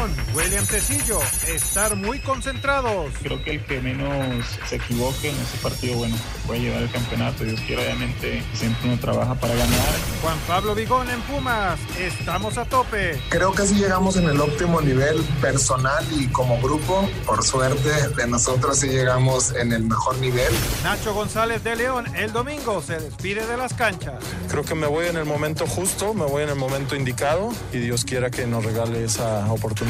León, 0.00 0.16
William 0.34 0.66
Tecillo, 0.66 1.20
estar 1.46 1.94
muy 1.94 2.20
concentrados. 2.20 3.12
Creo 3.22 3.42
que 3.42 3.52
el 3.52 3.64
que 3.64 3.80
menos 3.80 4.46
se 4.66 4.76
equivoque 4.76 5.30
en 5.30 5.36
ese 5.36 5.58
partido, 5.58 5.96
bueno, 5.96 6.16
puede 6.46 6.60
llevar 6.60 6.82
el 6.82 6.90
campeonato. 6.90 7.44
Dios 7.44 7.60
quiera, 7.66 7.82
obviamente, 7.82 8.42
siempre 8.54 8.88
uno 8.88 8.98
trabaja 8.98 9.34
para 9.34 9.54
ganar. 9.54 9.94
Juan 10.22 10.38
Pablo 10.46 10.74
Vigón 10.74 11.10
en 11.10 11.20
Pumas, 11.22 11.78
estamos 11.98 12.56
a 12.56 12.64
tope. 12.64 13.20
Creo 13.28 13.52
que 13.52 13.66
sí 13.66 13.74
llegamos 13.74 14.16
en 14.16 14.28
el 14.28 14.40
óptimo 14.40 14.80
nivel 14.80 15.22
personal 15.40 16.04
y 16.18 16.28
como 16.28 16.58
grupo. 16.60 17.08
Por 17.26 17.44
suerte 17.44 18.08
de 18.08 18.26
nosotros 18.26 18.78
sí 18.78 18.88
llegamos 18.88 19.52
en 19.54 19.72
el 19.72 19.84
mejor 19.84 20.16
nivel. 20.18 20.52
Nacho 20.82 21.12
González 21.12 21.62
de 21.62 21.76
León, 21.76 22.06
el 22.16 22.32
domingo 22.32 22.80
se 22.80 22.98
despide 22.98 23.46
de 23.46 23.56
las 23.56 23.74
canchas. 23.74 24.22
Creo 24.48 24.64
que 24.64 24.74
me 24.74 24.86
voy 24.86 25.08
en 25.08 25.16
el 25.16 25.26
momento 25.26 25.66
justo, 25.66 26.14
me 26.14 26.24
voy 26.24 26.44
en 26.44 26.50
el 26.50 26.56
momento 26.56 26.96
indicado 26.96 27.52
y 27.72 27.78
Dios 27.78 28.04
quiera 28.04 28.30
que 28.30 28.46
nos 28.46 28.64
regale 28.64 29.04
esa 29.04 29.50
oportunidad 29.52 29.89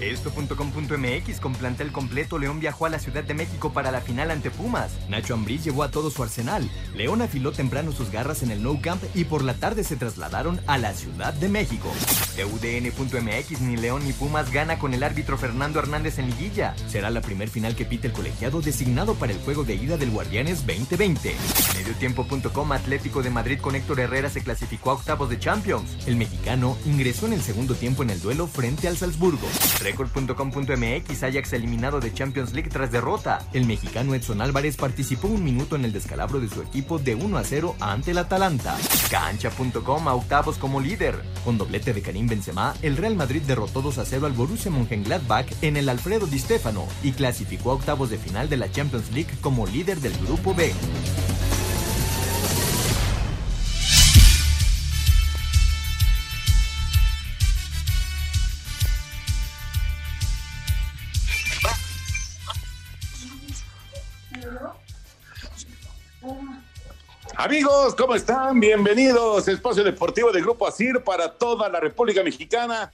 Esto.com.mx 0.00 1.40
con 1.40 1.52
plantel 1.52 1.92
completo, 1.92 2.38
León 2.38 2.58
viajó 2.58 2.86
a 2.86 2.90
la 2.90 2.98
Ciudad 2.98 3.22
de 3.22 3.34
México 3.34 3.72
para 3.72 3.90
la 3.90 4.00
final 4.00 4.30
ante 4.30 4.50
Pumas. 4.50 4.92
Nacho 5.08 5.34
Ambriz 5.34 5.64
llevó 5.64 5.82
a 5.82 5.90
todo 5.90 6.10
su 6.10 6.22
arsenal. 6.22 6.68
León 6.94 7.22
afiló 7.22 7.52
temprano 7.52 7.92
sus 7.92 8.10
garras 8.10 8.42
en 8.42 8.50
el 8.50 8.62
No 8.62 8.80
Camp 8.80 9.02
y 9.14 9.24
por 9.24 9.42
la 9.42 9.54
tarde 9.54 9.84
se 9.84 9.96
trasladaron 9.96 10.60
a 10.66 10.78
la 10.78 10.94
Ciudad 10.94 11.34
de 11.34 11.48
México. 11.48 11.92
UDN.mx 12.40 13.60
ni 13.60 13.76
León 13.76 14.04
ni 14.04 14.12
Pumas 14.12 14.50
gana 14.50 14.78
con 14.78 14.94
el 14.94 15.02
árbitro 15.02 15.36
Fernando 15.36 15.78
Hernández 15.78 16.18
en 16.18 16.26
liguilla. 16.26 16.74
Será 16.88 17.10
la 17.10 17.20
primer 17.20 17.50
final 17.50 17.76
que 17.76 17.84
pite 17.84 18.06
el 18.06 18.12
colegiado 18.14 18.62
designado 18.62 19.14
para 19.14 19.32
el 19.32 19.38
juego 19.40 19.64
de 19.64 19.74
ida 19.74 19.98
del 19.98 20.10
Guardianes 20.10 20.66
2020. 20.66 21.34
Mediotiempo.com 21.76 22.72
Atlético 22.72 23.22
de 23.22 23.30
Madrid 23.30 23.60
con 23.60 23.74
Héctor 23.74 24.00
Herrera 24.00 24.30
se 24.30 24.42
clasificó 24.42 24.90
a 24.90 24.94
octavos 24.94 25.28
de 25.28 25.38
Champions. 25.38 25.90
El 26.06 26.16
mexicano 26.16 26.78
ingresó 26.86 27.26
en 27.26 27.34
el 27.34 27.42
segundo 27.42 27.74
tiempo 27.74 28.02
en 28.02 28.10
el 28.10 28.20
duelo 28.20 28.46
frente 28.46 28.88
al 28.88 28.96
Salzburgo. 28.96 29.46
Record.com.mx 29.90 31.22
Ajax 31.22 31.52
eliminado 31.52 31.98
de 32.00 32.12
Champions 32.12 32.52
League 32.52 32.70
tras 32.70 32.92
derrota. 32.92 33.40
El 33.52 33.66
mexicano 33.66 34.14
Edson 34.14 34.40
Álvarez 34.40 34.76
participó 34.76 35.26
un 35.28 35.42
minuto 35.42 35.74
en 35.74 35.84
el 35.84 35.92
descalabro 35.92 36.40
de 36.40 36.48
su 36.48 36.62
equipo 36.62 36.98
de 36.98 37.16
1 37.16 37.36
a 37.36 37.44
0 37.44 37.76
ante 37.80 38.12
el 38.12 38.18
Atalanta. 38.18 38.76
Cancha.com 39.10 40.08
a 40.08 40.14
octavos 40.14 40.58
como 40.58 40.80
líder. 40.80 41.20
Con 41.44 41.58
doblete 41.58 41.92
de 41.92 42.02
Karim 42.02 42.28
Benzema, 42.28 42.74
el 42.82 42.96
Real 42.96 43.16
Madrid 43.16 43.42
derrotó 43.42 43.82
2 43.82 43.98
a 43.98 44.04
0 44.04 44.26
al 44.26 44.32
Borussia 44.32 44.70
Mönchengladbach 44.70 45.46
en 45.62 45.76
el 45.76 45.88
Alfredo 45.88 46.26
Di 46.26 46.38
Stefano 46.38 46.86
y 47.02 47.12
clasificó 47.12 47.72
a 47.72 47.74
octavos 47.74 48.10
de 48.10 48.18
final 48.18 48.48
de 48.48 48.58
la 48.58 48.70
Champions 48.70 49.10
League 49.12 49.30
como 49.40 49.66
líder 49.66 50.00
del 50.00 50.16
grupo 50.18 50.54
B. 50.54 50.72
Amigos, 67.42 67.94
¿cómo 67.94 68.14
están? 68.14 68.60
Bienvenidos 68.60 69.48
Espacio 69.48 69.82
Deportivo 69.82 70.30
de 70.30 70.42
Grupo 70.42 70.68
ASIR 70.68 71.02
para 71.02 71.38
toda 71.38 71.70
la 71.70 71.80
República 71.80 72.22
Mexicana. 72.22 72.92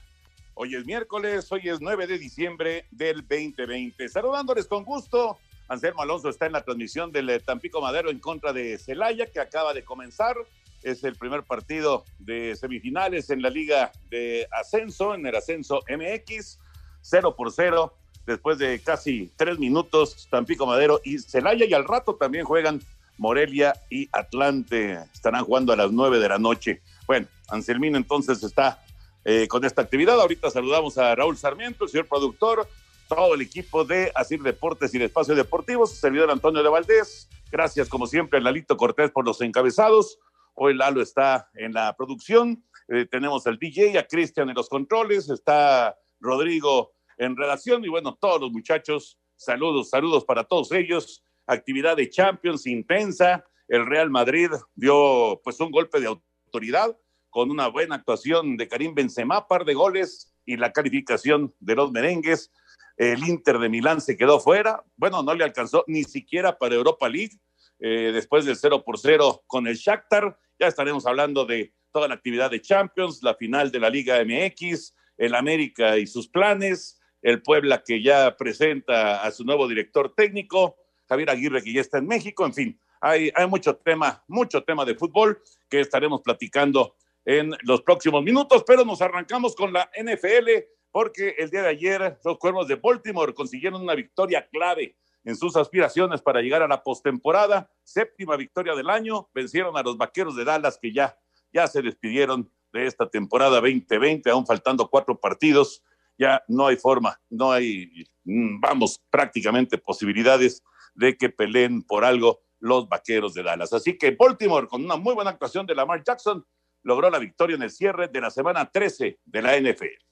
Hoy 0.53 0.73
es 0.73 0.85
miércoles, 0.85 1.51
hoy 1.51 1.67
es 1.67 1.81
9 1.81 2.07
de 2.07 2.17
diciembre 2.17 2.85
del 2.89 3.27
2020. 3.27 4.07
Saludándoles 4.07 4.65
con 4.67 4.85
gusto. 4.85 5.37
Anselmo 5.67 6.01
Alonso 6.01 6.29
está 6.29 6.45
en 6.45 6.53
la 6.53 6.61
transmisión 6.61 7.11
del 7.11 7.29
eh, 7.29 7.41
Tampico 7.41 7.81
Madero 7.81 8.09
en 8.09 8.19
contra 8.19 8.53
de 8.53 8.77
Celaya, 8.77 9.25
que 9.25 9.41
acaba 9.41 9.73
de 9.73 9.83
comenzar. 9.83 10.37
Es 10.81 11.03
el 11.03 11.17
primer 11.17 11.43
partido 11.43 12.05
de 12.17 12.55
semifinales 12.55 13.29
en 13.29 13.41
la 13.41 13.49
Liga 13.49 13.91
de 14.09 14.47
Ascenso, 14.51 15.13
en 15.13 15.25
el 15.25 15.35
Ascenso 15.35 15.81
MX. 15.89 16.57
0 17.01 17.35
por 17.35 17.51
0, 17.51 17.93
después 18.25 18.57
de 18.57 18.79
casi 18.79 19.29
tres 19.35 19.59
minutos, 19.59 20.25
Tampico 20.31 20.65
Madero 20.65 21.01
y 21.03 21.19
Celaya, 21.19 21.65
y 21.65 21.73
al 21.73 21.83
rato 21.83 22.15
también 22.15 22.45
juegan 22.45 22.81
Morelia 23.17 23.73
y 23.89 24.09
Atlante 24.11 24.99
estarán 25.13 25.43
jugando 25.43 25.73
a 25.73 25.75
las 25.75 25.91
9 25.91 26.19
de 26.19 26.29
la 26.29 26.37
noche. 26.37 26.81
Bueno, 27.05 27.27
Anselmino 27.49 27.97
entonces 27.97 28.43
está 28.43 28.83
eh, 29.25 29.47
con 29.47 29.65
esta 29.65 29.81
actividad. 29.81 30.19
Ahorita 30.19 30.49
saludamos 30.49 30.97
a 30.97 31.15
Raúl 31.15 31.37
Sarmiento, 31.37 31.85
el 31.85 31.89
señor 31.89 32.07
productor, 32.07 32.67
todo 33.07 33.35
el 33.35 33.41
equipo 33.41 33.85
de 33.85 34.11
Asir 34.15 34.41
Deportes 34.41 34.93
y 34.93 34.99
de 34.99 35.05
Espacio 35.05 35.35
Deportivo, 35.35 35.87
su 35.87 35.95
servidor 35.95 36.29
Antonio 36.31 36.61
de 36.63 36.69
Valdés. 36.69 37.27
Gracias, 37.51 37.89
como 37.89 38.07
siempre, 38.07 38.39
a 38.39 38.41
Lalito 38.41 38.77
Cortés 38.77 39.11
por 39.11 39.25
los 39.25 39.41
encabezados. 39.41 40.19
Hoy 40.53 40.73
Lalo 40.73 41.01
está 41.01 41.49
en 41.53 41.73
la 41.73 41.95
producción. 41.95 42.63
Eh, 42.89 43.05
tenemos 43.05 43.45
al 43.47 43.57
DJ, 43.57 43.97
a 43.97 44.07
Cristian 44.07 44.49
en 44.49 44.55
los 44.55 44.69
controles, 44.69 45.29
está 45.29 45.97
Rodrigo 46.19 46.93
en 47.17 47.35
relación 47.35 47.83
y 47.83 47.89
bueno, 47.89 48.17
todos 48.19 48.41
los 48.41 48.51
muchachos, 48.51 49.19
saludos, 49.35 49.89
saludos 49.89 50.23
para 50.23 50.43
todos 50.43 50.71
ellos 50.71 51.23
actividad 51.47 51.97
de 51.97 52.09
Champions 52.09 52.67
intensa. 52.67 53.43
El 53.67 53.85
Real 53.85 54.09
Madrid 54.09 54.49
dio 54.75 55.41
pues 55.43 55.59
un 55.59 55.71
golpe 55.71 55.99
de 55.99 56.07
autoridad 56.07 56.97
con 57.29 57.51
una 57.51 57.67
buena 57.67 57.95
actuación 57.95 58.57
de 58.57 58.67
Karim 58.67 58.93
Benzema, 58.93 59.47
par 59.47 59.65
de 59.65 59.73
goles 59.73 60.33
y 60.45 60.57
la 60.57 60.71
calificación 60.71 61.53
de 61.59 61.75
los 61.75 61.91
merengues. 61.91 62.51
El 62.95 63.27
Inter 63.27 63.59
de 63.59 63.69
Milán 63.69 64.01
se 64.01 64.17
quedó 64.17 64.39
fuera. 64.39 64.83
Bueno, 64.95 65.23
no 65.23 65.33
le 65.33 65.43
alcanzó 65.43 65.83
ni 65.87 66.03
siquiera 66.03 66.57
para 66.57 66.75
Europa 66.75 67.09
League. 67.09 67.37
Eh, 67.79 68.11
después 68.11 68.45
del 68.45 68.55
0 68.55 68.83
por 68.83 68.97
0 68.97 69.43
con 69.45 69.67
el 69.67 69.75
Shakhtar. 69.75 70.37
Ya 70.59 70.67
estaremos 70.67 71.05
hablando 71.05 71.45
de 71.45 71.73
toda 71.91 72.07
la 72.07 72.15
actividad 72.15 72.49
de 72.49 72.61
Champions, 72.61 73.21
la 73.21 73.35
final 73.35 73.71
de 73.71 73.79
la 73.79 73.89
Liga 73.89 74.23
MX, 74.23 74.95
el 75.17 75.35
América 75.35 75.97
y 75.97 76.07
sus 76.07 76.27
planes, 76.27 76.99
el 77.21 77.41
Puebla 77.41 77.83
que 77.83 78.01
ya 78.01 78.35
presenta 78.35 79.23
a 79.23 79.31
su 79.31 79.43
nuevo 79.43 79.67
director 79.67 80.13
técnico, 80.15 80.77
Javier 81.07 81.29
Aguirre, 81.29 81.63
que 81.63 81.73
ya 81.73 81.81
está 81.81 81.97
en 81.97 82.07
México, 82.07 82.45
en 82.45 82.53
fin, 82.53 82.79
hay, 83.01 83.31
hay 83.35 83.47
mucho 83.47 83.75
tema, 83.75 84.23
mucho 84.27 84.63
tema 84.63 84.85
de 84.85 84.95
fútbol 84.95 85.41
que 85.69 85.79
estaremos 85.79 86.21
platicando 86.21 86.95
en 87.25 87.53
los 87.63 87.81
próximos 87.81 88.23
minutos, 88.23 88.63
pero 88.65 88.85
nos 88.85 89.01
arrancamos 89.01 89.55
con 89.55 89.73
la 89.73 89.89
NFL 90.01 90.49
porque 90.91 91.35
el 91.37 91.49
día 91.49 91.61
de 91.61 91.69
ayer 91.69 92.17
los 92.23 92.37
Cuervos 92.37 92.67
de 92.67 92.75
Baltimore 92.75 93.33
consiguieron 93.33 93.81
una 93.81 93.95
victoria 93.95 94.47
clave 94.47 94.95
en 95.23 95.35
sus 95.35 95.57
aspiraciones 95.57 96.21
para 96.21 96.41
llegar 96.41 96.61
a 96.61 96.67
la 96.67 96.81
postemporada, 96.81 97.69
séptima 97.83 98.37
victoria 98.37 98.73
del 98.75 98.89
año, 98.89 99.29
vencieron 99.33 99.75
a 99.75 99.83
los 99.83 99.97
Vaqueros 99.97 100.37
de 100.37 100.45
Dallas 100.45 100.79
que 100.81 100.93
ya, 100.93 101.17
ya 101.51 101.67
se 101.67 101.81
despidieron 101.81 102.49
de 102.71 102.85
esta 102.85 103.09
temporada 103.09 103.59
2020, 103.59 104.29
aún 104.29 104.45
faltando 104.45 104.89
cuatro 104.89 105.19
partidos, 105.19 105.83
ya 106.17 106.41
no 106.47 106.67
hay 106.67 106.77
forma, 106.77 107.19
no 107.29 107.51
hay, 107.51 108.07
mm, 108.23 108.61
vamos, 108.61 109.03
prácticamente 109.09 109.77
posibilidades 109.77 110.63
de 110.97 111.15
que 111.15 111.29
peleen 111.29 111.83
por 111.83 112.03
algo 112.03 112.41
los 112.59 112.89
vaqueros 112.89 113.33
de 113.33 113.43
Dallas. 113.43 113.71
Así 113.71 113.97
que 113.97 114.11
Baltimore, 114.11 114.67
con 114.67 114.83
una 114.83 114.97
muy 114.97 115.13
buena 115.13 115.29
actuación 115.31 115.65
de 115.65 115.75
Lamar 115.75 116.03
Jackson, 116.03 116.45
logró 116.83 117.09
la 117.09 117.19
victoria 117.19 117.55
en 117.55 117.61
el 117.61 117.71
cierre 117.71 118.07
de 118.07 118.19
la 118.19 118.31
semana 118.31 118.69
13 118.69 119.19
de 119.23 119.41
la 119.41 119.57
NFL. 119.57 120.06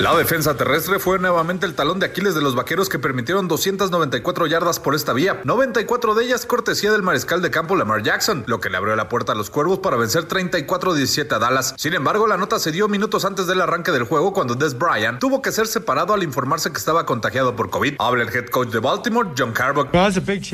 La 0.00 0.16
defensa 0.16 0.56
terrestre 0.56 0.98
fue 0.98 1.18
nuevamente 1.18 1.66
el 1.66 1.74
talón 1.74 1.98
de 1.98 2.06
Aquiles 2.06 2.34
de 2.34 2.40
los 2.40 2.54
vaqueros 2.54 2.88
que 2.88 2.98
permitieron 2.98 3.48
294 3.48 4.46
yardas 4.46 4.80
por 4.80 4.94
esta 4.94 5.12
vía, 5.12 5.42
94 5.44 6.14
de 6.14 6.24
ellas 6.24 6.46
cortesía 6.46 6.90
del 6.90 7.02
mariscal 7.02 7.42
de 7.42 7.50
campo 7.50 7.76
Lamar 7.76 8.02
Jackson, 8.02 8.44
lo 8.46 8.60
que 8.60 8.70
le 8.70 8.78
abrió 8.78 8.96
la 8.96 9.10
puerta 9.10 9.32
a 9.32 9.34
los 9.34 9.50
cuervos 9.50 9.80
para 9.80 9.98
vencer 9.98 10.26
34-17 10.26 11.30
a 11.32 11.38
Dallas. 11.38 11.74
Sin 11.76 11.92
embargo, 11.92 12.26
la 12.26 12.38
nota 12.38 12.58
se 12.58 12.72
dio 12.72 12.88
minutos 12.88 13.26
antes 13.26 13.46
del 13.46 13.60
arranque 13.60 13.92
del 13.92 14.04
juego 14.04 14.32
cuando 14.32 14.54
Des 14.54 14.78
Bryant 14.78 15.18
tuvo 15.18 15.42
que 15.42 15.52
ser 15.52 15.66
separado 15.66 16.14
al 16.14 16.22
informarse 16.22 16.72
que 16.72 16.78
estaba 16.78 17.04
contagiado 17.04 17.54
por 17.54 17.68
COVID. 17.68 17.96
Habla 17.98 18.22
el 18.22 18.34
head 18.34 18.46
coach 18.46 18.70
de 18.70 18.78
Baltimore, 18.78 19.28
John 19.36 19.52
Carbock. 19.52 19.90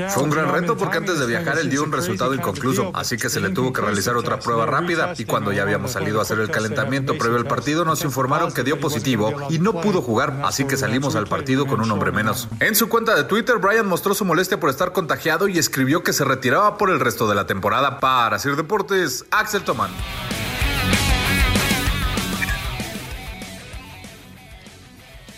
Fue 0.08 0.24
un 0.24 0.30
gran 0.30 0.52
reto 0.52 0.76
porque 0.76 0.96
antes 0.96 1.20
de 1.20 1.26
viajar 1.26 1.56
él 1.60 1.70
dio 1.70 1.84
un 1.84 1.92
resultado 1.92 2.34
inconcluso, 2.34 2.90
así 2.94 3.16
que 3.16 3.28
se 3.28 3.38
le 3.38 3.50
tuvo 3.50 3.72
que 3.72 3.80
realizar 3.80 4.16
otra 4.16 4.40
prueba 4.40 4.66
rápida 4.66 5.14
y 5.16 5.24
cuando 5.24 5.52
ya 5.52 5.62
habíamos 5.62 5.92
salido 5.92 6.18
a 6.18 6.22
hacer 6.22 6.40
el 6.40 6.50
calentamiento 6.50 7.16
previo 7.16 7.38
al 7.38 7.46
partido 7.46 7.84
nos 7.84 8.02
informaron 8.02 8.50
que 8.50 8.64
dio 8.64 8.80
positivo 8.80 9.35
y 9.48 9.58
no 9.58 9.80
pudo 9.80 10.02
jugar, 10.02 10.40
así 10.44 10.64
que 10.64 10.76
salimos 10.76 11.16
al 11.16 11.26
partido 11.26 11.66
con 11.66 11.80
un 11.80 11.90
hombre 11.90 12.12
menos. 12.12 12.48
En 12.60 12.74
su 12.74 12.88
cuenta 12.88 13.14
de 13.14 13.24
Twitter, 13.24 13.58
Brian 13.58 13.86
mostró 13.86 14.14
su 14.14 14.24
molestia 14.24 14.60
por 14.60 14.70
estar 14.70 14.92
contagiado 14.92 15.48
y 15.48 15.58
escribió 15.58 16.02
que 16.02 16.12
se 16.12 16.24
retiraba 16.24 16.78
por 16.78 16.90
el 16.90 17.00
resto 17.00 17.28
de 17.28 17.34
la 17.34 17.46
temporada. 17.46 18.00
Para 18.00 18.38
Sir 18.38 18.56
Deportes, 18.56 19.24
Axel 19.30 19.62
Tomán. 19.62 19.90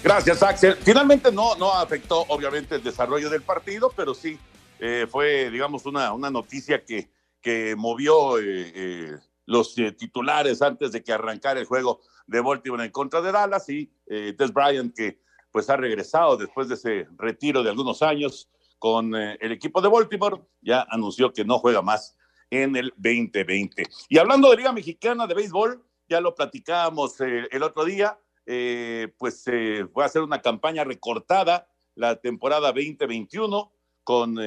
Gracias, 0.02 0.42
Axel. 0.42 0.76
Finalmente 0.76 1.32
no, 1.32 1.54
no 1.56 1.72
afectó, 1.74 2.24
obviamente, 2.28 2.76
el 2.76 2.82
desarrollo 2.82 3.28
del 3.28 3.42
partido, 3.42 3.92
pero 3.94 4.14
sí 4.14 4.38
eh, 4.78 5.06
fue, 5.10 5.50
digamos, 5.50 5.86
una, 5.86 6.12
una 6.12 6.30
noticia 6.30 6.84
que, 6.84 7.08
que 7.42 7.74
movió 7.76 8.38
eh, 8.38 8.72
eh, 8.74 9.16
los 9.48 9.74
titulares 9.74 10.60
antes 10.60 10.92
de 10.92 11.02
que 11.02 11.12
arrancara 11.12 11.58
el 11.58 11.66
juego 11.66 12.00
de 12.26 12.40
Baltimore 12.40 12.84
en 12.84 12.90
contra 12.90 13.22
de 13.22 13.32
Dallas 13.32 13.68
y 13.70 13.90
eh, 14.06 14.34
Des 14.36 14.52
Bryant 14.52 14.94
que 14.94 15.20
pues 15.50 15.70
ha 15.70 15.76
regresado 15.76 16.36
después 16.36 16.68
de 16.68 16.74
ese 16.74 17.08
retiro 17.16 17.62
de 17.62 17.70
algunos 17.70 18.02
años 18.02 18.50
con 18.78 19.14
eh, 19.16 19.38
el 19.40 19.52
equipo 19.52 19.80
de 19.80 19.88
Baltimore, 19.88 20.42
ya 20.60 20.86
anunció 20.90 21.32
que 21.32 21.44
no 21.44 21.58
juega 21.58 21.82
más 21.82 22.16
en 22.50 22.76
el 22.76 22.92
2020. 22.96 23.84
Y 24.08 24.18
hablando 24.18 24.50
de 24.50 24.56
Liga 24.58 24.72
Mexicana 24.72 25.26
de 25.26 25.34
Béisbol, 25.34 25.82
ya 26.08 26.20
lo 26.20 26.34
platicábamos 26.34 27.20
eh, 27.20 27.48
el 27.50 27.62
otro 27.62 27.84
día, 27.84 28.18
eh, 28.46 29.12
pues 29.18 29.44
va 29.46 30.04
a 30.04 30.08
ser 30.08 30.22
una 30.22 30.40
campaña 30.40 30.84
recortada 30.84 31.68
la 31.94 32.16
temporada 32.16 32.68
2021 32.68 33.72
con 34.04 34.38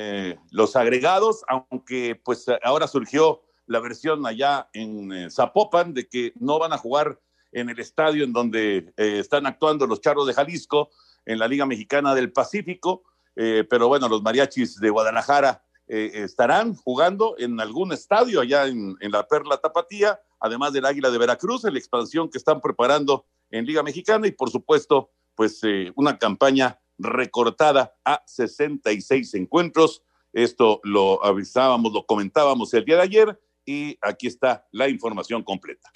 los 0.49 0.75
agregados, 0.75 1.43
aunque 1.47 2.19
pues 2.23 2.47
ahora 2.63 2.87
surgió 2.87 3.43
la 3.67 3.79
versión 3.79 4.25
allá 4.25 4.69
en 4.73 5.29
Zapopan 5.31 5.93
de 5.93 6.07
que 6.07 6.33
no 6.39 6.59
van 6.59 6.73
a 6.73 6.77
jugar 6.77 7.19
en 7.51 7.69
el 7.69 7.79
estadio 7.79 8.23
en 8.23 8.33
donde 8.33 8.93
eh, 8.97 9.19
están 9.19 9.45
actuando 9.45 9.85
los 9.85 10.01
Charros 10.01 10.27
de 10.27 10.33
Jalisco 10.33 10.89
en 11.25 11.39
la 11.39 11.47
Liga 11.47 11.65
Mexicana 11.65 12.15
del 12.15 12.31
Pacífico. 12.31 13.03
Eh, 13.35 13.65
pero 13.69 13.87
bueno, 13.87 14.09
los 14.09 14.21
mariachis 14.21 14.79
de 14.79 14.89
Guadalajara 14.89 15.63
eh, 15.87 16.11
estarán 16.13 16.75
jugando 16.75 17.35
en 17.37 17.59
algún 17.59 17.91
estadio 17.91 18.41
allá 18.41 18.67
en, 18.67 18.95
en, 18.99 19.11
la 19.11 19.27
Perla 19.27 19.57
Tapatía, 19.57 20.19
además 20.39 20.73
del 20.73 20.85
Águila 20.85 21.09
de 21.09 21.17
Veracruz, 21.17 21.65
en 21.65 21.73
la 21.73 21.79
expansión 21.79 22.29
que 22.29 22.37
están 22.37 22.61
preparando 22.61 23.25
en 23.49 23.65
Liga 23.65 23.83
Mexicana 23.83 24.27
y 24.27 24.31
por 24.31 24.49
supuesto, 24.49 25.11
pues 25.35 25.61
una 25.95 26.17
campaña 26.17 26.79
recortada 26.97 27.95
a 28.05 28.21
66 28.25 29.33
encuentros. 29.33 30.03
Esto 30.33 30.79
lo 30.83 31.23
avisábamos, 31.25 31.91
lo 31.91 32.05
comentábamos 32.05 32.73
el 32.73 32.85
día 32.85 32.97
de 32.97 33.01
ayer 33.01 33.39
y 33.65 33.97
aquí 34.01 34.27
está 34.27 34.65
la 34.71 34.87
información 34.87 35.43
completa. 35.43 35.89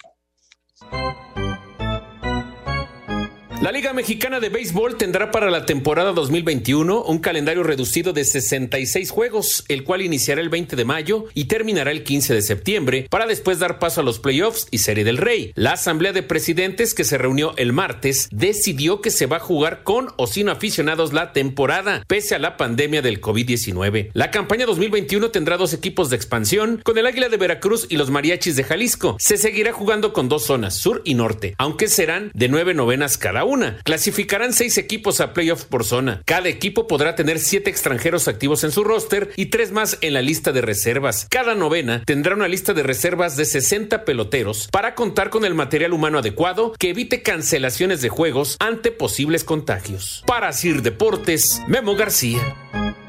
La 3.66 3.72
Liga 3.72 3.92
Mexicana 3.92 4.38
de 4.38 4.48
Béisbol 4.48 4.96
tendrá 4.96 5.32
para 5.32 5.50
la 5.50 5.66
temporada 5.66 6.12
2021 6.12 7.02
un 7.02 7.18
calendario 7.18 7.64
reducido 7.64 8.12
de 8.12 8.24
66 8.24 9.10
juegos, 9.10 9.64
el 9.66 9.82
cual 9.82 10.02
iniciará 10.02 10.40
el 10.40 10.50
20 10.50 10.76
de 10.76 10.84
mayo 10.84 11.24
y 11.34 11.46
terminará 11.46 11.90
el 11.90 12.04
15 12.04 12.32
de 12.32 12.42
septiembre, 12.42 13.08
para 13.10 13.26
después 13.26 13.58
dar 13.58 13.80
paso 13.80 14.02
a 14.02 14.04
los 14.04 14.20
playoffs 14.20 14.68
y 14.70 14.78
Serie 14.78 15.02
del 15.02 15.16
Rey. 15.16 15.50
La 15.56 15.72
Asamblea 15.72 16.12
de 16.12 16.22
Presidentes 16.22 16.94
que 16.94 17.02
se 17.02 17.18
reunió 17.18 17.54
el 17.56 17.72
martes 17.72 18.28
decidió 18.30 19.00
que 19.00 19.10
se 19.10 19.26
va 19.26 19.38
a 19.38 19.40
jugar 19.40 19.82
con 19.82 20.10
o 20.14 20.28
sin 20.28 20.48
aficionados 20.48 21.12
la 21.12 21.32
temporada, 21.32 22.04
pese 22.06 22.36
a 22.36 22.38
la 22.38 22.56
pandemia 22.56 23.02
del 23.02 23.20
COVID-19. 23.20 24.10
La 24.12 24.30
campaña 24.30 24.66
2021 24.66 25.32
tendrá 25.32 25.56
dos 25.56 25.72
equipos 25.72 26.08
de 26.08 26.14
expansión, 26.14 26.82
con 26.84 26.98
el 26.98 27.06
Águila 27.06 27.28
de 27.28 27.36
Veracruz 27.36 27.88
y 27.88 27.96
los 27.96 28.10
Mariachis 28.10 28.54
de 28.54 28.62
Jalisco. 28.62 29.16
Se 29.18 29.36
seguirá 29.36 29.72
jugando 29.72 30.12
con 30.12 30.28
dos 30.28 30.44
zonas, 30.44 30.76
sur 30.76 31.02
y 31.04 31.14
norte, 31.14 31.56
aunque 31.58 31.88
serán 31.88 32.30
de 32.32 32.46
nueve 32.46 32.72
novenas 32.72 33.18
cada 33.18 33.42
Clasificarán 33.84 34.52
seis 34.52 34.78
equipos 34.78 35.20
a 35.20 35.32
playoff 35.32 35.64
por 35.64 35.84
zona. 35.84 36.22
Cada 36.24 36.48
equipo 36.48 36.86
podrá 36.86 37.14
tener 37.14 37.38
siete 37.38 37.70
extranjeros 37.70 38.28
activos 38.28 38.64
en 38.64 38.70
su 38.70 38.84
roster 38.84 39.30
y 39.36 39.46
tres 39.46 39.72
más 39.72 39.98
en 40.00 40.14
la 40.14 40.22
lista 40.22 40.52
de 40.52 40.60
reservas. 40.60 41.26
Cada 41.30 41.54
novena 41.54 42.02
tendrá 42.04 42.34
una 42.34 42.48
lista 42.48 42.74
de 42.74 42.82
reservas 42.82 43.36
de 43.36 43.44
60 43.44 44.04
peloteros 44.04 44.68
para 44.70 44.94
contar 44.94 45.30
con 45.30 45.44
el 45.44 45.54
material 45.54 45.92
humano 45.92 46.18
adecuado 46.18 46.74
que 46.78 46.90
evite 46.90 47.22
cancelaciones 47.22 48.02
de 48.02 48.08
juegos 48.08 48.56
ante 48.60 48.92
posibles 48.92 49.44
contagios. 49.44 50.22
Para 50.26 50.52
Sir 50.52 50.82
Deportes, 50.82 51.62
Memo 51.68 51.96
García. 51.96 53.05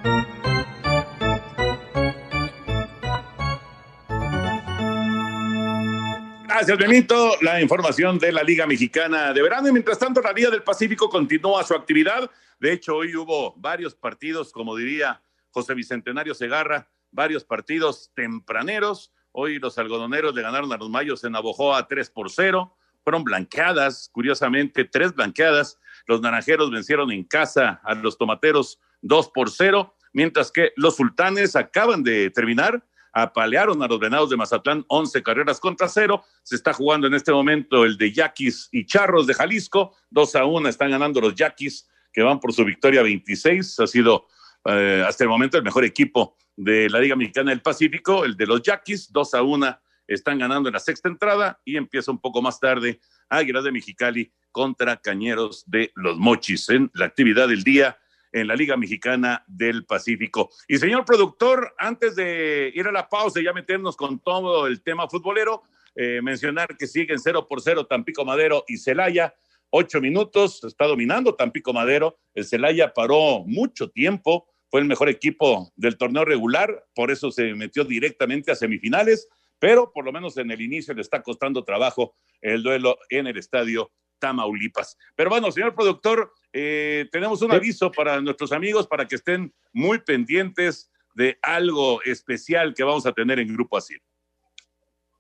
Gracias, 6.57 6.80
Benito. 6.80 7.33
La 7.42 7.62
información 7.62 8.18
de 8.18 8.31
la 8.31 8.42
Liga 8.42 8.65
Mexicana 8.65 9.31
de 9.31 9.44
Verano. 9.44 9.68
Y 9.68 9.71
mientras 9.71 10.00
tanto, 10.00 10.21
la 10.21 10.31
Liga 10.31 10.50
del 10.50 10.63
Pacífico 10.63 11.07
continúa 11.07 11.63
su 11.63 11.75
actividad. 11.75 12.31
De 12.59 12.74
hecho, 12.74 12.95
hoy 12.95 13.15
hubo 13.15 13.54
varios 13.57 13.94
partidos, 13.94 14.51
como 14.51 14.75
diría 14.75 15.21
José 15.51 15.75
Bicentenario 15.75 16.33
Segarra, 16.33 16.89
varios 17.12 17.44
partidos 17.44 18.12
tempraneros. 18.15 19.13
Hoy 19.33 19.59
los 19.59 19.77
algodoneros 19.77 20.33
le 20.33 20.42
ganaron 20.42 20.74
a 20.74 20.77
los 20.77 20.89
Mayos 20.89 21.24
en 21.25 21.36
Abojoa 21.36 21.88
3 21.88 22.09
por 22.09 22.31
0. 22.31 22.75
Fueron 23.04 23.24
blanqueadas, 23.24 24.09
curiosamente, 24.12 24.83
tres 24.83 25.13
blanqueadas. 25.13 25.77
Los 26.07 26.21
naranjeros 26.21 26.71
vencieron 26.71 27.12
en 27.12 27.24
casa 27.24 27.81
a 27.83 27.94
los 27.94 28.18
tomateros 28.18 28.80
2 29.01 29.30
por 29.30 29.51
0, 29.51 29.95
mientras 30.12 30.51
que 30.51 30.74
los 30.75 30.95
sultanes 30.95 31.56
acaban 31.56 32.01
de 32.01 32.31
terminar 32.31 32.83
apalearon 33.13 33.81
a 33.81 33.88
los 33.88 34.00
Venados 34.00 34.30
de 34.30 34.38
Mazatlán 34.38 34.86
11 34.88 35.24
carreras 35.24 35.59
contra 35.59 35.88
cero. 35.88 36.24
Se 36.44 36.56
está 36.56 36.74
jugando 36.74 37.07
en 37.07 37.13
este 37.13 37.31
momento 37.31 37.83
el 37.83 37.98
de 37.98 38.12
Yaquis 38.12 38.69
y 38.71 38.86
Charros 38.86 39.27
de 39.27 39.33
Jalisco. 39.33 39.95
2 40.12 40.36
a 40.36 40.45
1 40.45 40.69
están 40.69 40.92
ganando 40.92 41.21
los 41.21 41.36
Yaquis, 41.36 41.88
que 42.12 42.21
van 42.21 42.39
por 42.39 42.54
su 42.54 42.63
victoria 42.63 43.01
26. 43.01 43.80
Ha 43.80 43.88
sido 43.88 44.27
eh, 44.65 45.04
hasta 45.07 45.24
el 45.24 45.30
momento 45.30 45.57
el 45.57 45.63
mejor 45.63 45.86
equipo 45.86 46.38
de 46.56 46.89
la 46.89 47.00
Liga 47.00 47.15
Mexicana 47.15 47.51
del 47.51 47.62
Pacífico, 47.62 48.25
el 48.25 48.36
de 48.36 48.48
los 48.48 48.62
Yaquis. 48.62 49.12
2 49.12 49.33
a 49.33 49.42
1 49.42 49.80
están 50.07 50.39
ganando 50.39 50.69
en 50.69 50.74
la 50.74 50.80
sexta 50.80 51.09
entrada 51.09 51.59
y 51.65 51.77
empieza 51.77 52.12
un 52.12 52.19
poco 52.19 52.42
más 52.42 52.59
tarde 52.59 53.00
Águilas 53.30 53.63
de 53.63 53.71
Mexicali 53.71 54.31
contra 54.51 54.98
Cañeros 54.98 55.63
de 55.68 55.92
los 55.95 56.18
Mochis 56.18 56.69
en 56.69 56.89
la 56.94 57.06
actividad 57.06 57.48
del 57.48 57.63
día 57.63 57.98
en 58.42 58.48
la 58.48 58.56
Liga 58.56 58.78
Mexicana 58.78 59.44
del 59.48 59.86
Pacífico. 59.86 60.50
Y 60.68 60.78
señor 60.78 61.06
productor, 61.06 61.74
antes 61.78 62.16
de 62.16 62.72
ir 62.74 62.88
a 62.88 62.92
la 62.92 63.10
pausa 63.10 63.39
y 63.39 63.44
ya 63.44 63.54
meternos 63.54 63.95
con 63.95 64.19
todo 64.19 64.68
el 64.68 64.81
tema 64.81 65.10
futbolero, 65.10 65.63
eh, 65.95 66.22
mencionar 66.22 66.78
que 66.78 66.88
siguen 66.88 67.19
0 67.19 67.48
por 67.48 67.62
0 67.62 67.88
Tampico 67.88 68.24
Madero 68.24 68.63
y 68.68 68.78
Celaya. 68.78 69.34
Ocho 69.69 70.00
minutos, 70.00 70.64
está 70.64 70.85
dominando 70.85 71.35
Tampico 71.35 71.73
Madero. 71.73 72.18
El 72.33 72.45
Celaya 72.45 72.94
paró 72.94 73.44
mucho 73.45 73.90
tiempo, 73.90 74.47
fue 74.69 74.81
el 74.81 74.88
mejor 74.88 75.09
equipo 75.09 75.71
del 75.76 75.97
torneo 75.97 76.23
regular, 76.23 76.85
por 76.94 77.12
eso 77.12 77.31
se 77.31 77.54
metió 77.56 77.83
directamente 77.83 78.52
a 78.52 78.56
semifinales, 78.56 79.28
pero 79.59 79.92
por 79.92 80.06
lo 80.06 80.12
menos 80.12 80.38
en 80.38 80.52
el 80.52 80.62
inicio 80.62 80.94
le 80.94 81.02
está 81.02 81.23
costando 81.23 81.64
trabajo 81.64 82.16
el 82.42 82.62
duelo 82.62 82.97
en 83.09 83.28
el 83.28 83.38
estadio 83.38 83.92
Tamaulipas. 84.19 84.97
Pero 85.16 85.30
bueno, 85.30 85.52
señor 85.52 85.76
productor, 85.76 86.31
eh, 86.59 87.07
tenemos 87.11 87.44
un 87.44 87.52
aviso 87.52 87.92
para 87.92 88.19
nuestros 88.19 88.52
amigos 88.52 88.87
para 88.87 89.07
que 89.07 89.14
estén 89.14 89.54
muy 89.73 89.99
pendientes 89.99 90.90
de 91.14 91.37
algo 91.44 92.02
especial 92.02 92.73
que 92.73 92.83
vamos 92.83 93.06
a 93.06 93.11
tener 93.11 93.37
en 93.37 93.54
Grupo 93.54 93.78
Asir. 93.78 94.02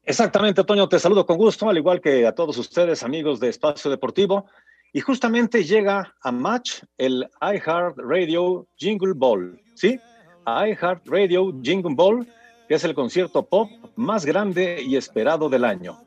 Exactamente, 0.03 0.63
Toño, 0.63 0.89
te 0.89 0.97
saludo 0.97 1.27
con 1.27 1.37
gusto, 1.37 1.69
al 1.69 1.77
igual 1.77 2.01
que 2.01 2.25
a 2.25 2.33
todos 2.33 2.57
ustedes, 2.57 3.03
amigos 3.03 3.39
de 3.39 3.49
Espacio 3.49 3.91
Deportivo. 3.91 4.47
Y 4.91 5.01
justamente 5.01 5.63
llega 5.63 6.15
a 6.23 6.31
Match 6.31 6.81
el 6.97 7.29
iHeart 7.39 7.99
Radio 7.99 8.67
Jingle 8.75 9.13
Ball, 9.15 9.61
¿sí? 9.75 9.99
iHeart 10.47 11.07
Radio 11.07 11.53
Jingle 11.61 11.93
Ball, 11.93 12.25
que 12.67 12.73
es 12.73 12.83
el 12.83 12.95
concierto 12.95 13.45
pop 13.45 13.69
más 13.95 14.25
grande 14.25 14.81
y 14.81 14.95
esperado 14.95 15.49
del 15.49 15.65
año. 15.65 15.99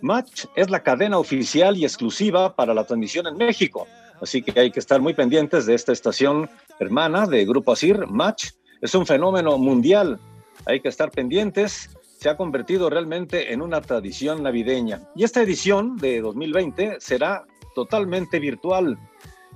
Match 0.00 0.44
es 0.54 0.70
la 0.70 0.84
cadena 0.84 1.18
oficial 1.18 1.76
y 1.76 1.84
exclusiva 1.84 2.54
para 2.54 2.72
la 2.72 2.84
transmisión 2.84 3.26
en 3.26 3.36
México, 3.36 3.88
así 4.20 4.42
que 4.42 4.58
hay 4.58 4.70
que 4.70 4.80
estar 4.80 5.00
muy 5.00 5.14
pendientes 5.14 5.66
de 5.66 5.74
esta 5.74 5.92
estación 5.92 6.48
hermana 6.78 7.26
de 7.26 7.44
Grupo 7.44 7.72
Asir. 7.72 8.06
Match 8.06 8.50
es 8.80 8.94
un 8.94 9.06
fenómeno 9.06 9.58
mundial, 9.58 10.18
hay 10.66 10.80
que 10.80 10.88
estar 10.88 11.10
pendientes. 11.10 11.90
Se 12.18 12.28
ha 12.28 12.36
convertido 12.36 12.88
realmente 12.88 13.52
en 13.52 13.60
una 13.60 13.80
tradición 13.80 14.42
navideña. 14.42 15.02
Y 15.14 15.24
esta 15.24 15.42
edición 15.42 15.96
de 15.96 16.20
2020 16.20 16.96
será 16.98 17.44
totalmente 17.74 18.38
virtual. 18.38 18.98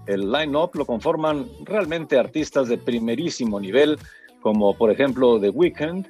El 0.07 0.31
line-up 0.31 0.71
lo 0.75 0.85
conforman 0.85 1.47
realmente 1.65 2.19
artistas 2.19 2.69
de 2.69 2.79
primerísimo 2.79 3.59
nivel, 3.59 3.99
como 4.41 4.77
por 4.77 4.91
ejemplo 4.91 5.41
The 5.41 5.51
Weeknd, 5.51 6.07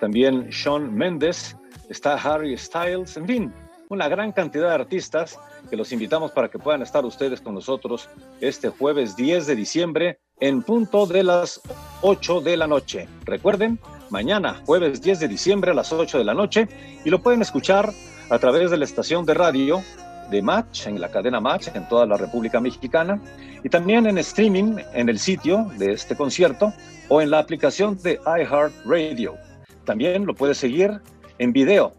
también 0.00 0.52
Sean 0.52 0.94
Mendes, 0.94 1.56
está 1.88 2.14
Harry 2.14 2.56
Styles, 2.56 3.16
en 3.16 3.26
fin, 3.26 3.52
una 3.92 4.08
gran 4.08 4.32
cantidad 4.32 4.68
de 4.68 4.74
artistas 4.74 5.38
que 5.68 5.76
los 5.76 5.92
invitamos 5.92 6.32
para 6.32 6.48
que 6.48 6.58
puedan 6.58 6.80
estar 6.80 7.04
ustedes 7.04 7.42
con 7.42 7.54
nosotros 7.54 8.08
este 8.40 8.70
jueves 8.70 9.16
10 9.16 9.46
de 9.46 9.54
diciembre 9.54 10.18
en 10.40 10.62
punto 10.62 11.06
de 11.06 11.22
las 11.22 11.60
8 12.00 12.40
de 12.40 12.56
la 12.56 12.66
noche. 12.66 13.06
Recuerden, 13.26 13.78
mañana, 14.08 14.62
jueves 14.64 15.02
10 15.02 15.20
de 15.20 15.28
diciembre 15.28 15.72
a 15.72 15.74
las 15.74 15.92
8 15.92 16.16
de 16.16 16.24
la 16.24 16.32
noche, 16.32 16.68
y 17.04 17.10
lo 17.10 17.22
pueden 17.22 17.42
escuchar 17.42 17.92
a 18.30 18.38
través 18.38 18.70
de 18.70 18.78
la 18.78 18.86
estación 18.86 19.26
de 19.26 19.34
radio 19.34 19.82
de 20.30 20.40
Match, 20.40 20.86
en 20.86 20.98
la 20.98 21.10
cadena 21.10 21.40
Match, 21.40 21.68
en 21.74 21.86
toda 21.86 22.06
la 22.06 22.16
República 22.16 22.60
Mexicana, 22.60 23.20
y 23.62 23.68
también 23.68 24.06
en 24.06 24.16
streaming 24.16 24.78
en 24.94 25.10
el 25.10 25.18
sitio 25.18 25.70
de 25.76 25.92
este 25.92 26.16
concierto 26.16 26.72
o 27.10 27.20
en 27.20 27.30
la 27.30 27.40
aplicación 27.40 27.98
de 28.02 28.18
iHeartRadio. 28.24 29.36
También 29.84 30.24
lo 30.24 30.34
puede 30.34 30.54
seguir 30.54 30.98
en 31.38 31.52
video 31.52 31.92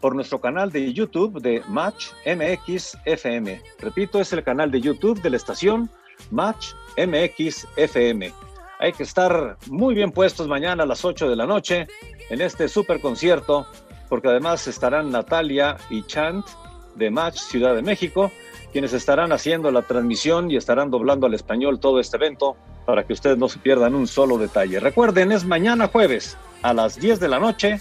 por 0.00 0.14
nuestro 0.14 0.40
canal 0.40 0.70
de 0.72 0.92
YouTube 0.92 1.40
de 1.40 1.62
Match 1.68 2.08
MX 2.26 2.98
FM. 3.04 3.60
Repito, 3.78 4.20
es 4.20 4.32
el 4.32 4.42
canal 4.42 4.70
de 4.70 4.80
YouTube 4.80 5.20
de 5.20 5.30
la 5.30 5.36
estación 5.36 5.90
Match 6.30 6.72
MX 6.96 7.66
FM. 7.76 8.32
Hay 8.78 8.92
que 8.92 9.02
estar 9.02 9.56
muy 9.68 9.94
bien 9.94 10.10
puestos 10.10 10.48
mañana 10.48 10.84
a 10.84 10.86
las 10.86 11.04
8 11.04 11.28
de 11.28 11.36
la 11.36 11.46
noche 11.46 11.86
en 12.30 12.40
este 12.40 12.68
super 12.68 13.00
concierto, 13.00 13.66
porque 14.08 14.28
además 14.28 14.66
estarán 14.66 15.10
Natalia 15.10 15.76
y 15.90 16.02
Chant 16.04 16.46
de 16.94 17.10
Match 17.10 17.38
Ciudad 17.38 17.74
de 17.74 17.82
México, 17.82 18.32
quienes 18.72 18.92
estarán 18.92 19.32
haciendo 19.32 19.70
la 19.70 19.82
transmisión 19.82 20.50
y 20.50 20.56
estarán 20.56 20.90
doblando 20.90 21.26
al 21.26 21.34
español 21.34 21.78
todo 21.78 22.00
este 22.00 22.16
evento 22.16 22.56
para 22.86 23.06
que 23.06 23.12
ustedes 23.12 23.36
no 23.36 23.48
se 23.48 23.58
pierdan 23.58 23.94
un 23.94 24.06
solo 24.06 24.38
detalle. 24.38 24.80
Recuerden, 24.80 25.32
es 25.32 25.44
mañana 25.44 25.88
jueves 25.88 26.36
a 26.62 26.72
las 26.72 26.98
10 26.98 27.20
de 27.20 27.28
la 27.28 27.38
noche 27.38 27.80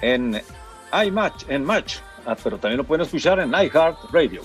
en 0.00 0.40
iMatch, 1.04 1.44
en 1.48 1.64
Match, 1.64 1.96
ah, 2.26 2.36
pero 2.42 2.58
también 2.58 2.78
lo 2.78 2.84
pueden 2.84 3.04
escuchar 3.04 3.40
en 3.40 3.50
iHeart 3.50 3.98
Radio. 4.12 4.42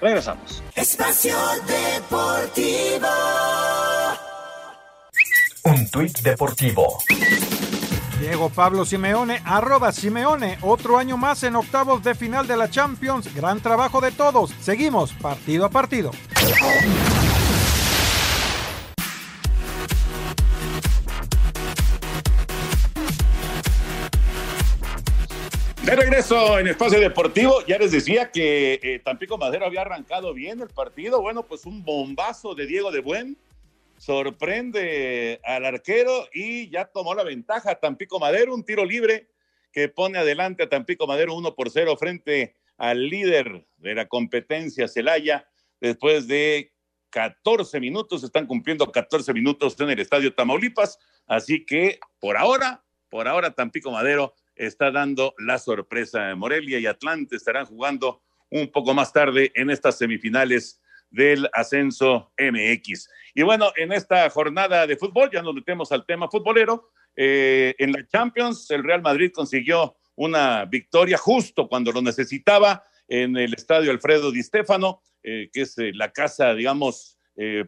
Regresamos. 0.00 0.62
Espacio 0.74 1.36
Deportivo. 1.66 3.08
Un 5.64 5.90
tuit 5.90 6.18
deportivo. 6.20 6.98
Diego 8.20 8.50
Pablo 8.50 8.84
Simeone, 8.84 9.40
arroba 9.44 9.92
Simeone, 9.92 10.58
otro 10.60 10.98
año 10.98 11.16
más 11.16 11.42
en 11.42 11.56
octavos 11.56 12.02
de 12.02 12.14
final 12.14 12.46
de 12.46 12.56
la 12.56 12.70
Champions. 12.70 13.34
Gran 13.34 13.60
trabajo 13.60 14.00
de 14.00 14.12
todos. 14.12 14.50
Seguimos 14.60 15.12
partido 15.14 15.64
a 15.64 15.70
partido. 15.70 16.10
De 25.84 25.96
regreso 25.96 26.58
en 26.58 26.66
Espacio 26.66 26.98
Deportivo, 26.98 27.62
ya 27.66 27.76
les 27.76 27.92
decía 27.92 28.30
que 28.30 28.80
eh, 28.82 29.00
Tampico 29.04 29.36
Madero 29.36 29.66
había 29.66 29.82
arrancado 29.82 30.32
bien 30.32 30.62
el 30.62 30.68
partido. 30.68 31.20
Bueno, 31.20 31.42
pues 31.42 31.66
un 31.66 31.84
bombazo 31.84 32.54
de 32.54 32.66
Diego 32.66 32.90
de 32.90 33.00
Buen. 33.00 33.36
Sorprende 33.98 35.40
al 35.44 35.66
arquero 35.66 36.26
y 36.32 36.70
ya 36.70 36.86
tomó 36.86 37.14
la 37.14 37.22
ventaja 37.22 37.74
Tampico 37.74 38.18
Madero, 38.18 38.54
un 38.54 38.64
tiro 38.64 38.86
libre 38.86 39.28
que 39.72 39.90
pone 39.90 40.16
adelante 40.18 40.62
a 40.62 40.70
Tampico 40.70 41.06
Madero 41.06 41.34
1 41.34 41.54
por 41.54 41.68
0 41.68 41.98
frente 41.98 42.54
al 42.78 43.06
líder 43.10 43.66
de 43.76 43.94
la 43.94 44.06
competencia, 44.06 44.88
Celaya, 44.88 45.46
después 45.82 46.26
de 46.26 46.72
14 47.10 47.78
minutos, 47.78 48.24
están 48.24 48.46
cumpliendo 48.46 48.90
14 48.90 49.34
minutos 49.34 49.78
en 49.78 49.90
el 49.90 50.00
Estadio 50.00 50.34
Tamaulipas, 50.34 50.98
así 51.26 51.66
que 51.66 52.00
por 52.20 52.38
ahora, 52.38 52.82
por 53.10 53.28
ahora 53.28 53.50
Tampico 53.50 53.90
Madero 53.90 54.34
está 54.56 54.90
dando 54.90 55.34
la 55.38 55.58
sorpresa. 55.58 56.34
Morelia 56.34 56.78
y 56.78 56.86
Atlante 56.86 57.36
estarán 57.36 57.66
jugando 57.66 58.22
un 58.50 58.70
poco 58.70 58.94
más 58.94 59.12
tarde 59.12 59.50
en 59.54 59.70
estas 59.70 59.98
semifinales 59.98 60.80
del 61.10 61.48
ascenso 61.52 62.32
MX. 62.38 63.08
Y 63.34 63.42
bueno, 63.42 63.72
en 63.76 63.92
esta 63.92 64.28
jornada 64.30 64.86
de 64.86 64.96
fútbol, 64.96 65.30
ya 65.32 65.42
nos 65.42 65.54
metemos 65.54 65.92
al 65.92 66.04
tema 66.04 66.28
futbolero. 66.28 66.90
Eh, 67.16 67.74
en 67.78 67.92
la 67.92 68.06
Champions, 68.06 68.70
el 68.70 68.82
Real 68.82 69.02
Madrid 69.02 69.30
consiguió 69.32 69.96
una 70.16 70.64
victoria 70.64 71.16
justo 71.16 71.68
cuando 71.68 71.92
lo 71.92 72.02
necesitaba 72.02 72.84
en 73.06 73.36
el 73.36 73.54
estadio 73.54 73.90
Alfredo 73.90 74.32
Di 74.32 74.42
Stéfano, 74.42 75.02
eh, 75.22 75.50
que 75.52 75.62
es 75.62 75.78
eh, 75.78 75.92
la 75.94 76.12
casa, 76.12 76.54
digamos, 76.54 77.12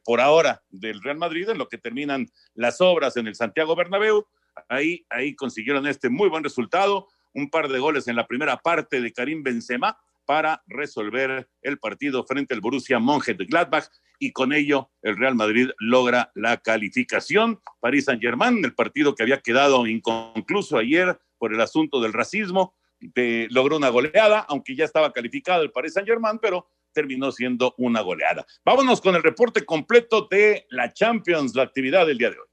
por 0.04 0.20
ahora 0.20 0.62
del 0.68 1.02
Real 1.02 1.16
Madrid, 1.16 1.48
en 1.48 1.58
lo 1.58 1.68
que 1.68 1.76
terminan 1.76 2.28
las 2.54 2.80
obras 2.80 3.16
en 3.16 3.26
el 3.26 3.34
Santiago 3.34 3.74
Bernabéu. 3.74 4.24
Ahí, 4.68 5.06
ahí 5.10 5.34
consiguieron 5.34 5.86
este 5.86 6.08
muy 6.08 6.28
buen 6.28 6.44
resultado, 6.44 7.08
un 7.34 7.50
par 7.50 7.68
de 7.68 7.78
goles 7.78 8.08
en 8.08 8.16
la 8.16 8.26
primera 8.26 8.56
parte 8.56 9.00
de 9.00 9.12
Karim 9.12 9.42
Benzema 9.42 9.98
para 10.24 10.62
resolver 10.66 11.48
el 11.62 11.78
partido 11.78 12.24
frente 12.24 12.54
al 12.54 12.60
Borussia 12.60 12.98
Mönchengladbach 12.98 13.86
y 14.18 14.32
con 14.32 14.52
ello 14.52 14.90
el 15.02 15.16
Real 15.16 15.34
Madrid 15.34 15.70
logra 15.78 16.32
la 16.34 16.56
calificación. 16.56 17.60
París 17.80 18.06
Saint-Germain, 18.06 18.64
el 18.64 18.74
partido 18.74 19.14
que 19.14 19.22
había 19.22 19.40
quedado 19.40 19.86
inconcluso 19.86 20.78
ayer 20.78 21.18
por 21.38 21.54
el 21.54 21.60
asunto 21.60 22.00
del 22.00 22.12
racismo, 22.12 22.74
logró 23.50 23.76
una 23.76 23.90
goleada, 23.90 24.40
aunque 24.48 24.74
ya 24.74 24.84
estaba 24.84 25.12
calificado 25.12 25.62
el 25.62 25.70
Paris 25.70 25.94
Saint-Germain, 25.94 26.38
pero 26.38 26.66
terminó 26.92 27.30
siendo 27.30 27.74
una 27.76 28.00
goleada. 28.00 28.46
Vámonos 28.64 29.00
con 29.02 29.14
el 29.14 29.22
reporte 29.22 29.64
completo 29.64 30.26
de 30.30 30.66
la 30.70 30.92
Champions, 30.92 31.54
la 31.54 31.62
actividad 31.62 32.06
del 32.06 32.18
día 32.18 32.30
de 32.30 32.38
hoy. 32.38 32.46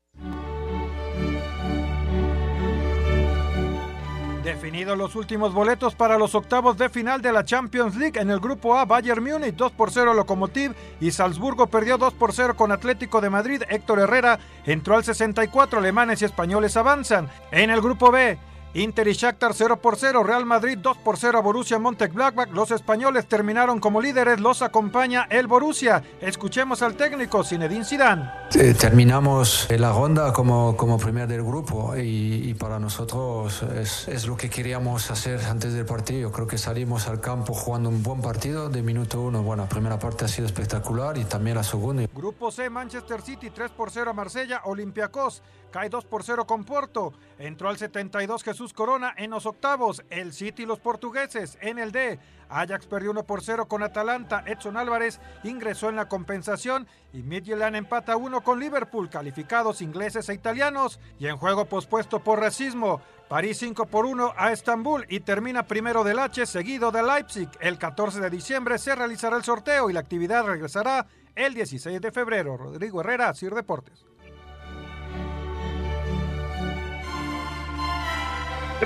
Definidos 4.43 4.97
los 4.97 5.15
últimos 5.15 5.53
boletos 5.53 5.95
para 5.95 6.17
los 6.17 6.35
octavos 6.35 6.77
de 6.77 6.89
final 6.89 7.21
de 7.21 7.31
la 7.31 7.45
Champions 7.45 7.95
League 7.95 8.19
en 8.19 8.29
el 8.29 8.41
grupo 8.41 8.75
A, 8.77 8.83
Bayern 8.83 9.23
Múnich 9.23 9.55
2 9.55 9.71
por 9.71 9.89
0 9.89 10.13
Lokomotiv 10.13 10.75
y 10.99 11.11
Salzburgo 11.11 11.67
perdió 11.67 11.97
2 11.97 12.13
por 12.15 12.33
0 12.33 12.57
con 12.57 12.73
Atlético 12.73 13.21
de 13.21 13.29
Madrid. 13.29 13.63
Héctor 13.69 13.99
Herrera 13.99 14.39
entró 14.65 14.97
al 14.97 15.05
64, 15.05 15.79
alemanes 15.79 16.21
y 16.21 16.25
españoles 16.25 16.75
avanzan. 16.75 17.29
En 17.51 17.69
el 17.69 17.79
grupo 17.79 18.11
B, 18.11 18.37
Inter 18.75 19.07
y 19.07 19.13
Shakhtar 19.13 19.53
0 19.53 19.77
por 19.81 19.97
0, 19.97 20.23
Real 20.23 20.45
Madrid 20.47 20.79
2 20.81 20.97
por 20.97 21.17
0 21.17 21.37
a 21.37 21.41
Borussia 21.41 21.77
Mönchengladbach. 21.77 22.49
Los 22.49 22.71
españoles 22.71 23.27
terminaron 23.27 23.79
como 23.79 24.01
líderes, 24.01 24.39
los 24.39 24.63
acompaña 24.63 25.27
el 25.29 25.45
Borussia. 25.45 26.01
Escuchemos 26.19 26.81
al 26.81 26.95
técnico 26.95 27.43
Zinedine 27.43 27.85
Zidane. 27.85 28.31
Eh, 28.55 28.73
terminamos 28.73 29.67
la 29.69 29.91
ronda 29.91 30.33
como, 30.33 30.75
como 30.75 30.97
primer 30.97 31.27
del 31.27 31.43
grupo 31.43 31.95
y, 31.95 32.49
y 32.49 32.53
para 32.55 32.79
nosotros 32.79 33.61
es, 33.61 34.07
es, 34.07 34.25
lo 34.25 34.35
que 34.35 34.49
queríamos 34.49 35.11
hacer 35.11 35.39
antes 35.41 35.73
del 35.73 35.85
partido. 35.85 36.31
Creo 36.31 36.47
que 36.47 36.57
salimos 36.57 37.07
al 37.07 37.21
campo 37.21 37.53
jugando 37.53 37.89
un 37.89 38.01
buen 38.01 38.21
partido 38.21 38.69
de 38.69 38.81
minuto 38.81 39.21
uno. 39.21 39.43
Bueno, 39.43 39.63
la 39.63 39.69
primera 39.69 39.99
parte 39.99 40.25
ha 40.25 40.27
sido 40.27 40.47
espectacular 40.47 41.15
y 41.19 41.25
también 41.25 41.57
la 41.57 41.63
segunda. 41.63 42.03
Grupo 42.11 42.49
C, 42.49 42.71
Manchester 42.71 43.21
City 43.21 43.51
3 43.51 43.69
por 43.71 43.91
0 43.91 44.09
a 44.09 44.13
Marsella, 44.13 44.61
Olympiacos 44.65 45.43
cae 45.73 45.89
2 45.89 46.05
por 46.05 46.23
0 46.23 46.45
con 46.45 46.63
Porto. 46.63 47.13
Entró 47.39 47.67
al 47.67 47.77
72 47.77 48.43
Jesús 48.43 48.73
Corona 48.73 49.13
en 49.17 49.31
los 49.31 49.47
octavos. 49.47 50.03
El 50.11 50.31
City 50.31 50.63
y 50.63 50.65
los 50.67 50.79
portugueses 50.79 51.57
en 51.61 51.79
el 51.79 51.91
D. 51.91 52.19
Ajax 52.47 52.85
perdió 52.85 53.09
1 53.09 53.23
por 53.23 53.41
0 53.41 53.67
con 53.67 53.81
Atalanta. 53.81 54.43
Edson 54.45 54.77
Álvarez 54.77 55.19
ingresó 55.43 55.89
en 55.89 55.95
la 55.95 56.07
compensación 56.07 56.87
y 57.11 57.23
Midtjylland 57.23 57.75
empata 57.75 58.15
1 58.15 58.41
con 58.43 58.59
Liverpool, 58.59 59.09
calificados 59.09 59.81
ingleses 59.81 60.29
e 60.29 60.35
italianos. 60.35 60.99
Y 61.17 61.25
en 61.25 61.37
juego 61.37 61.65
pospuesto 61.65 62.19
por 62.19 62.39
racismo, 62.39 63.01
París 63.27 63.57
5 63.57 63.87
por 63.87 64.05
1 64.05 64.35
a 64.37 64.51
Estambul 64.51 65.07
y 65.09 65.21
termina 65.21 65.65
primero 65.65 66.03
del 66.03 66.19
H 66.19 66.45
seguido 66.45 66.91
de 66.91 67.01
Leipzig. 67.01 67.49
El 67.59 67.79
14 67.79 68.19
de 68.19 68.29
diciembre 68.29 68.77
se 68.77 68.93
realizará 68.93 69.37
el 69.37 69.43
sorteo 69.43 69.89
y 69.89 69.93
la 69.93 70.01
actividad 70.01 70.45
regresará 70.45 71.07
el 71.33 71.55
16 71.55 71.99
de 71.99 72.11
febrero. 72.11 72.57
Rodrigo 72.57 73.01
Herrera, 73.01 73.33
Sir 73.33 73.55
Deportes. 73.55 74.12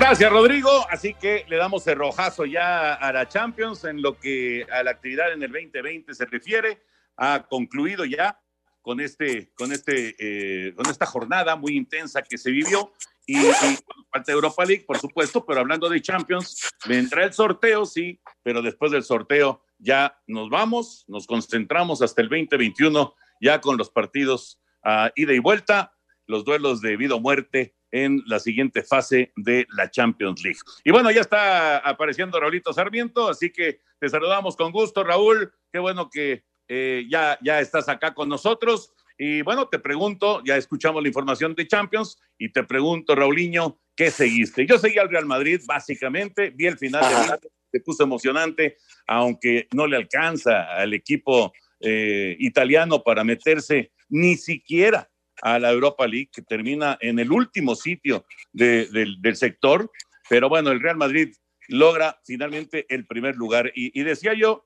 Gracias, 0.00 0.30
Rodrigo. 0.30 0.70
Así 0.90 1.12
que 1.12 1.44
le 1.48 1.56
damos 1.56 1.84
el 1.88 1.96
rojazo 1.96 2.44
ya 2.44 2.94
a 2.94 3.12
la 3.12 3.26
Champions 3.26 3.82
en 3.82 4.00
lo 4.00 4.16
que 4.16 4.64
a 4.70 4.84
la 4.84 4.92
actividad 4.92 5.32
en 5.32 5.42
el 5.42 5.50
2020 5.50 6.14
se 6.14 6.24
refiere. 6.24 6.84
Ha 7.16 7.48
concluido 7.48 8.04
ya 8.04 8.40
con 8.80 9.00
este, 9.00 9.52
con 9.56 9.72
este, 9.72 10.14
eh, 10.20 10.72
con 10.76 10.86
esta 10.86 11.04
jornada 11.04 11.56
muy 11.56 11.76
intensa 11.76 12.22
que 12.22 12.38
se 12.38 12.52
vivió 12.52 12.92
y, 13.26 13.38
y 13.38 13.42
de 13.42 14.32
Europa 14.32 14.64
League, 14.64 14.84
por 14.86 14.98
supuesto, 14.98 15.44
pero 15.44 15.58
hablando 15.58 15.88
de 15.88 16.00
Champions, 16.00 16.70
vendrá 16.86 17.24
el 17.24 17.32
sorteo, 17.32 17.84
sí, 17.84 18.20
pero 18.44 18.62
después 18.62 18.92
del 18.92 19.02
sorteo 19.02 19.64
ya 19.78 20.16
nos 20.28 20.48
vamos, 20.48 21.06
nos 21.08 21.26
concentramos 21.26 22.02
hasta 22.02 22.22
el 22.22 22.28
2021 22.28 23.16
ya 23.40 23.60
con 23.60 23.76
los 23.76 23.90
partidos 23.90 24.60
a 24.84 25.10
ida 25.16 25.32
y 25.32 25.40
vuelta, 25.40 25.92
los 26.26 26.44
duelos 26.44 26.80
de 26.82 26.96
vida 26.96 27.16
o 27.16 27.20
muerte 27.20 27.74
en 27.90 28.22
la 28.26 28.38
siguiente 28.38 28.82
fase 28.82 29.32
de 29.36 29.66
la 29.76 29.90
Champions 29.90 30.42
League. 30.42 30.58
Y 30.84 30.90
bueno, 30.90 31.10
ya 31.10 31.20
está 31.20 31.78
apareciendo 31.78 32.40
Raulito 32.40 32.72
Sarmiento, 32.72 33.28
así 33.28 33.50
que 33.50 33.80
te 33.98 34.08
saludamos 34.08 34.56
con 34.56 34.72
gusto, 34.72 35.04
Raúl. 35.04 35.52
Qué 35.72 35.78
bueno 35.78 36.10
que 36.10 36.44
eh, 36.68 37.06
ya, 37.08 37.38
ya 37.42 37.60
estás 37.60 37.88
acá 37.88 38.14
con 38.14 38.28
nosotros. 38.28 38.92
Y 39.16 39.42
bueno, 39.42 39.68
te 39.68 39.78
pregunto, 39.78 40.42
ya 40.44 40.56
escuchamos 40.56 41.02
la 41.02 41.08
información 41.08 41.54
de 41.54 41.66
Champions 41.66 42.20
y 42.38 42.52
te 42.52 42.62
pregunto, 42.62 43.14
Raulinho, 43.14 43.80
¿qué 43.96 44.10
seguiste? 44.10 44.64
Yo 44.64 44.78
seguí 44.78 44.98
al 44.98 45.08
Real 45.08 45.26
Madrid, 45.26 45.60
básicamente, 45.66 46.50
vi 46.50 46.66
el 46.66 46.78
final 46.78 47.02
de 47.02 47.48
se 47.70 47.80
puso 47.80 48.02
emocionante, 48.02 48.76
aunque 49.06 49.68
no 49.72 49.86
le 49.86 49.96
alcanza 49.96 50.74
al 50.74 50.94
equipo 50.94 51.52
eh, 51.80 52.36
italiano 52.38 53.02
para 53.02 53.24
meterse 53.24 53.92
ni 54.08 54.36
siquiera 54.36 55.10
a 55.42 55.58
la 55.58 55.70
Europa 55.70 56.06
League, 56.06 56.30
que 56.32 56.42
termina 56.42 56.98
en 57.00 57.18
el 57.18 57.32
último 57.32 57.74
sitio 57.74 58.24
del 58.52 59.36
sector. 59.36 59.90
Pero 60.28 60.48
bueno, 60.48 60.70
el 60.70 60.80
Real 60.80 60.96
Madrid 60.96 61.34
logra 61.68 62.20
finalmente 62.24 62.86
el 62.88 63.06
primer 63.06 63.36
lugar. 63.36 63.70
Y, 63.74 64.02
decía 64.02 64.34
yo, 64.34 64.64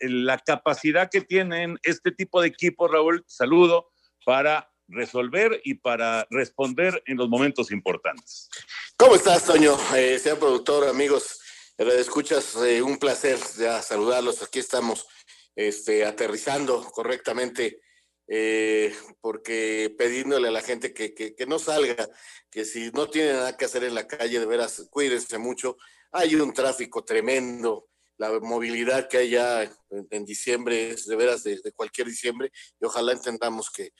la 0.00 0.38
capacidad 0.38 1.10
que 1.10 1.20
tienen 1.20 1.78
este 1.82 2.12
tipo 2.12 2.40
de 2.40 2.48
equipos, 2.48 2.90
Raúl, 2.90 3.24
saludo, 3.26 3.90
para 4.24 4.70
resolver 4.88 5.60
y 5.64 5.74
para 5.74 6.26
responder 6.30 7.02
en 7.06 7.18
los 7.18 7.28
momentos 7.28 7.70
importantes. 7.70 8.48
¿Cómo 8.96 9.14
estás, 9.14 9.44
Toño? 9.44 9.76
Eh, 9.94 10.18
sea 10.18 10.36
productor, 10.38 10.88
amigos, 10.88 11.40
escuchas, 11.76 12.56
eh, 12.56 12.82
un 12.82 12.98
placer 12.98 13.38
ya 13.58 13.82
saludarlos. 13.82 14.42
Aquí 14.42 14.58
estamos 14.58 15.06
este, 15.54 16.04
aterrizando 16.04 16.82
correctamente, 16.84 17.80
eh, 18.28 18.94
porque 19.20 19.94
pidiéndole 19.98 20.48
a 20.48 20.52
la 20.52 20.62
gente 20.62 20.92
que, 20.92 21.14
que, 21.14 21.46
no 21.46 21.58
salga, 21.58 22.08
que 22.50 22.64
si 22.64 22.90
no 22.92 23.08
tiene 23.08 23.32
nada 23.32 23.56
que 23.56 23.64
hacer 23.64 23.84
en 23.84 23.94
la 23.94 24.06
calle, 24.06 24.38
de 24.38 24.46
veras, 24.46 24.86
cuídense 24.90 25.38
mucho. 25.38 25.76
Hay 26.12 26.34
un 26.36 26.52
tráfico 26.52 27.04
tremendo, 27.04 27.88
la 28.16 28.38
movilidad 28.40 29.08
que 29.08 29.18
hay 29.18 29.30
ya 29.30 29.70
en, 29.90 30.24
diciembre 30.24 30.90
es 30.90 31.06
de 31.06 31.16
veras 31.16 31.42
de, 31.42 31.60
cualquier 31.74 32.06
diciembre, 32.06 32.52
y 32.80 32.84
ojalá 32.84 33.12
entendamos 33.12 33.70
que, 33.70 33.90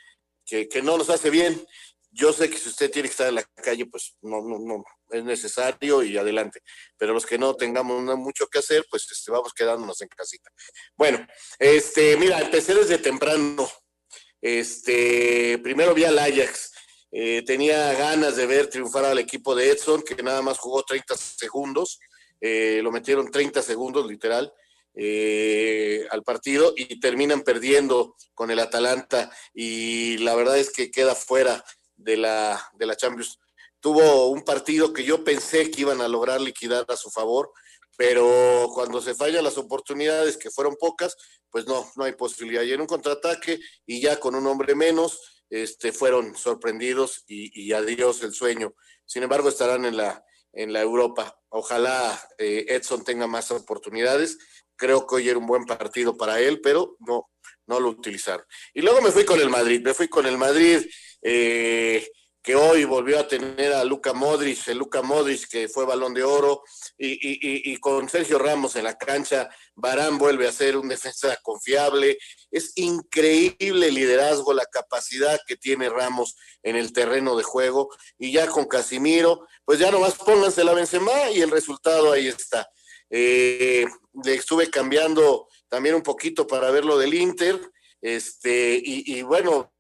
que, 0.45 0.69
que 0.69 0.83
no 0.83 0.97
nos 0.97 1.11
hace 1.11 1.31
bien 1.31 1.61
yo 2.11 2.33
sé 2.33 2.49
que 2.49 2.59
si 2.59 2.69
usted 2.69 2.91
tiene 2.91 3.09
que 3.09 3.13
estar 3.13 3.29
en 3.29 3.35
la 3.35 3.43
calle, 3.43 3.87
pues 3.87 4.17
no, 4.23 4.41
no, 4.41 4.59
no, 4.59 4.85
es 5.11 5.25
necesario 5.25 6.03
y 6.03 6.17
adelante. 6.17 6.61
Pero 6.97 7.13
los 7.13 7.27
que 7.27 7.39
no 7.39 7.55
tengamos 7.55 8.03
mucho 8.19 8.47
que 8.49 8.59
hacer, 8.59 8.87
pues 8.91 9.07
este, 9.11 9.31
vamos 9.31 9.53
quedándonos 9.53 10.01
en 10.01 10.09
casita. 10.09 10.51
Bueno, 10.97 11.27
este, 11.59 12.17
mira, 12.17 12.41
empecé 12.41 12.75
desde 12.75 12.99
temprano. 12.99 13.69
Este, 14.41 15.59
primero 15.59 15.95
vi 15.95 16.05
al 16.05 16.19
Ajax. 16.19 16.73
Eh, 17.11 17.43
tenía 17.47 17.93
ganas 17.95 18.37
de 18.37 18.47
ver 18.47 18.69
triunfar 18.69 19.05
al 19.05 19.19
equipo 19.19 19.55
de 19.55 19.71
Edson, 19.71 20.03
que 20.03 20.23
nada 20.23 20.43
más 20.43 20.59
jugó 20.59 20.83
30 20.83 21.17
segundos. 21.17 21.99
Eh, 22.41 22.81
lo 22.83 22.93
metieron 22.93 23.31
30 23.31 23.63
segundos, 23.63 24.07
literal. 24.07 24.53
Eh, 25.01 26.07
al 26.11 26.25
partido 26.25 26.73
y 26.77 26.99
terminan 26.99 27.43
perdiendo 27.43 28.17
con 28.35 28.51
el 28.51 28.59
Atalanta 28.59 29.31
y 29.55 30.19
la 30.19 30.35
verdad 30.35 30.59
es 30.59 30.73
que 30.73 30.91
queda 30.91 31.15
fuera 31.15 31.65
de 31.95 32.17
la, 32.17 32.61
de 32.75 32.87
la 32.87 32.97
Champions. 32.97 33.39
Tuvo 33.79 34.27
un 34.27 34.43
partido 34.43 34.93
que 34.93 35.05
yo 35.05 35.23
pensé 35.23 35.71
que 35.71 35.83
iban 35.83 36.01
a 36.01 36.09
lograr 36.09 36.41
liquidar 36.41 36.85
a 36.89 36.97
su 36.97 37.11
favor, 37.11 37.53
pero 37.99 38.71
cuando 38.73 39.01
se 39.01 39.17
fallan 39.17 39.43
las 39.43 39.59
oportunidades, 39.59 40.37
que 40.37 40.53
fueron 40.53 40.77
pocas, 40.77 41.17
pues 41.51 41.67
no, 41.67 41.85
no 41.97 42.05
hay 42.05 42.13
posibilidad. 42.13 42.63
Y 42.63 42.73
en 42.73 42.81
un 42.81 42.87
contraataque 42.87 43.59
y 43.87 44.01
ya 44.01 44.21
con 44.21 44.37
un 44.37 44.47
hombre 44.47 44.77
menos, 44.77 45.45
este, 45.51 45.91
fueron 45.91 46.37
sorprendidos 46.37 47.25
y, 47.27 47.73
adiós 47.73 48.23
el 48.23 48.35
sueño. 48.35 48.73
Sin 49.05 49.25
embargo, 49.25 49.49
estarán 49.49 49.85
en 49.85 49.97
la, 49.97 50.25
en 50.53 50.73
la 50.73 50.81
Europa. 50.81 51.41
Ojalá 51.49 52.17
eh, 52.39 52.67
Edson 52.69 53.03
tenga 53.03 53.27
más 53.27 53.51
oportunidades. 53.51 54.39
Creo 54.77 55.05
que 55.05 55.17
hoy 55.17 55.29
era 55.29 55.39
un 55.39 55.47
buen 55.47 55.65
partido 55.65 56.17
para 56.17 56.39
él, 56.39 56.61
pero 56.61 56.97
no, 57.01 57.29
no 57.67 57.81
lo 57.81 57.89
utilizaron. 57.89 58.47
Y 58.75 58.83
luego 58.83 59.03
me 59.03 59.11
fui 59.11 59.25
con 59.25 59.41
el 59.41 59.51
Madrid, 59.51 59.83
me 59.83 59.93
fui 59.93 60.07
con 60.07 60.25
el 60.25 60.39
Madrid 60.39 60.87
eh, 61.23 62.09
que 62.49 62.57
hoy 62.57 62.85
volvió 62.85 63.19
a 63.19 63.29
tener 63.29 63.75
a 63.75 63.85
Luca 63.85 64.15
Modric, 64.15 64.69
el 64.69 64.79
Luca 64.79 65.03
Modric 65.03 65.47
que 65.49 65.69
fue 65.69 65.85
balón 65.85 66.15
de 66.15 66.23
oro, 66.23 66.63
y, 66.97 67.77
con 67.77 68.09
Sergio 68.09 68.39
Ramos 68.39 68.75
en 68.77 68.85
la 68.85 68.97
cancha, 68.97 69.51
Barán 69.75 70.17
vuelve 70.17 70.49
a 70.49 70.53
ser 70.53 70.79
un 70.79 70.89
defensa 70.89 71.37
confiable. 71.43 72.17
Es 72.51 72.73
increíble 72.77 73.89
el 73.89 73.95
liderazgo, 73.95 74.55
la 74.55 74.65
capacidad 74.65 75.39
que 75.47 75.57
tiene 75.57 75.91
Ramos 75.91 76.37
en 76.63 76.77
el 76.77 76.95
terreno 76.95 77.37
de 77.37 77.43
juego, 77.43 77.91
y 78.19 78.33
ya 78.33 78.47
con 78.47 78.65
Casimiro, 78.65 79.47
pues 79.67 79.79
ya 79.79 79.91
nomás 79.91 80.15
pónganse 80.15 80.65
la 80.65 80.73
Benzema 80.73 81.31
y 81.31 81.43
el 81.43 81.51
resultado 81.51 82.13
ahí 82.13 82.29
está. 82.29 82.67
Eh, 83.11 83.85
le 84.25 84.35
estuve 84.35 84.71
cambiando 84.71 85.49
también 85.69 85.97
un 85.97 86.03
poquito 86.03 86.47
para 86.47 86.71
ver 86.71 86.87
lo 86.87 86.97
del 86.97 87.13
Inter, 87.13 87.61
este, 88.01 88.81
y 88.83 89.21
bueno, 89.21 89.71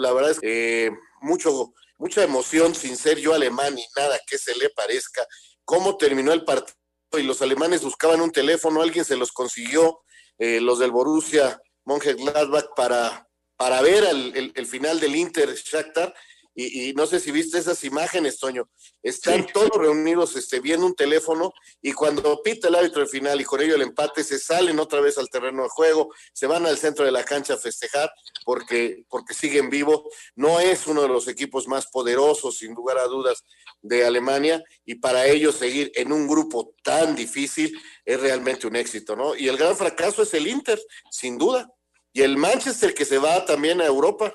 la 0.00 0.12
verdad 0.12 0.30
es 0.32 0.40
que 0.40 0.86
eh, 0.86 0.92
mucho, 1.24 1.72
mucha 1.98 2.22
emoción 2.22 2.74
sin 2.74 2.96
ser 2.96 3.18
yo 3.18 3.34
alemán 3.34 3.78
y 3.78 3.84
nada 3.96 4.18
que 4.26 4.38
se 4.38 4.54
le 4.56 4.70
parezca. 4.70 5.26
Cómo 5.64 5.96
terminó 5.96 6.32
el 6.32 6.44
partido 6.44 6.76
y 7.18 7.22
los 7.22 7.42
alemanes 7.42 7.82
buscaban 7.82 8.20
un 8.20 8.30
teléfono, 8.30 8.82
alguien 8.82 9.04
se 9.04 9.16
los 9.16 9.32
consiguió, 9.32 10.00
eh, 10.38 10.60
los 10.60 10.78
del 10.78 10.90
Borussia 10.90 11.60
Mönchengladbach 11.84 12.74
para, 12.74 13.28
para 13.56 13.80
ver 13.82 14.04
el, 14.04 14.52
el, 14.54 14.66
final 14.66 15.00
del 15.00 15.14
Inter 15.16 15.54
Shakhtar 15.54 16.14
y, 16.54 16.92
no 16.94 17.06
sé 17.06 17.18
si 17.20 17.32
viste 17.32 17.58
esas 17.58 17.82
imágenes, 17.84 18.38
Toño, 18.38 18.68
están 19.02 19.46
todos 19.52 19.70
reunidos 19.76 20.36
este, 20.36 20.60
viendo 20.60 20.86
un 20.86 20.94
teléfono 20.94 21.52
y 21.82 21.92
cuando 21.92 22.40
pita 22.42 22.68
el 22.68 22.76
árbitro 22.76 23.02
de 23.02 23.08
final 23.08 23.40
y 23.40 23.44
con 23.44 23.60
ello 23.60 23.74
el 23.74 23.82
empate, 23.82 24.22
se 24.22 24.38
salen 24.38 24.78
otra 24.78 25.00
vez 25.00 25.18
al 25.18 25.28
terreno 25.28 25.64
de 25.64 25.68
juego, 25.68 26.14
se 26.32 26.46
van 26.46 26.66
al 26.66 26.78
centro 26.78 27.04
de 27.04 27.12
la 27.12 27.24
cancha 27.24 27.54
a 27.54 27.58
festejar 27.58 28.10
porque, 28.44 29.04
porque 29.08 29.34
siguen 29.34 29.68
vivos. 29.68 30.02
No 30.36 30.60
es 30.60 30.86
uno 30.86 31.02
de 31.02 31.08
los 31.08 31.26
equipos 31.26 31.66
más 31.66 31.86
poderosos, 31.88 32.58
sin 32.58 32.74
lugar 32.74 32.98
a 32.98 33.06
dudas, 33.06 33.44
de 33.82 34.04
Alemania 34.04 34.62
y 34.84 34.96
para 34.96 35.26
ellos 35.26 35.56
seguir 35.56 35.92
en 35.94 36.10
un 36.10 36.26
grupo 36.26 36.74
tan 36.82 37.14
difícil 37.14 37.78
es 38.04 38.20
realmente 38.20 38.66
un 38.66 38.76
éxito, 38.76 39.14
¿no? 39.14 39.36
Y 39.36 39.48
el 39.48 39.56
gran 39.56 39.76
fracaso 39.76 40.22
es 40.22 40.32
el 40.34 40.46
Inter, 40.46 40.80
sin 41.10 41.36
duda. 41.36 41.70
Y 42.12 42.22
el 42.22 42.36
Manchester 42.36 42.94
que 42.94 43.04
se 43.04 43.18
va 43.18 43.44
también 43.44 43.80
a 43.80 43.86
Europa. 43.86 44.34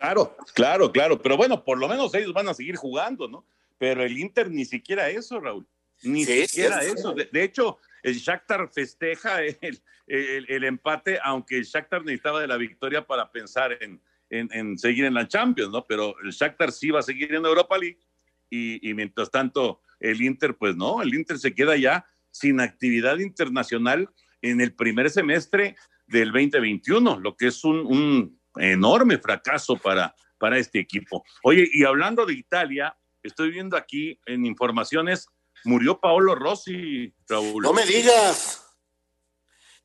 Claro, 0.00 0.34
claro, 0.54 0.90
claro. 0.90 1.20
Pero 1.20 1.36
bueno, 1.36 1.62
por 1.62 1.78
lo 1.78 1.86
menos 1.86 2.14
ellos 2.14 2.32
van 2.32 2.48
a 2.48 2.54
seguir 2.54 2.76
jugando, 2.76 3.28
¿no? 3.28 3.46
Pero 3.78 4.02
el 4.02 4.18
Inter 4.18 4.50
ni 4.50 4.64
siquiera 4.64 5.10
eso, 5.10 5.38
Raúl. 5.38 5.66
Ni 6.02 6.24
siquiera 6.24 6.82
eso. 6.82 7.12
De, 7.12 7.44
hecho, 7.44 7.78
el 8.02 8.14
Shakhtar 8.14 8.70
festeja 8.72 9.42
el, 9.42 9.78
el, 10.06 10.64
empate, 10.64 11.18
aunque 11.22 11.58
el 11.58 11.64
Shakhtar 11.64 12.02
necesitaba 12.02 12.40
de 12.40 12.46
la 12.46 12.56
victoria 12.56 13.06
para 13.06 13.30
pensar 13.30 13.76
en, 13.82 14.00
en, 14.30 14.78
seguir 14.78 15.04
en 15.04 15.12
la 15.12 15.28
Champions, 15.28 15.70
¿no? 15.70 15.86
Pero 15.86 16.14
el 16.24 16.30
Shakhtar 16.30 16.72
sí 16.72 16.90
va 16.90 17.00
a 17.00 17.02
seguir 17.02 17.34
en 17.34 17.44
Europa 17.44 17.76
League 17.76 18.00
y, 18.48 18.88
y, 18.88 18.94
mientras 18.94 19.30
tanto 19.30 19.82
el 19.98 20.22
Inter, 20.22 20.56
pues 20.56 20.76
no, 20.76 21.02
el 21.02 21.14
Inter 21.14 21.38
se 21.38 21.54
queda 21.54 21.76
ya 21.76 22.06
sin 22.30 22.60
actividad 22.60 23.18
internacional 23.18 24.08
en 24.40 24.62
el 24.62 24.72
primer 24.72 25.10
semestre 25.10 25.76
del 26.06 26.32
2021, 26.32 27.20
lo 27.20 27.36
que 27.36 27.48
es 27.48 27.64
un, 27.64 27.80
un 27.86 28.39
enorme 28.60 29.18
fracaso 29.18 29.76
para, 29.76 30.14
para 30.38 30.58
este 30.58 30.78
equipo. 30.78 31.24
Oye, 31.42 31.68
y 31.72 31.84
hablando 31.84 32.26
de 32.26 32.34
Italia, 32.34 32.96
estoy 33.22 33.50
viendo 33.50 33.76
aquí 33.76 34.18
en 34.26 34.46
informaciones, 34.46 35.28
murió 35.64 36.00
Paolo 36.00 36.34
Rossi, 36.34 37.12
Raúl. 37.28 37.62
No 37.62 37.72
me 37.72 37.84
digas. 37.84 38.66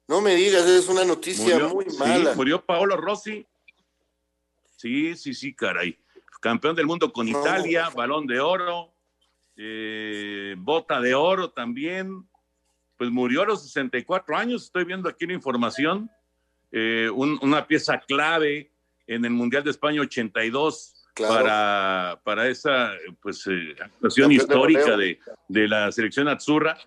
No 0.08 0.22
me 0.22 0.36
digas, 0.36 0.66
es 0.66 0.88
una 0.88 1.04
noticia 1.04 1.68
muy 1.68 1.86
mala. 1.98 2.36
murió 2.36 2.64
Paolo 2.64 2.96
Rossi. 2.96 3.46
Sí, 4.70 5.16
sí, 5.16 5.34
sí, 5.34 5.56
caray. 5.56 5.98
Campeón 6.42 6.76
del 6.76 6.86
mundo 6.86 7.12
con 7.12 7.28
Italia, 7.28 7.90
balón 7.90 8.28
de 8.28 8.40
oro, 8.40 8.94
eh, 9.58 10.54
bota 10.60 11.02
de 11.02 11.16
oro 11.16 11.50
también. 11.50 12.30
Pues 12.98 13.10
murió 13.10 13.42
a 13.42 13.46
los 13.46 13.64
64 13.64 14.38
años, 14.38 14.66
estoy 14.66 14.86
viendo 14.86 15.10
aquí 15.10 15.26
la 15.26 15.34
información. 15.34 16.10
Eh, 16.78 17.10
una 17.10 17.66
pieza 17.66 18.02
clave 18.02 18.70
en 19.08 19.24
el 19.24 19.32
Mundial 19.32 19.64
de 19.64 19.72
España 19.72 20.02
82 20.02 21.06
para, 21.16 22.20
para 22.22 22.50
esa 22.50 22.92
pues, 23.22 23.48
eh, 23.48 23.78
actuación 23.80 24.34
histórica 24.34 24.98
de, 24.98 25.18
de, 25.48 25.68
la 25.70 25.90
selección 25.94 26.28
Azzurra, 26.28 26.78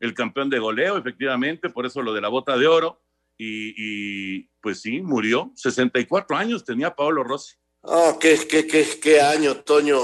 el 0.00 0.12
campeón 0.12 0.50
de 0.50 0.58
goleo, 0.58 0.98
efectivamente, 0.98 1.70
por 1.70 1.86
eso 1.86 2.02
lo 2.02 2.12
de 2.12 2.20
la 2.20 2.26
bota 2.26 2.58
de 2.58 2.66
oro. 2.66 3.00
Y, 3.38 4.48
pues 4.60 4.80
sí, 4.80 5.00
murió. 5.00 5.52
64 5.54 6.36
años 6.36 6.64
tenía 6.64 6.96
Paolo 6.96 7.22
Rossi. 7.22 7.54
Oh, 7.82 8.18
qué, 8.18 8.36
qué, 8.48 8.66
qué, 8.66 8.84
qué 9.00 9.20
año, 9.20 9.54
Toño. 9.58 10.00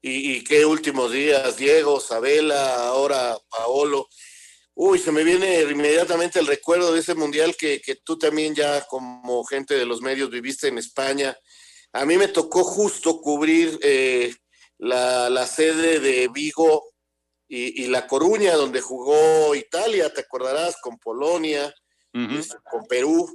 Y, 0.00 0.36
y, 0.36 0.44
qué 0.44 0.64
últimos 0.64 1.10
días, 1.10 1.56
Diego, 1.56 1.98
Sabela, 1.98 2.86
ahora 2.86 3.36
Paolo. 3.50 4.06
Uy, 4.76 4.98
se 4.98 5.12
me 5.12 5.22
viene 5.22 5.62
inmediatamente 5.62 6.40
el 6.40 6.48
recuerdo 6.48 6.92
de 6.92 6.98
ese 6.98 7.14
mundial 7.14 7.54
que, 7.56 7.80
tú 8.04 8.18
también 8.18 8.54
ya 8.56 8.84
como 8.86 9.44
gente 9.44 9.74
de 9.74 9.86
los 9.86 10.02
medios 10.02 10.30
viviste 10.30 10.66
en 10.66 10.78
España. 10.78 11.36
A 11.92 12.04
mí 12.04 12.18
me 12.18 12.26
tocó 12.26 12.64
justo 12.64 13.20
cubrir 13.20 13.78
eh, 13.82 14.34
la, 14.78 15.46
sede 15.46 16.00
de 16.00 16.26
Vigo 16.26 16.90
y, 17.46 17.86
La 17.86 18.08
Coruña, 18.08 18.56
donde 18.56 18.80
jugó 18.80 19.54
Italia, 19.54 20.12
te 20.12 20.22
acordarás, 20.22 20.76
con 20.80 20.98
Polonia. 20.98 21.72
este, 22.12 22.56
con 22.68 22.84
Perú, 22.86 23.28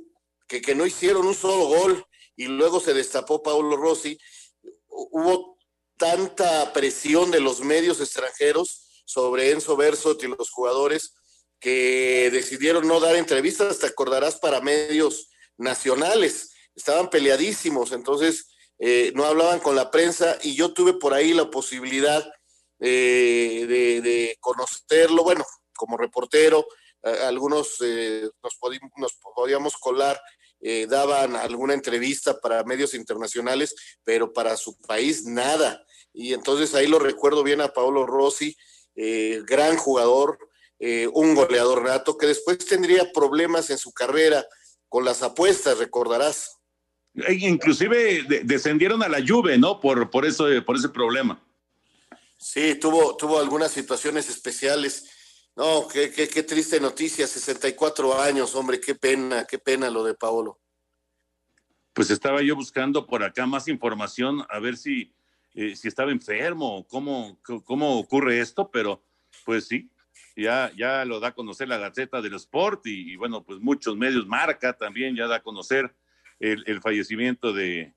que, 0.45 0.61
que 0.61 0.75
no 0.75 0.85
hicieron 0.85 1.25
un 1.25 1.35
solo 1.35 1.67
gol 1.67 2.05
y 2.35 2.47
luego 2.47 2.81
se 2.81 2.93
destapó 2.93 3.41
Paulo 3.41 3.77
Rossi. 3.77 4.17
Hubo 4.87 5.57
tanta 5.95 6.73
presión 6.73 7.31
de 7.31 7.39
los 7.39 7.61
medios 7.61 8.01
extranjeros 8.01 9.03
sobre 9.05 9.51
Enzo 9.51 9.77
Bersot 9.77 10.21
y 10.23 10.27
los 10.27 10.49
jugadores 10.49 11.13
que 11.59 12.29
decidieron 12.31 12.87
no 12.87 12.99
dar 12.99 13.15
entrevistas, 13.15 13.79
te 13.79 13.87
acordarás, 13.87 14.39
para 14.39 14.61
medios 14.61 15.29
nacionales. 15.57 16.53
Estaban 16.75 17.09
peleadísimos, 17.09 17.91
entonces 17.91 18.47
eh, 18.79 19.11
no 19.13 19.25
hablaban 19.25 19.59
con 19.59 19.75
la 19.75 19.91
prensa 19.91 20.37
y 20.41 20.55
yo 20.55 20.73
tuve 20.73 20.93
por 20.93 21.13
ahí 21.13 21.33
la 21.33 21.51
posibilidad 21.51 22.25
eh, 22.79 23.65
de, 23.67 24.37
conocerlo, 24.39 25.23
bueno, 25.23 25.43
como 25.75 25.97
reportero, 25.97 26.65
algunos 27.01 27.77
eh, 27.81 28.29
nos, 28.41 28.53
nos, 28.97 29.17
podíamos 29.35 29.77
colar, 29.77 30.19
daban 30.89 31.37
alguna 31.37 31.73
entrevista 31.73 32.39
para 32.39 32.63
medios 32.65 32.93
internacionales, 32.93 33.73
pero 34.03 34.33
para 34.33 34.57
su 34.57 34.77
país 34.79 35.23
nada. 35.23 35.85
Y 36.13 36.33
entonces 36.33 36.75
ahí 36.75 36.87
lo 36.87 36.99
recuerdo 36.99 37.43
bien 37.43 37.61
a 37.61 37.73
Paolo 37.73 38.05
Rossi, 38.05 38.55
gran 38.95 39.77
jugador, 39.77 40.37
un 40.79 41.35
goleador 41.35 41.83
nato, 41.83 42.17
que 42.17 42.27
después 42.27 42.57
tendría 42.59 43.11
problemas 43.11 43.69
en 43.69 43.77
su 43.77 43.91
carrera 43.91 44.45
con 44.87 45.05
las 45.05 45.21
apuestas, 45.21 45.77
recordarás. 45.77 46.57
E 47.13 47.33
inclusive 47.33 48.23
descendieron 48.43 49.03
a 49.03 49.09
la 49.09 49.19
Juve, 49.25 49.57
¿no? 49.57 49.79
Por, 49.79 50.09
por, 50.09 50.25
eso, 50.25 50.45
por 50.65 50.75
ese 50.75 50.89
problema. 50.89 51.41
Sí, 52.37 52.75
tuvo, 52.75 53.17
tuvo 53.17 53.39
algunas 53.39 53.71
situaciones 53.71 54.29
especiales. 54.29 55.09
No, 55.55 55.87
qué, 55.87 56.11
qué, 56.11 56.29
qué 56.29 56.43
triste 56.43 56.79
noticia, 56.79 57.27
64 57.27 58.19
años, 58.21 58.55
hombre, 58.55 58.79
qué 58.79 58.95
pena, 58.95 59.45
qué 59.45 59.59
pena 59.59 59.89
lo 59.89 60.03
de 60.03 60.13
Paolo. 60.13 60.59
Pues 61.93 62.09
estaba 62.11 62.41
yo 62.41 62.55
buscando 62.55 63.05
por 63.05 63.23
acá 63.23 63.45
más 63.45 63.67
información, 63.67 64.45
a 64.49 64.59
ver 64.59 64.77
si, 64.77 65.13
eh, 65.53 65.75
si 65.75 65.89
estaba 65.89 66.11
enfermo, 66.11 66.85
cómo, 66.87 67.37
cómo 67.65 67.99
ocurre 67.99 68.39
esto, 68.39 68.71
pero 68.71 69.03
pues 69.43 69.67
sí, 69.67 69.89
ya, 70.39 70.71
ya 70.77 71.05
lo 71.05 71.19
da 71.19 71.29
a 71.29 71.33
conocer 71.33 71.67
la 71.67 71.77
Gaceta 71.77 72.21
del 72.21 72.35
Sport 72.35 72.87
y, 72.87 73.13
y 73.13 73.15
bueno, 73.15 73.43
pues 73.43 73.59
muchos 73.59 73.95
medios, 73.95 74.27
marca 74.27 74.73
también 74.73 75.15
ya 75.15 75.27
da 75.27 75.37
a 75.37 75.43
conocer 75.43 75.93
el, 76.39 76.81
fallecimiento 76.81 77.53
de, 77.53 77.93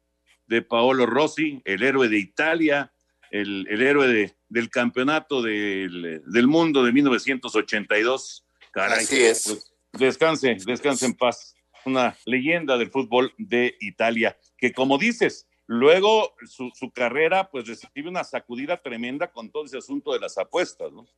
Paolo 0.69 1.07
Rossi, 1.07 1.63
el 1.65 1.83
héroe 1.83 2.09
de 2.09 2.19
Italia, 2.19 2.93
el, 3.31 3.67
héroe 3.69 4.37
del 4.49 4.71
campeonato 4.71 5.43
del, 5.43 6.47
mundo 6.47 6.85
de 6.85 6.93
1982. 6.93 8.47
Caray, 8.73 9.05
Así 9.05 9.23
es. 9.23 9.45
Pues, 9.47 9.73
descanse, 9.93 10.57
descanse 10.67 11.07
en 11.07 11.15
paz. 11.15 11.55
Una 11.85 12.17
leyenda 12.27 12.79
del 12.79 12.91
fútbol 12.91 13.33
de 13.39 13.77
Italia, 13.81 14.39
que 14.57 14.73
como 14.73 14.99
dices, 14.99 15.49
luego 15.67 16.33
su, 16.47 16.71
su 16.75 16.93
carrera 16.93 17.51
pues 17.51 17.67
recibe 17.67 18.09
una 18.09 18.23
sacudida 18.23 18.81
tremenda 18.81 19.33
con 19.33 19.51
todo 19.51 19.65
ese 19.65 19.79
asunto 19.79 20.13
de 20.13 20.21
las 20.21 20.39
apuestas, 20.39 20.93
¿no? 20.93 21.09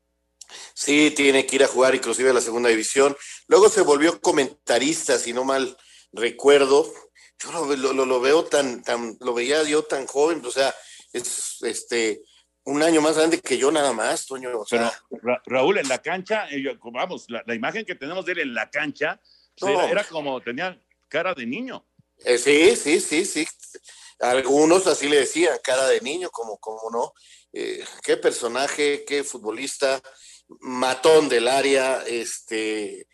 Sí, 0.75 1.11
tiene 1.11 1.47
que 1.47 1.57
ir 1.57 1.65
a 1.65 1.69
jugar 1.69 1.95
inclusive 1.95 2.31
a 2.31 2.35
la 2.35 2.41
segunda 2.41 2.69
división. 2.69 3.17
Luego 3.49 3.69
se 3.69 3.83
volvió 3.83 4.21
comentarista, 4.21 5.19
si 5.19 5.33
no 5.33 5.45
mal 5.45 5.77
recuerdo, 6.13 6.93
yo 7.43 7.77
lo, 7.77 7.93
lo, 7.93 8.21
veo 8.21 8.45
tan, 8.45 8.83
tan, 8.83 9.17
lo 9.21 9.35
veía 9.35 9.63
yo 9.65 9.83
tan 9.83 10.07
joven, 10.07 10.43
o 10.45 10.51
sea, 10.51 10.75
es 11.13 11.59
este 11.63 12.23
un 12.65 12.83
año 12.83 13.01
más 13.01 13.17
grande 13.17 13.41
que 13.41 13.59
yo 13.59 13.71
nada 13.71 13.93
más, 13.93 14.27
Toño. 14.27 14.59
O 14.59 14.67
sea, 14.67 14.93
Raúl, 15.47 15.79
en 15.79 15.89
la 15.89 15.99
cancha, 15.99 16.49
eh, 16.51 16.77
vamos, 16.93 17.27
la, 17.29 17.55
imagen 17.55 17.85
que 17.85 17.95
tenemos 17.95 18.25
de 18.25 18.33
él 18.33 18.39
en 18.41 18.55
la 18.55 18.71
cancha, 18.71 19.21
pues, 19.59 19.91
era, 19.91 20.05
como, 20.05 20.41
tenía 20.41 20.81
cara 21.09 21.35
de 21.35 21.47
niño. 21.47 21.87
Eh, 22.25 22.39
sí, 22.39 22.75
sí, 22.77 23.01
sí, 23.01 23.25
sí. 23.25 23.47
Algunos 24.21 24.87
así 24.87 25.09
le 25.09 25.21
decían, 25.21 25.59
cara 25.63 25.87
de 25.89 26.01
niño, 26.01 26.31
como, 26.31 26.59
como 26.59 26.91
no. 26.91 27.13
Eh, 27.53 27.85
qué 28.03 28.17
personaje, 28.17 29.05
qué 29.05 29.23
futbolista, 29.23 30.01
matón 30.61 31.29
del 31.29 31.49
área, 31.49 32.03
este, 32.07 33.09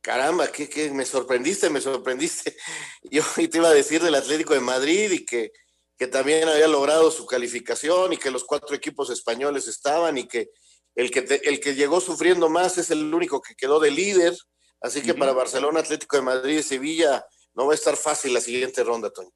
caramba, 0.00 0.48
que, 0.48 0.90
me 0.92 1.04
sorprendiste, 1.04 1.70
me 1.70 1.80
sorprendiste. 1.80 2.56
Yo 3.02 3.22
te 3.34 3.58
iba 3.58 3.68
a 3.68 3.74
decir 3.74 4.02
del 4.02 4.14
Atlético 4.14 4.54
de 4.54 4.60
Madrid 4.60 5.10
y 5.12 5.24
que, 5.24 5.52
que 5.96 6.06
también 6.06 6.48
había 6.48 6.68
logrado 6.68 7.10
su 7.10 7.26
calificación 7.26 8.12
y 8.12 8.16
que 8.16 8.30
los 8.30 8.44
cuatro 8.44 8.74
equipos 8.74 9.10
españoles 9.10 9.68
estaban 9.68 10.18
y 10.18 10.26
que 10.26 10.50
el 10.94 11.10
que, 11.10 11.40
el 11.44 11.60
que 11.60 11.74
llegó 11.74 12.00
sufriendo 12.00 12.50
más 12.50 12.76
es 12.78 12.90
el 12.90 13.14
único 13.14 13.40
que 13.40 13.54
quedó 13.54 13.80
de 13.80 13.90
líder. 13.90 14.36
Así 14.80 15.00
que 15.00 15.14
para 15.14 15.32
Barcelona, 15.32 15.80
Atlético 15.80 16.16
de 16.16 16.22
Madrid 16.22 16.58
y 16.58 16.62
Sevilla 16.62 17.24
no 17.54 17.66
va 17.66 17.72
a 17.72 17.76
estar 17.76 17.96
fácil 17.96 18.34
la 18.34 18.40
siguiente 18.40 18.82
ronda, 18.82 19.10
Toño. 19.10 19.30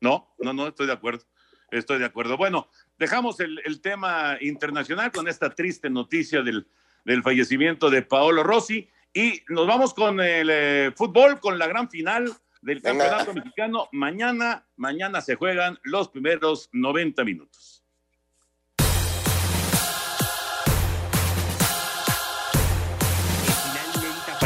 No, 0.00 0.34
no, 0.38 0.52
no, 0.52 0.68
estoy 0.68 0.86
de 0.86 0.92
acuerdo. 0.92 1.24
Estoy 1.70 1.98
de 1.98 2.06
acuerdo. 2.06 2.36
Bueno, 2.36 2.68
dejamos 2.98 3.40
el, 3.40 3.80
tema 3.80 4.38
internacional 4.40 5.12
con 5.12 5.28
esta 5.28 5.50
triste 5.50 5.90
noticia 5.90 6.42
del, 6.42 6.66
del 7.04 7.22
fallecimiento 7.22 7.90
de 7.90 8.02
Paolo 8.02 8.42
Rossi. 8.42 8.88
Y 9.12 9.42
nos 9.48 9.66
vamos 9.66 9.94
con 9.94 10.20
el 10.20 10.48
eh, 10.50 10.92
fútbol, 10.96 11.40
con 11.40 11.58
la 11.58 11.66
gran 11.66 11.90
final 11.90 12.32
del 12.62 12.82
Campeonato 12.82 13.34
Mexicano. 13.34 13.88
Mañana, 13.92 14.66
mañana 14.76 15.20
se 15.20 15.34
juegan 15.34 15.78
los 15.82 16.08
primeros 16.08 16.68
90 16.72 17.24
minutos. 17.24 17.77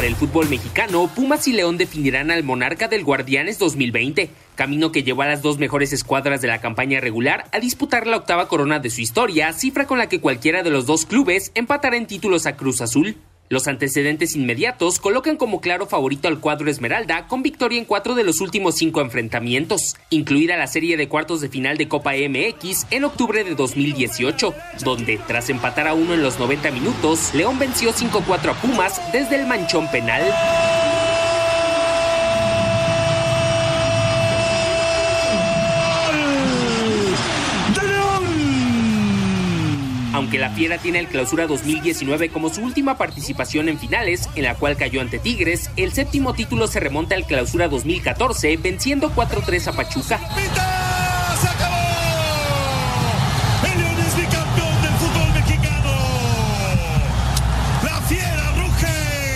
Para 0.03 0.11
el 0.11 0.17
fútbol 0.17 0.49
mexicano, 0.49 1.09
Pumas 1.15 1.47
y 1.47 1.53
León 1.53 1.79
definirán 1.79 2.33
al 2.33 2.43
monarca 2.43 2.89
del 2.89 3.05
Guardianes 3.05 3.61
2020, 3.61 4.31
camino 4.57 4.91
que 4.91 5.05
llevó 5.05 5.23
a 5.23 5.29
las 5.29 5.43
dos 5.43 5.59
mejores 5.59 5.93
escuadras 5.93 6.41
de 6.41 6.49
la 6.49 6.61
campaña 6.61 6.99
regular 6.99 7.45
a 7.53 7.61
disputar 7.61 8.09
la 8.09 8.17
octava 8.17 8.49
corona 8.49 8.81
de 8.81 8.91
su 8.91 9.01
historia, 9.01 9.53
cifra 9.53 9.87
con 9.87 9.99
la 9.99 10.09
que 10.09 10.21
cualquiera 10.21 10.65
de 10.65 10.71
los 10.71 10.87
dos 10.87 11.07
clubes 11.07 11.53
empatará 11.55 11.97
en 11.97 12.09
títulos 12.09 12.47
a 12.47 12.57
Cruz 12.57 12.81
Azul. 12.81 13.17
Los 13.53 13.69
antecedentes 13.69 14.35
inmediatos 14.35 14.99
colocan 14.99 15.37
como 15.37 15.61
claro 15.61 15.87
favorito 15.87 16.27
al 16.27 16.41
cuadro 16.41 16.71
Esmeralda 16.71 17.27
con 17.27 17.43
victoria 17.43 17.79
en 17.79 17.85
cuatro 17.85 18.15
de 18.15 18.25
los 18.25 18.41
últimos 18.41 18.77
cinco 18.77 19.03
enfrentamientos, 19.03 19.95
incluida 20.09 20.57
la 20.57 20.67
serie 20.67 20.97
de 20.97 21.07
cuartos 21.07 21.43
de 21.43 21.51
final 21.51 21.77
de 21.77 21.87
Copa 21.87 22.13
MX 22.15 22.87
en 22.91 23.05
octubre 23.05 23.45
de 23.45 23.55
2018, 23.55 24.55
donde 24.83 25.21
tras 25.27 25.51
empatar 25.51 25.87
a 25.87 25.93
uno 25.93 26.15
en 26.15 26.23
los 26.23 26.39
90 26.39 26.71
minutos, 26.71 27.35
León 27.35 27.59
venció 27.59 27.93
5-4 27.93 28.53
a 28.53 28.55
Pumas 28.55 29.13
desde 29.13 29.37
el 29.37 29.47
manchón 29.47 29.87
penal. 29.91 30.23
Aunque 40.33 40.49
la 40.49 40.57
Fiera 40.57 40.79
tiene 40.79 40.99
el 40.99 41.09
clausura 41.09 41.47
2019 41.47 42.31
como 42.31 42.49
su 42.49 42.63
última 42.63 42.97
participación 42.97 43.69
en 43.69 43.79
finales, 43.79 44.31
en 44.35 44.45
la 44.45 44.55
cual 44.55 44.79
cayó 44.79 45.03
ante 45.03 45.19
Tigres, 45.19 45.69
el 45.77 45.93
séptimo 45.93 46.33
título 46.33 46.67
se 46.69 46.81
remonta 46.81 47.15
al 47.15 47.27
clausura 47.27 47.69
2014, 47.69 48.57
venciendo 48.57 49.11
4-3 49.11 49.67
a 49.67 49.73
Pachuca. 49.75 50.21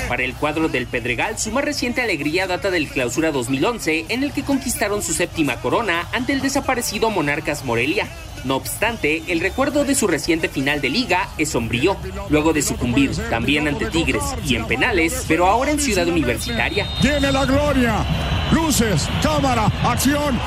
Para 0.08 0.22
el 0.22 0.34
cuadro 0.36 0.70
del 0.70 0.86
Pedregal, 0.86 1.38
su 1.38 1.50
más 1.50 1.62
reciente 1.62 2.00
alegría 2.00 2.46
data 2.46 2.70
del 2.70 2.88
clausura 2.88 3.32
2011, 3.32 4.06
en 4.08 4.22
el 4.22 4.32
que 4.32 4.44
conquistaron 4.44 5.02
su 5.02 5.12
séptima 5.12 5.60
corona 5.60 6.08
ante 6.14 6.32
el 6.32 6.40
desaparecido 6.40 7.10
Monarcas 7.10 7.66
Morelia. 7.66 8.08
No 8.44 8.56
obstante, 8.56 9.22
el 9.28 9.40
recuerdo 9.40 9.84
de 9.84 9.94
su 9.94 10.06
reciente 10.06 10.48
final 10.48 10.80
de 10.80 10.88
liga 10.88 11.28
es 11.38 11.50
sombrío, 11.50 11.96
luego 12.28 12.52
de 12.52 12.62
sucumbir 12.62 13.10
también 13.30 13.68
ante 13.68 13.86
Tigres 13.86 14.22
y 14.46 14.56
en 14.56 14.66
penales, 14.66 15.24
pero 15.26 15.46
ahora 15.46 15.70
en 15.70 15.80
Ciudad 15.80 16.06
Universitaria. 16.06 16.86
Tiene 17.00 17.32
la 17.32 17.44
gloria, 17.44 18.04
luces, 18.52 19.08
cámara, 19.22 19.66
acción, 19.84 20.38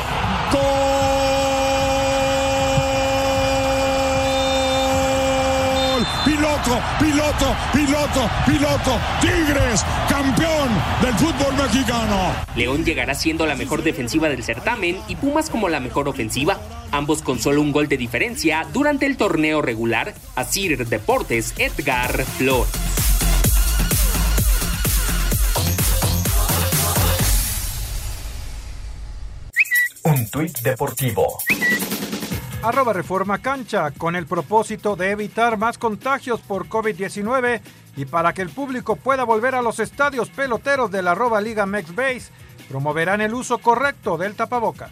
piloto, 6.25 6.80
piloto, 6.99 7.56
piloto, 7.73 8.30
piloto, 8.45 8.99
Tigres, 9.21 9.86
campeón 10.10 10.69
del 11.02 11.13
fútbol 11.15 11.56
mexicano. 11.56 12.34
León 12.56 12.84
llegará 12.86 13.15
siendo 13.15 13.45
la 13.45 13.56
mejor 13.56 13.84
defensiva 13.84 14.30
del 14.30 14.43
certamen 14.43 14.99
y 15.08 15.15
Pumas 15.15 15.49
como 15.49 15.69
la 15.69 15.80
mejor 15.80 16.08
ofensiva, 16.08 16.60
ambos 16.91 17.21
con 17.21 17.39
solo 17.39 17.62
un 17.62 17.71
gol 17.71 17.88
de 17.88 17.97
diferencia 17.97 18.67
durante 18.73 19.06
el 19.06 19.17
torneo 19.17 19.62
regular. 19.62 20.13
Asir 20.36 20.88
Deportes, 20.88 21.54
Edgar 21.58 22.23
Flores. 22.23 22.71
Un 30.04 30.30
tuit 30.30 30.60
deportivo 30.60 31.38
arroba 32.62 32.93
Reforma 32.93 33.39
Cancha, 33.39 33.91
con 33.91 34.15
el 34.15 34.25
propósito 34.25 34.95
de 34.95 35.12
evitar 35.12 35.58
más 35.58 35.78
contagios 35.78 36.41
por 36.41 36.67
COVID-19 36.67 37.62
y 37.95 38.06
para 38.06 38.34
que 38.34 38.41
el 38.41 38.49
público 38.49 38.95
pueda 38.95 39.23
volver 39.23 39.56
a 39.56 39.62
los 39.62 39.80
estadios 39.80 40.30
peloteros 40.30 40.91
de 40.91 41.02
la 41.02 41.12
arroba 41.12 41.41
Liga 41.41 41.65
Mex 41.65 41.95
Base, 41.95 42.32
promoverán 42.67 43.21
el 43.21 43.34
uso 43.34 43.60
correcto 43.60 44.17
del 44.17 44.36
tapabocas. 44.36 44.91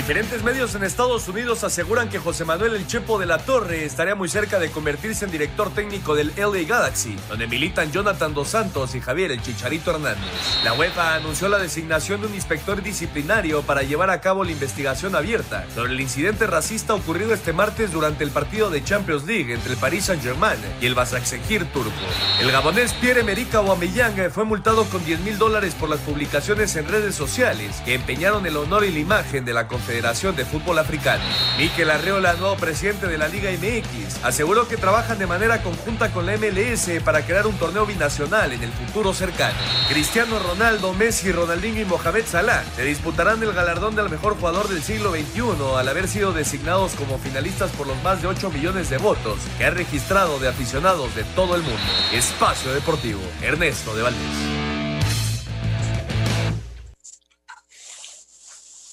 Diferentes 0.00 0.42
medios 0.42 0.74
en 0.74 0.82
Estados 0.82 1.28
Unidos 1.28 1.62
aseguran 1.62 2.08
que 2.08 2.18
José 2.18 2.46
Manuel 2.46 2.74
El 2.74 2.86
Chepo 2.86 3.18
de 3.18 3.26
la 3.26 3.36
Torre 3.36 3.84
estaría 3.84 4.14
muy 4.14 4.30
cerca 4.30 4.58
de 4.58 4.70
convertirse 4.70 5.26
en 5.26 5.30
director 5.30 5.70
técnico 5.74 6.14
del 6.14 6.32
LA 6.38 6.66
Galaxy, 6.66 7.16
donde 7.28 7.46
militan 7.46 7.92
Jonathan 7.92 8.32
Dos 8.32 8.48
Santos 8.48 8.94
y 8.94 9.02
Javier 9.02 9.30
El 9.30 9.42
Chicharito 9.42 9.90
Hernández. 9.90 10.24
La 10.64 10.72
UEFA 10.72 11.16
anunció 11.16 11.50
la 11.50 11.58
designación 11.58 12.22
de 12.22 12.28
un 12.28 12.34
inspector 12.34 12.82
disciplinario 12.82 13.60
para 13.60 13.82
llevar 13.82 14.08
a 14.08 14.22
cabo 14.22 14.42
la 14.42 14.52
investigación 14.52 15.14
abierta 15.14 15.66
sobre 15.74 15.92
el 15.92 16.00
incidente 16.00 16.46
racista 16.46 16.94
ocurrido 16.94 17.34
este 17.34 17.52
martes 17.52 17.92
durante 17.92 18.24
el 18.24 18.30
partido 18.30 18.70
de 18.70 18.82
Champions 18.82 19.26
League 19.26 19.52
entre 19.52 19.74
el 19.74 19.78
Paris 19.78 20.06
Saint-Germain 20.06 20.58
y 20.80 20.86
el 20.86 20.94
Basaksehir 20.94 21.66
turco. 21.74 21.92
El 22.40 22.50
gabonés 22.50 22.94
Pierre-Emerick 22.94 23.54
Aubameyang 23.54 24.30
fue 24.30 24.46
multado 24.46 24.86
con 24.86 25.04
10 25.04 25.20
mil 25.20 25.36
dólares 25.36 25.76
por 25.78 25.90
las 25.90 26.00
publicaciones 26.00 26.74
en 26.76 26.88
redes 26.88 27.14
sociales 27.14 27.82
que 27.84 27.92
empeñaron 27.92 28.46
el 28.46 28.56
honor 28.56 28.86
y 28.86 28.92
la 28.92 28.98
imagen 28.98 29.44
de 29.44 29.52
la 29.52 29.68
Federación 29.90 30.36
de 30.36 30.44
Fútbol 30.44 30.78
Africano. 30.78 31.24
Mikel 31.58 31.90
Arreola, 31.90 32.34
nuevo 32.34 32.54
presidente 32.54 33.08
de 33.08 33.18
la 33.18 33.26
Liga 33.26 33.50
MX, 33.50 34.24
aseguró 34.24 34.68
que 34.68 34.76
trabajan 34.76 35.18
de 35.18 35.26
manera 35.26 35.64
conjunta 35.64 36.12
con 36.12 36.26
la 36.26 36.36
MLS 36.36 37.02
para 37.04 37.26
crear 37.26 37.48
un 37.48 37.58
torneo 37.58 37.86
binacional 37.86 38.52
en 38.52 38.62
el 38.62 38.70
futuro 38.70 39.12
cercano. 39.12 39.58
Cristiano 39.88 40.38
Ronaldo, 40.38 40.94
Messi, 40.94 41.32
Ronaldinho 41.32 41.80
y 41.80 41.84
Mohamed 41.86 42.24
Salah 42.24 42.62
se 42.76 42.84
disputarán 42.84 43.42
el 43.42 43.52
galardón 43.52 43.96
del 43.96 44.10
mejor 44.10 44.36
jugador 44.36 44.68
del 44.68 44.80
siglo 44.80 45.10
XXI 45.10 45.76
al 45.76 45.88
haber 45.88 46.06
sido 46.06 46.32
designados 46.32 46.92
como 46.92 47.18
finalistas 47.18 47.72
por 47.72 47.88
los 47.88 48.00
más 48.04 48.22
de 48.22 48.28
8 48.28 48.48
millones 48.50 48.90
de 48.90 48.98
votos 48.98 49.40
que 49.58 49.64
ha 49.64 49.70
registrado 49.70 50.38
de 50.38 50.46
aficionados 50.46 51.12
de 51.16 51.24
todo 51.34 51.56
el 51.56 51.62
mundo. 51.62 51.82
Espacio 52.12 52.72
Deportivo, 52.72 53.22
Ernesto 53.42 53.92
de 53.96 54.02
Valdés. 54.04 54.49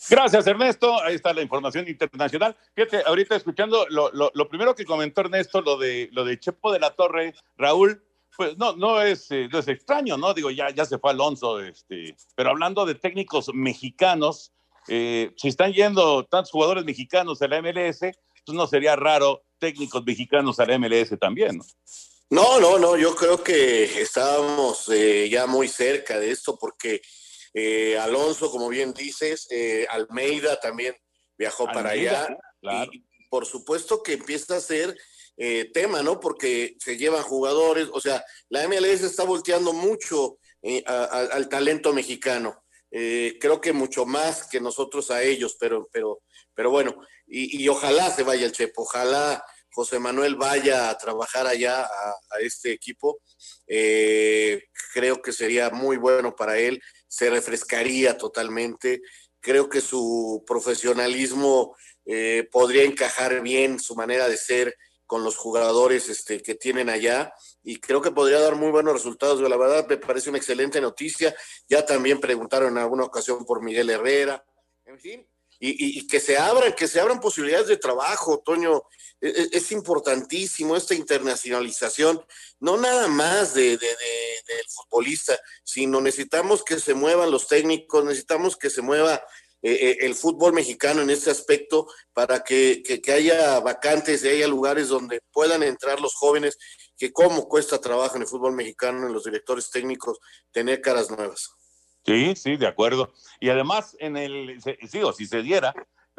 Gracias, 0.09 0.47
Ernesto. 0.47 1.01
Ahí 1.03 1.15
está 1.15 1.33
la 1.33 1.41
información 1.41 1.87
internacional. 1.87 2.55
Fíjate, 2.75 3.03
ahorita 3.05 3.35
escuchando 3.35 3.85
lo, 3.89 4.49
primero 4.49 4.75
que 4.75 4.85
comentó 4.85 5.21
Ernesto, 5.21 5.61
lo 5.61 5.77
de, 5.77 6.09
lo 6.11 6.23
de 6.23 6.39
Chepo 6.39 6.71
de 6.71 6.79
la 6.79 6.91
Torre, 6.91 7.33
Raúl, 7.57 8.03
pues 8.35 8.57
no, 8.57 8.75
no 8.75 9.01
es, 9.01 9.31
eh, 9.31 9.49
es 9.51 9.67
extraño, 9.67 10.15
¿no? 10.17 10.33
Digo, 10.33 10.51
ya, 10.51 10.69
ya 10.69 10.85
se 10.85 10.99
fue 10.99 11.11
Alonso, 11.11 11.59
este, 11.59 12.15
pero 12.35 12.51
hablando 12.51 12.85
de 12.85 12.95
técnicos 12.95 13.49
mexicanos, 13.53 14.51
eh, 14.87 15.31
si 15.35 15.47
están 15.47 15.73
yendo 15.73 16.23
tantos 16.25 16.51
jugadores 16.51 16.85
mexicanos 16.85 17.41
a 17.41 17.47
la 17.47 17.61
MLS, 17.61 17.99
pues 17.99 18.55
no 18.55 18.67
sería 18.67 18.95
raro 18.95 19.43
técnicos 19.57 20.05
mexicanos 20.05 20.59
a 20.59 20.65
la 20.65 20.77
MLS 20.77 21.17
también, 21.19 21.57
¿no? 21.57 21.63
No, 22.29 22.59
no, 22.59 22.77
no, 22.77 22.97
yo 22.97 23.15
creo 23.15 23.41
que 23.41 24.01
estábamos 24.01 24.89
eh, 24.89 25.29
ya 25.29 25.47
muy 25.47 25.69
cerca 25.69 26.19
de 26.19 26.31
esto 26.31 26.57
porque 26.59 27.01
eh, 27.59 27.97
Alonso, 27.97 28.51
como 28.51 28.69
bien 28.69 28.93
dices, 28.93 29.47
eh, 29.49 29.87
Almeida 29.89 30.59
también 30.59 30.95
viajó 31.35 31.65
para 31.65 31.89
allá. 31.89 32.27
Y 32.61 33.03
por 33.31 33.47
supuesto 33.47 34.03
que 34.03 34.13
empieza 34.13 34.57
a 34.57 34.61
ser 34.61 34.95
eh, 35.37 35.71
tema, 35.73 36.03
¿no? 36.03 36.19
Porque 36.19 36.75
se 36.77 36.97
llevan 36.97 37.23
jugadores, 37.23 37.89
o 37.91 37.99
sea, 37.99 38.23
la 38.49 38.67
MLS 38.67 39.01
está 39.01 39.23
volteando 39.23 39.73
mucho 39.73 40.37
al 40.85 41.49
talento 41.49 41.93
mexicano. 41.93 42.63
creo 42.91 43.59
que 43.59 43.73
mucho 43.73 44.05
más 44.05 44.47
que 44.47 44.61
nosotros 44.61 45.09
a 45.09 45.23
ellos, 45.23 45.57
pero, 45.59 45.89
pero, 45.91 46.21
pero 46.53 46.69
bueno, 46.69 46.95
y, 47.25 47.67
ojalá 47.69 48.11
se 48.11 48.21
vaya 48.21 48.45
el 48.45 48.51
Chepo, 48.51 48.83
ojalá 48.83 49.43
José 49.71 49.97
Manuel 49.97 50.35
vaya 50.35 50.91
a 50.91 50.97
trabajar 50.97 51.47
allá 51.47 51.81
a, 51.81 52.09
a 52.31 52.39
este 52.39 52.71
equipo. 52.71 53.19
creo 53.65 55.21
que 55.23 55.31
sería 55.31 55.71
muy 55.71 55.97
bueno 55.97 56.35
para 56.35 56.59
él 56.59 56.79
se 57.07 57.29
refrescaría 57.29 58.17
totalmente. 58.17 59.01
Creo 59.39 59.69
que 59.69 59.81
su 59.81 60.43
profesionalismo 60.45 61.75
eh, 62.05 62.47
podría 62.51 62.83
encajar 62.83 63.41
bien, 63.41 63.79
su 63.79 63.95
manera 63.95 64.27
de 64.27 64.37
ser 64.37 64.75
con 65.05 65.23
los 65.23 65.37
jugadores 65.37 66.09
este, 66.09 66.41
que 66.41 66.55
tienen 66.55 66.89
allá 66.89 67.33
y 67.63 67.79
creo 67.79 68.01
que 68.01 68.11
podría 68.11 68.39
dar 68.39 68.55
muy 68.55 68.71
buenos 68.71 68.93
resultados. 68.93 69.41
La 69.41 69.57
verdad 69.57 69.87
me 69.87 69.97
parece 69.97 70.29
una 70.29 70.37
excelente 70.37 70.81
noticia. 70.81 71.35
Ya 71.67 71.85
también 71.85 72.19
preguntaron 72.19 72.73
en 72.73 72.79
alguna 72.79 73.05
ocasión 73.05 73.45
por 73.45 73.63
Miguel 73.63 73.89
Herrera. 73.89 74.45
En 74.85 74.99
fin, 74.99 75.27
y, 75.59 76.05
que 76.07 76.19
se 76.19 76.37
abran, 76.37 76.73
que 76.73 76.87
se 76.87 76.99
abran 76.99 77.19
posibilidades 77.19 77.67
de 77.67 77.77
trabajo, 77.77 78.41
Toño. 78.45 78.83
E, 79.19 79.29
e, 79.29 79.49
es, 79.53 79.71
importantísimo 79.71 80.75
esta 80.75 80.93
internacionalización, 80.93 82.23
no 82.59 82.77
nada 82.77 83.07
más 83.07 83.55
de, 83.55 83.77
del 83.77 84.65
futbolista, 84.69 85.39
sino 85.63 85.99
necesitamos 86.01 86.63
que 86.63 86.79
se 86.79 86.93
muevan 86.93 87.31
los 87.31 87.47
técnicos, 87.47 88.05
necesitamos 88.05 88.55
que 88.55 88.69
se 88.69 88.83
mueva 88.83 89.23
eh, 89.63 89.71
eh, 89.71 89.97
el 90.01 90.13
fútbol 90.13 90.53
mexicano 90.53 91.01
en 91.01 91.09
este 91.09 91.31
aspecto 91.31 91.87
para 92.13 92.43
que, 92.43 92.83
que, 92.83 93.11
haya 93.11 93.59
vacantes 93.59 94.23
y 94.23 94.29
haya 94.29 94.47
lugares 94.47 94.89
donde 94.89 95.19
puedan 95.31 95.63
entrar 95.63 95.99
los 95.99 96.13
jóvenes, 96.13 96.57
que 96.95 97.11
cómo 97.11 97.47
cuesta 97.47 97.81
trabajo 97.81 98.17
en 98.17 98.21
el 98.21 98.27
fútbol 98.27 98.53
mexicano, 98.53 99.07
en 99.07 99.13
los 99.13 99.23
directores 99.23 99.71
técnicos, 99.71 100.19
tener 100.51 100.79
caras 100.81 101.09
nuevas. 101.09 101.49
Sí, 102.07 102.35
sí, 102.37 102.55
de 102.55 102.67
acuerdo. 102.67 103.11
Y 103.41 103.49
además, 103.49 103.97
en 103.99 104.15
el, 104.15 104.61
sí, 104.61 105.01
o 105.03 105.11
si 105.11 105.25
se 105.25 105.41
diera, 105.41 105.73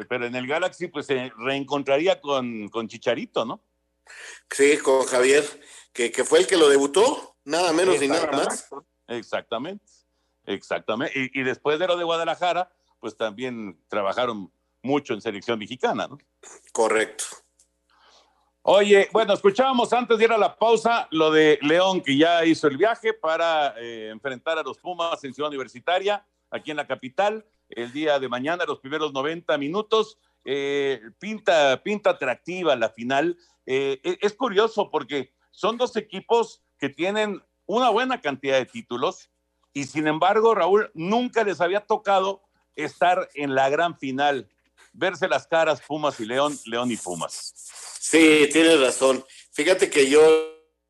pero 0.09 0.27
en 0.27 0.37
el 0.37 0.47
Galaxy, 0.47 0.89
pues 0.89 1.07
se 1.07 1.33
reencontraría 1.39 2.21
con, 2.21 2.69
con 2.69 2.89
Chicharito, 2.89 3.47
¿no? 3.47 3.63
Sí, 4.51 4.77
con 4.79 5.05
Javier, 5.07 5.45
que, 5.93 6.13
fue 6.25 6.41
el 6.41 6.47
que 6.47 6.59
lo 6.59 6.69
debutó, 6.69 7.37
nada 7.45 7.73
menos 7.73 7.99
ni 7.99 8.09
nada 8.09 8.31
más. 8.31 8.69
Exactamente, 9.07 9.85
exactamente. 10.45 11.19
Y, 11.19 11.41
y, 11.41 11.43
después 11.43 11.79
de 11.79 11.87
lo 11.87 11.97
de 11.97 12.05
Guadalajara, 12.05 12.71
pues 13.01 13.17
también 13.17 13.83
trabajaron 13.89 14.53
mucho 14.83 15.15
en 15.15 15.23
selección 15.23 15.59
mexicana, 15.59 16.07
¿no? 16.07 16.19
Correcto. 16.73 17.25
Oye, 18.71 19.09
bueno, 19.15 19.33
escuchábamos 19.33 19.95
antes 19.95 20.19
de 20.19 20.25
ir 20.25 20.31
a 20.31 20.37
la 20.37 20.55
pausa 20.55 21.09
lo 21.11 21.31
de 21.31 21.59
León, 21.63 22.03
que 22.03 22.19
ya 22.19 22.45
hizo 22.45 22.67
el 22.67 22.77
viaje 22.77 23.15
para 23.15 23.73
eh, 23.79 24.11
enfrentar 24.11 24.59
a 24.59 24.63
los 24.63 24.77
Pumas 24.77 25.25
en 25.25 25.33
Ciudad 25.33 25.49
Universitaria, 25.49 26.23
aquí 26.51 26.71
en 26.71 26.77
la 26.77 26.87
capital, 26.87 27.47
el 27.71 27.91
día 27.95 28.19
de 28.19 28.29
mañana, 28.29 28.67
los 28.67 28.81
primeros 28.81 29.15
90 29.15 29.57
minutos. 29.57 30.19
Eh, 30.45 31.01
pinta, 31.19 31.83
pinta 31.83 32.11
atractiva 32.11 32.77
la 32.77 32.91
final. 32.91 33.39
Eh, 33.65 34.03
e, 34.05 34.19
es 34.21 34.35
curioso 34.35 34.91
porque 34.91 35.33
son 35.51 35.79
dos 35.79 35.97
equipos 35.97 36.63
que 36.79 36.91
tienen 36.91 37.43
una 37.65 37.89
buena 37.89 38.21
cantidad 38.21 38.59
de 38.59 38.67
títulos 38.67 39.31
y 39.73 39.85
sin 39.85 40.07
embargo, 40.07 40.55
Raúl, 40.55 40.91
nunca 40.93 41.43
les 41.43 41.63
había 41.63 41.87
tocado 41.87 42.43
estar 42.77 43.31
en 43.35 43.55
la 43.55 43.71
gran 43.71 43.97
final, 43.99 44.51
verse 44.99 45.29
las 45.29 45.47
caras 45.47 45.81
Pumas 45.87 46.19
y 46.21 46.27
León, 46.27 46.59
León 46.67 46.91
y 46.91 46.97
Pumas. 46.97 47.55
Sí, 48.01 48.49
tienes 48.53 48.81
razón. 48.81 49.25
Fíjate 49.53 49.89
que 49.89 50.09
yo 50.11 50.21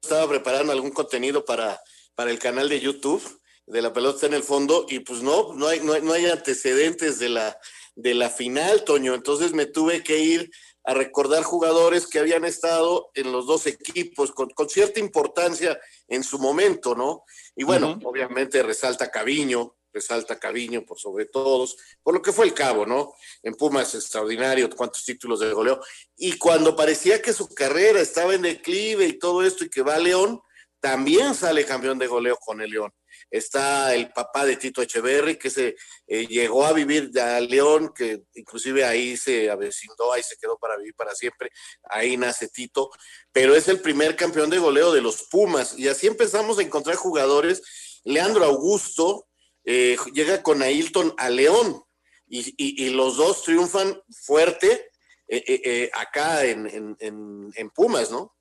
estaba 0.03 0.29
preparando 0.29 0.73
algún 0.73 0.91
contenido 0.91 1.45
para, 1.45 1.81
para 2.15 2.31
el 2.31 2.39
canal 2.39 2.69
de 2.69 2.81
YouTube 2.81 3.23
de 3.67 3.83
la 3.83 3.93
pelota 3.93 4.27
en 4.27 4.35
el 4.35 4.43
fondo 4.43 4.87
y 4.89 5.01
pues 5.01 5.23
no, 5.23 5.53
no 5.55 5.69
hay, 5.69 5.81
no 5.81 6.13
hay, 6.13 6.27
antecedentes 6.27 7.19
de 7.19 7.29
la, 7.29 7.59
de 7.97 8.15
la 8.15 8.31
final, 8.31 8.85
Toño. 8.85 9.15
Entonces 9.15 9.53
me 9.53 9.67
tuve 9.67 10.03
que 10.03 10.19
ir 10.19 10.51
a 10.85 10.95
recordar 10.95 11.43
jugadores 11.43 12.07
que 12.07 12.19
habían 12.19 12.47
estado 12.47 13.11
en 13.13 13.31
los 13.31 13.47
dos 13.47 13.67
equipos 13.67 14.33
con, 14.33 14.49
cierta 14.71 15.01
importancia 15.01 15.79
en 16.07 16.25
su 16.25 16.39
momento, 16.39 16.95
¿no? 16.95 17.25
Y 17.55 17.65
bueno, 17.65 17.99
obviamente 18.05 18.63
resalta 18.63 19.11
Caviño, 19.11 19.75
resalta 19.99 20.39
Caviño 20.39 20.85
por 20.85 20.99
sobre 20.99 21.27
todos, 21.27 21.77
por 22.03 22.15
lo 22.15 22.23
que 22.23 22.33
fue 22.33 22.47
el 22.47 22.55
cabo, 22.55 22.87
¿no? 22.87 23.13
En 23.43 23.55
Pumas 23.55 23.95
extraordinario, 23.95 24.71
cuántos 24.71 25.05
títulos 25.05 25.41
de 25.41 25.53
goleo. 25.53 25.81
Y 26.17 26.39
cuando 26.39 26.77
parecía 26.77 27.21
que 27.21 27.33
su 27.33 27.49
carrera 27.49 28.01
estaba 28.01 28.35
en 28.35 28.43
declive 28.43 29.07
y 29.07 29.19
todo 29.19 29.43
esto 29.43 29.65
y 29.65 29.71
que 29.71 29.83
va 29.83 29.97
a 29.97 29.99
León, 29.99 30.41
también 30.81 31.35
sale 31.35 31.65
campeón 31.65 31.99
de 31.99 32.07
goleo 32.07 32.37
con 32.37 32.61
el 32.61 32.71
León. 32.71 32.93
Está 33.31 33.95
el 33.95 34.11
papá 34.13 34.47
de 34.47 34.57
Tito 34.57 34.81
Echeverry, 34.81 35.37
que 35.37 35.51
se 35.51 35.77
eh, 36.07 36.27
llegó 36.27 36.65
a 36.65 36.73
vivir 36.73 37.11
a 37.21 37.41
León, 37.41 37.93
que 37.95 38.23
inclusive 38.35 38.85
ahí 38.85 39.17
se 39.17 39.51
avecindó, 39.51 40.13
ahí 40.13 40.23
se 40.23 40.37
quedó 40.37 40.57
para 40.59 40.77
vivir 40.77 40.95
para 40.95 41.15
siempre. 41.15 41.51
Ahí 41.91 42.17
nace 42.17 42.49
Tito, 42.49 42.91
pero 43.33 43.55
es 43.55 43.69
el 43.69 43.81
primer 43.81 44.17
campeón 44.17 44.51
de 44.51 44.59
goleo 44.59 44.93
de 44.93 45.03
los 45.03 45.25
Pumas. 45.25 45.79
Y 45.79 45.89
así 45.89 46.07
empezamos 46.07 46.59
a 46.59 46.63
encontrar 46.63 46.97
jugadores. 46.97 48.01
Leandro 48.05 48.45
Augusto, 48.45 49.27
eh, 49.71 49.99
llega 50.15 50.43
con 50.43 50.63
Ailton 50.63 51.13
a 51.19 51.29
León 51.29 51.85
y, 52.27 52.89
los 52.89 53.19
dos 53.19 53.43
triunfan 53.43 54.01
fuerte 54.09 54.89
eh, 55.29 55.45
eh, 55.47 55.91
acá 55.93 56.43
en, 56.43 57.71
Pumas, 57.75 58.11
¿no? 58.11 58.35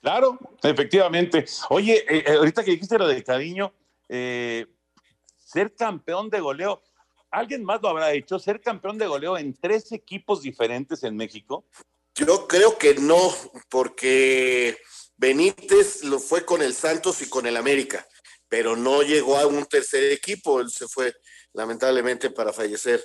Claro, 0.00 0.38
efectivamente. 0.62 1.44
Oye, 1.68 2.24
ahorita 2.26 2.64
que 2.64 2.70
dijiste 2.70 2.96
lo 2.96 3.06
de 3.06 3.22
cariño, 3.22 3.74
ser 4.08 5.74
campeón 5.76 6.30
de 6.30 6.40
goleo, 6.40 6.82
¿alguien 7.30 7.62
más 7.62 7.82
lo 7.82 7.90
habrá 7.90 8.10
hecho? 8.14 8.38
¿Ser 8.38 8.62
campeón 8.62 8.96
de 8.96 9.08
goleo 9.08 9.36
en 9.36 9.52
tres 9.52 9.92
equipos 9.92 10.40
diferentes 10.40 11.02
en 11.04 11.16
México? 11.16 11.66
Yo 12.14 12.48
creo 12.48 12.78
que 12.78 12.94
no, 12.94 13.30
porque 13.68 14.78
Benítez 15.18 16.02
lo 16.04 16.18
fue 16.18 16.46
con 16.46 16.62
el 16.62 16.72
Santos 16.72 17.20
y 17.20 17.28
con 17.28 17.46
el 17.46 17.58
América, 17.58 18.06
pero 18.48 18.76
no 18.76 19.02
llegó 19.02 19.38
a 19.38 19.46
un 19.46 19.64
tercer 19.66 20.12
equipo, 20.12 20.60
él 20.60 20.70
se 20.70 20.88
fue 20.88 21.14
lamentablemente 21.52 22.30
para 22.30 22.52
fallecer 22.52 23.02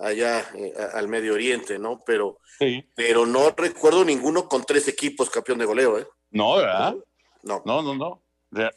allá 0.00 0.50
al 0.94 1.08
Medio 1.08 1.34
Oriente, 1.34 1.78
¿no? 1.78 2.02
Pero, 2.04 2.38
pero 2.94 3.26
no 3.26 3.50
recuerdo 3.50 4.04
ninguno 4.04 4.48
con 4.48 4.64
tres 4.64 4.88
equipos 4.88 5.30
campeón 5.30 5.58
de 5.58 5.64
goleo, 5.64 5.98
¿eh? 5.98 6.06
No, 6.30 6.56
¿verdad? 6.56 6.94
No. 7.42 7.62
No, 7.64 7.82
no, 7.82 7.94
no. 7.94 8.22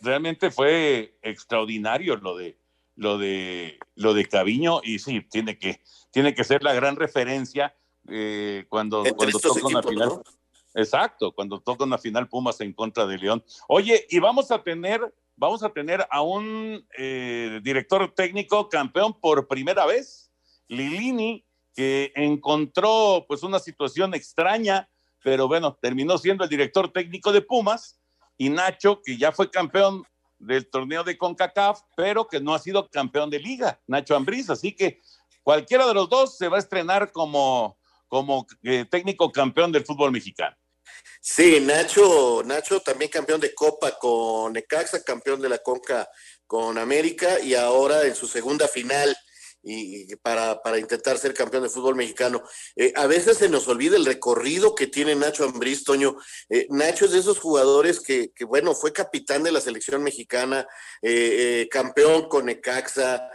realmente 0.01 0.51
fue 0.51 1.17
extraordinario 1.21 2.15
lo 2.17 2.37
de 2.37 2.57
lo 2.95 3.17
de 3.17 3.79
lo 3.95 4.13
de 4.13 4.25
Caviño 4.27 4.81
y 4.83 4.99
sí, 4.99 5.21
tiene 5.29 5.57
que 5.57 5.81
tiene 6.11 6.35
que 6.35 6.43
ser 6.43 6.63
la 6.63 6.73
gran 6.73 6.95
referencia 6.95 7.75
eh, 8.07 8.65
cuando, 8.69 9.03
cuando 9.15 9.39
toca 9.39 9.65
una 9.65 9.83
final. 9.83 10.21
Exacto, 10.75 11.31
cuando 11.31 11.59
toca 11.59 11.83
una 11.83 11.97
final 11.97 12.27
Pumas 12.27 12.59
en 12.61 12.73
contra 12.73 13.05
de 13.05 13.17
León. 13.17 13.43
Oye, 13.67 14.07
y 14.09 14.19
vamos 14.19 14.51
a 14.51 14.63
tener 14.63 15.13
vamos 15.35 15.63
a 15.63 15.69
tener 15.69 16.05
a 16.09 16.21
un 16.21 16.85
eh, 16.97 17.59
director 17.63 18.13
técnico 18.13 18.69
campeón 18.69 19.19
por 19.19 19.47
primera 19.47 19.85
vez, 19.85 20.31
Lilini, 20.67 21.45
que 21.75 22.11
encontró 22.15 23.25
pues 23.27 23.43
una 23.43 23.59
situación 23.59 24.13
extraña 24.13 24.89
pero 25.23 25.47
bueno, 25.47 25.77
terminó 25.81 26.17
siendo 26.17 26.43
el 26.43 26.49
director 26.49 26.91
técnico 26.91 27.31
de 27.31 27.41
Pumas 27.41 27.99
y 28.37 28.49
Nacho, 28.49 29.01
que 29.03 29.17
ya 29.17 29.31
fue 29.31 29.49
campeón 29.49 30.03
del 30.37 30.69
torneo 30.69 31.03
de 31.03 31.17
CONCACAF, 31.17 31.81
pero 31.95 32.27
que 32.27 32.41
no 32.41 32.53
ha 32.53 32.59
sido 32.59 32.89
campeón 32.89 33.29
de 33.29 33.39
liga, 33.39 33.79
Nacho 33.87 34.15
Ambriz, 34.15 34.49
así 34.49 34.75
que 34.75 34.99
cualquiera 35.41 35.87
de 35.87 35.93
los 35.93 36.09
dos 36.09 36.37
se 36.37 36.49
va 36.49 36.57
a 36.57 36.59
estrenar 36.59 37.11
como, 37.13 37.77
como 38.09 38.45
eh, 38.63 38.85
técnico 38.85 39.31
campeón 39.31 39.71
del 39.71 39.85
fútbol 39.85 40.11
mexicano. 40.11 40.55
Sí, 41.21 41.59
Nacho, 41.61 42.43
Nacho 42.45 42.81
también 42.81 43.09
campeón 43.09 43.39
de 43.39 43.53
Copa 43.53 43.97
con 43.97 44.53
Necaxa, 44.53 45.03
campeón 45.03 45.41
de 45.41 45.49
la 45.49 45.59
Conca 45.59 46.09
con 46.45 46.77
América 46.77 47.39
y 47.39 47.55
ahora 47.55 48.03
en 48.03 48.15
su 48.15 48.27
segunda 48.27 48.67
final 48.67 49.15
y, 49.63 50.15
para, 50.17 50.61
para, 50.61 50.77
intentar 50.77 51.17
ser 51.17 51.33
campeón 51.33 51.63
de 51.63 51.69
fútbol 51.69 51.95
mexicano. 51.95 52.43
Eh, 52.75 52.91
a 52.95 53.07
veces 53.07 53.37
se 53.37 53.49
nos 53.49 53.67
olvida 53.67 53.95
el 53.95 54.05
recorrido 54.05 54.75
que 54.75 54.87
tiene 54.87 55.15
Nacho 55.15 55.45
Ambriz, 55.45 55.85
Toño. 55.85 56.17
Eh, 56.49 56.67
Nacho 56.69 57.05
es 57.05 57.11
de 57.11 57.19
esos 57.19 57.39
jugadores 57.39 58.01
que, 58.01 58.31
que, 58.33 58.43
bueno, 58.43 58.75
fue 58.75 58.91
capitán 58.91 59.41
de 59.43 59.53
la 59.53 59.61
selección 59.61 60.03
mexicana, 60.03 60.67
eh, 61.01 61.67
campeón 61.71 62.27
con 62.27 62.45
Necaxa, 62.45 63.29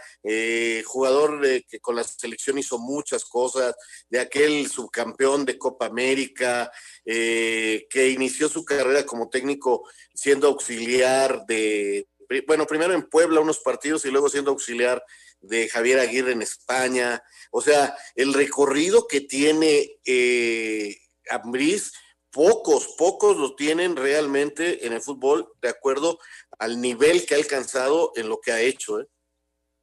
jugador 0.85 1.41
que 1.67 1.81
con 1.81 1.97
la 1.97 2.05
selección 2.05 2.59
hizo 2.59 2.79
muchas 2.79 3.25
cosas, 3.25 3.75
de 4.11 4.21
aquel 4.21 4.69
subcampeón 4.69 5.47
de 5.47 5.57
Copa 5.57 5.87
América, 5.87 6.71
que 7.05 8.11
inició 8.15 8.49
su 8.49 8.65
carrera 8.65 9.07
como 9.07 9.31
técnico 9.31 9.89
siendo 10.13 10.49
auxiliar 10.49 11.47
de, 11.47 12.07
bueno, 12.47 12.67
primero 12.67 12.93
en 12.93 13.09
Puebla 13.09 13.41
unos 13.41 13.61
partidos 13.61 14.05
y 14.05 14.11
luego 14.11 14.29
siendo 14.29 14.51
auxiliar 14.51 15.03
de 15.41 15.69
Javier 15.69 16.01
Aguirre 16.01 16.33
en 16.33 16.43
España. 16.43 17.23
O 17.51 17.61
sea, 17.61 17.97
el 18.15 18.35
recorrido 18.35 19.07
que 19.07 19.21
tiene 19.21 19.99
eh, 20.05 20.97
Ambriz, 21.31 21.93
pocos, 22.31 22.95
pocos 22.99 23.37
lo 23.37 23.55
tienen 23.55 23.97
realmente 23.97 24.87
en 24.87 24.93
el 24.93 25.01
fútbol 25.01 25.53
de 25.61 25.69
acuerdo 25.69 26.19
al 26.59 26.81
nivel 26.81 27.25
que 27.27 27.35
ha 27.35 27.39
alcanzado 27.39 28.13
en 28.17 28.29
lo 28.29 28.41
que 28.41 28.53
ha 28.53 28.61
hecho. 28.61 29.01
¿eh? 29.01 29.09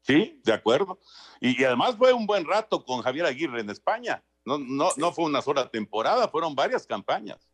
Sí, 0.02 0.39
de 0.44 0.54
acuerdo. 0.54 1.00
Y, 1.39 1.63
además 1.63 1.96
fue 1.98 2.13
un 2.13 2.26
buen 2.26 2.46
rato 2.46 2.84
con 2.84 3.02
Javier 3.02 3.26
Aguirre 3.26 3.62
en 3.62 3.70
España. 3.70 4.24
No, 4.46 4.58
no, 4.58 4.89
no 4.98 5.12
fue 5.12 5.26
una 5.26 5.41
sola 5.41 5.70
temporada, 5.70 6.28
fueron 6.28 6.56
varias 6.56 6.86
campañas. 6.86 7.50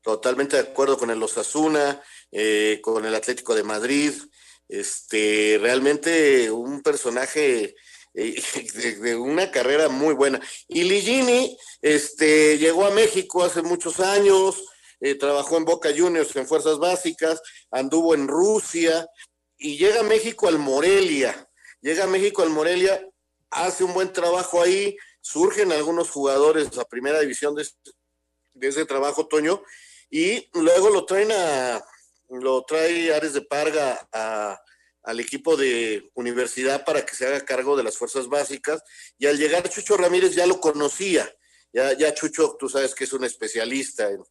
Totalmente 0.00 0.56
de 0.56 0.62
acuerdo 0.62 0.98
con 0.98 1.10
el 1.10 1.22
Osasuna, 1.22 2.02
eh, 2.30 2.78
con 2.82 3.04
el 3.04 3.14
Atlético 3.14 3.54
de 3.54 3.62
Madrid, 3.62 4.12
este, 4.68 5.58
realmente 5.60 6.50
un 6.50 6.82
personaje 6.82 7.74
eh, 8.14 8.42
de, 9.00 9.16
una 9.16 9.50
carrera 9.50 9.88
muy 9.88 10.14
buena. 10.14 10.40
Y 10.68 10.84
Ligini 10.84 11.56
este, 11.82 12.58
llegó 12.58 12.86
a 12.86 12.90
México 12.90 13.44
hace 13.44 13.62
muchos 13.62 14.00
años, 14.00 14.64
eh, 15.00 15.14
trabajó 15.16 15.56
en 15.56 15.64
Boca 15.64 15.90
Juniors 15.96 16.34
en 16.36 16.46
Fuerzas 16.46 16.78
Básicas, 16.78 17.40
anduvo 17.70 18.14
en 18.14 18.28
Rusia 18.28 19.06
y 19.58 19.76
llega 19.76 20.00
a 20.00 20.04
México 20.04 20.48
al 20.48 20.58
Morelia. 20.58 21.48
Llega 21.80 22.04
a 22.04 22.08
México 22.08 22.42
al 22.42 22.50
Morelia, 22.50 23.06
hace 23.50 23.84
un 23.84 23.92
buen 23.92 24.10
trabajo 24.10 24.62
ahí, 24.62 24.96
surgen 25.20 25.70
algunos 25.70 26.10
jugadores 26.10 26.78
a 26.78 26.84
primera 26.86 27.20
división 27.20 27.54
de, 27.54 27.68
de 28.54 28.68
ese 28.68 28.86
trabajo, 28.86 29.26
Toño, 29.26 29.62
y 30.08 30.48
luego 30.54 30.88
lo 30.88 31.04
traen 31.04 31.30
a, 31.32 31.84
lo 32.40 32.62
trae 32.64 33.14
Ares 33.14 33.34
de 33.34 33.42
Parga 33.42 34.08
al 35.04 35.20
equipo 35.20 35.56
de 35.56 36.10
universidad 36.14 36.84
para 36.84 37.04
que 37.04 37.14
se 37.14 37.26
haga 37.26 37.44
cargo 37.44 37.76
de 37.76 37.82
las 37.82 37.96
fuerzas 37.96 38.28
básicas. 38.28 38.82
Y 39.18 39.26
al 39.26 39.38
llegar 39.38 39.68
Chucho 39.68 39.96
Ramírez 39.96 40.34
ya 40.34 40.46
lo 40.46 40.60
conocía. 40.60 41.30
Ya, 41.72 41.92
ya 41.92 42.14
Chucho, 42.14 42.56
tú 42.58 42.68
sabes 42.68 42.94
que 42.94 43.04
es 43.04 43.12
un 43.12 43.24
especialista 43.24 44.08
en, 44.08 44.22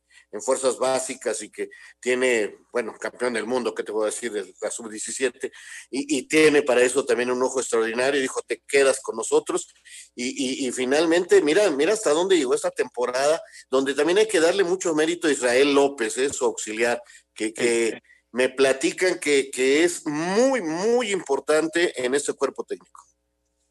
fuerzas 0.42 0.80
básicas 0.80 1.44
y 1.44 1.52
que 1.52 1.70
tiene, 2.00 2.56
bueno, 2.72 2.96
campeón 3.00 3.34
del 3.34 3.46
mundo, 3.46 3.76
¿qué 3.76 3.84
te 3.84 3.92
puedo 3.92 4.08
decir? 4.08 4.32
De 4.32 4.52
la 4.60 4.72
sub-17, 4.72 5.52
y, 5.92 6.28
tiene 6.28 6.64
para 6.64 6.82
eso 6.82 7.06
también 7.06 7.30
un 7.30 7.44
ojo 7.44 7.60
extraordinario. 7.60 8.20
Dijo, 8.20 8.42
te 8.42 8.64
quedas 8.68 9.00
con 9.00 9.16
nosotros. 9.16 9.72
Y, 10.16 10.72
finalmente, 10.72 11.40
mira, 11.44 11.70
mira 11.70 11.94
hasta 11.94 12.10
dónde 12.12 12.36
llegó 12.36 12.56
esta 12.56 12.72
temporada, 12.72 13.44
donde 13.70 13.94
también 13.94 14.18
hay 14.18 14.28
que 14.28 14.40
darle 14.40 14.64
mucho 14.64 14.96
mérito 14.96 15.28
a 15.28 15.32
Israel 15.32 15.76
López, 15.76 16.18
¿eh? 16.18 16.34
su 16.34 16.46
auxiliar 16.46 17.00
que, 17.34 18.02
me 18.32 18.50
platican 18.50 19.20
que, 19.20 19.52
es 19.84 20.06
muy, 20.08 20.62
muy 20.62 21.12
importante 21.12 22.04
en 22.04 22.16
este 22.16 22.34
cuerpo 22.34 22.64
técnico. 22.64 23.02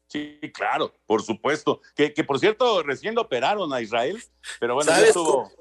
Sí, 0.07 0.39
claro, 0.53 0.93
por 1.05 1.21
supuesto. 1.23 1.81
Que, 1.95 2.11
por 2.23 2.39
cierto, 2.39 2.81
recién 2.83 3.17
operaron 3.17 3.73
a 3.73 3.81
Israel, 3.81 4.23
pero 4.59 4.75
bueno, 4.75 4.91
¿Sabes, 4.91 5.13
cómo, 5.13 5.51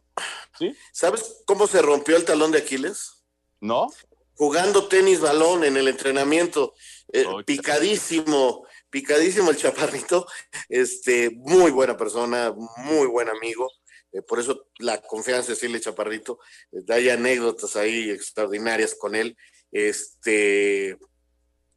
¿Sabes 0.93 1.43
cómo 1.47 1.67
se 1.67 1.83
rompió 1.83 2.17
el 2.17 2.25
talón 2.25 2.53
de 2.53 2.59
Aquiles? 2.59 3.25
¿No? 3.61 3.89
Jugando 4.35 4.89
tenis 4.89 5.21
balón 5.21 5.65
en 5.65 5.77
el 5.77 5.89
entrenamiento. 5.89 6.75
Eh, 7.13 7.25
picadísimo, 7.45 8.67
picadísimo 8.91 9.51
el 9.51 9.57
chaparrito. 9.57 10.27
Este, 10.69 11.31
muy 11.31 11.71
buena 11.71 11.97
persona, 11.97 12.55
muy 12.77 13.07
buen 13.07 13.29
amigo. 13.29 13.69
Eh, 14.13 14.23
por 14.23 14.39
eso 14.39 14.69
la 14.79 15.01
confianza 15.01 15.53
de 15.53 15.57
Silvio 15.57 15.81
Chaparrito, 15.81 16.39
eh, 16.73 16.81
hay 16.89 17.09
anécdotas 17.09 17.77
ahí 17.77 18.11
extraordinarias 18.11 18.95
con 18.95 19.15
él, 19.15 19.37
este, 19.71 20.99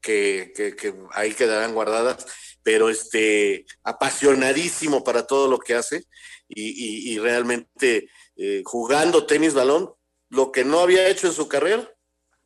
que, 0.01 0.53
ahí 1.11 1.33
quedarán 1.33 1.73
guardadas, 1.73 2.25
pero 2.61 2.89
este, 2.89 3.65
apasionadísimo 3.83 5.03
para 5.03 5.25
todo 5.25 5.47
lo 5.47 5.57
que 5.57 5.75
hace 5.75 6.03
y, 6.47 7.17
realmente 7.19 8.09
eh, 8.35 8.61
jugando 8.65 9.25
tenis 9.25 9.53
balón, 9.53 9.93
lo 10.29 10.51
que 10.51 10.63
no 10.63 10.79
había 10.79 11.07
hecho 11.07 11.27
en 11.27 11.33
su 11.33 11.47
carrera. 11.47 11.89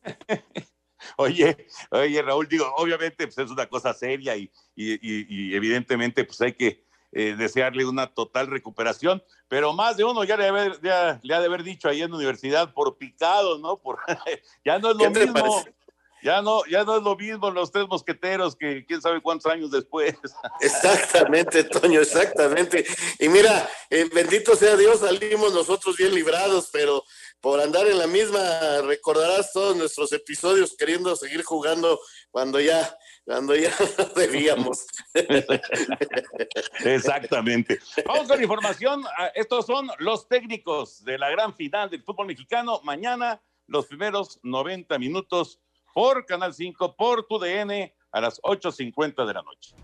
Oye, 1.16 1.66
oye, 1.90 2.20
Raúl, 2.20 2.46
digo, 2.46 2.70
obviamente 2.76 3.26
pues, 3.26 3.38
es 3.38 3.50
una 3.50 3.66
cosa 3.66 3.94
seria 3.94 4.36
y, 4.36 4.52
y 4.76 5.54
evidentemente 5.54 6.24
pues 6.24 6.38
hay 6.42 6.52
que 6.52 6.84
eh, 7.12 7.34
desearle 7.36 7.84
una 7.84 8.06
total 8.06 8.46
recuperación, 8.46 9.22
pero 9.48 9.72
más 9.72 9.96
de 9.96 10.04
uno 10.04 10.22
ya 10.24 10.36
le, 10.36 10.46
ha 10.46 11.40
de 11.40 11.46
haber 11.46 11.62
dicho 11.64 11.88
ahí 11.88 12.02
en 12.02 12.10
la 12.10 12.16
universidad 12.16 12.72
por 12.72 12.96
picado, 12.98 13.58
¿no? 13.58 13.76
Por, 13.78 13.98
ya 14.64 14.78
no 14.78 14.90
es 14.92 14.96
lo 14.96 15.10
mismo. 15.10 15.64
Ya 16.22 16.42
no, 16.42 16.64
ya 16.66 16.84
no 16.84 16.98
es 16.98 17.02
lo 17.02 17.16
mismo 17.16 17.50
los 17.50 17.72
tres 17.72 17.88
mosqueteros 17.88 18.54
que 18.54 18.84
quién 18.84 19.00
sabe 19.00 19.22
cuántos 19.22 19.50
años 19.50 19.70
después. 19.70 20.14
Exactamente, 20.60 21.64
Toño, 21.64 22.00
exactamente. 22.00 22.84
Y 23.18 23.28
mira, 23.28 23.68
eh, 23.88 24.08
bendito 24.12 24.54
sea 24.54 24.76
Dios, 24.76 25.00
salimos 25.00 25.54
nosotros 25.54 25.96
bien 25.96 26.14
librados, 26.14 26.68
pero 26.70 27.04
por 27.40 27.58
andar 27.60 27.86
en 27.86 27.98
la 27.98 28.06
misma, 28.06 28.40
recordarás 28.82 29.52
todos 29.52 29.74
nuestros 29.76 30.12
episodios 30.12 30.76
queriendo 30.76 31.16
seguir 31.16 31.42
jugando 31.42 31.98
cuando 32.30 32.60
ya 32.60 32.94
cuando 33.30 33.54
ya 33.54 33.70
debíamos. 34.16 34.88
Exactamente. 36.84 37.78
Vamos 38.04 38.26
con 38.26 38.42
información. 38.42 39.04
Ah, 39.16 39.30
estos 39.36 39.66
son 39.66 39.88
los 40.00 40.26
técnicos 40.28 41.04
de 41.04 41.16
la 41.16 41.30
gran 41.30 41.54
final 41.54 41.88
del 41.88 42.02
fútbol 42.02 42.26
mexicano. 42.26 42.80
Mañana, 42.82 43.40
los 43.68 43.86
primeros 43.86 44.40
90 44.42 44.98
minutos 44.98 45.60
por 45.94 46.26
Canal 46.26 46.52
5, 46.52 46.96
por 46.96 47.24
tu 47.28 47.38
DN, 47.38 47.94
a 48.10 48.20
las 48.20 48.42
8.50 48.42 49.24
de 49.24 49.34
la 49.34 49.42
noche. 49.42 49.76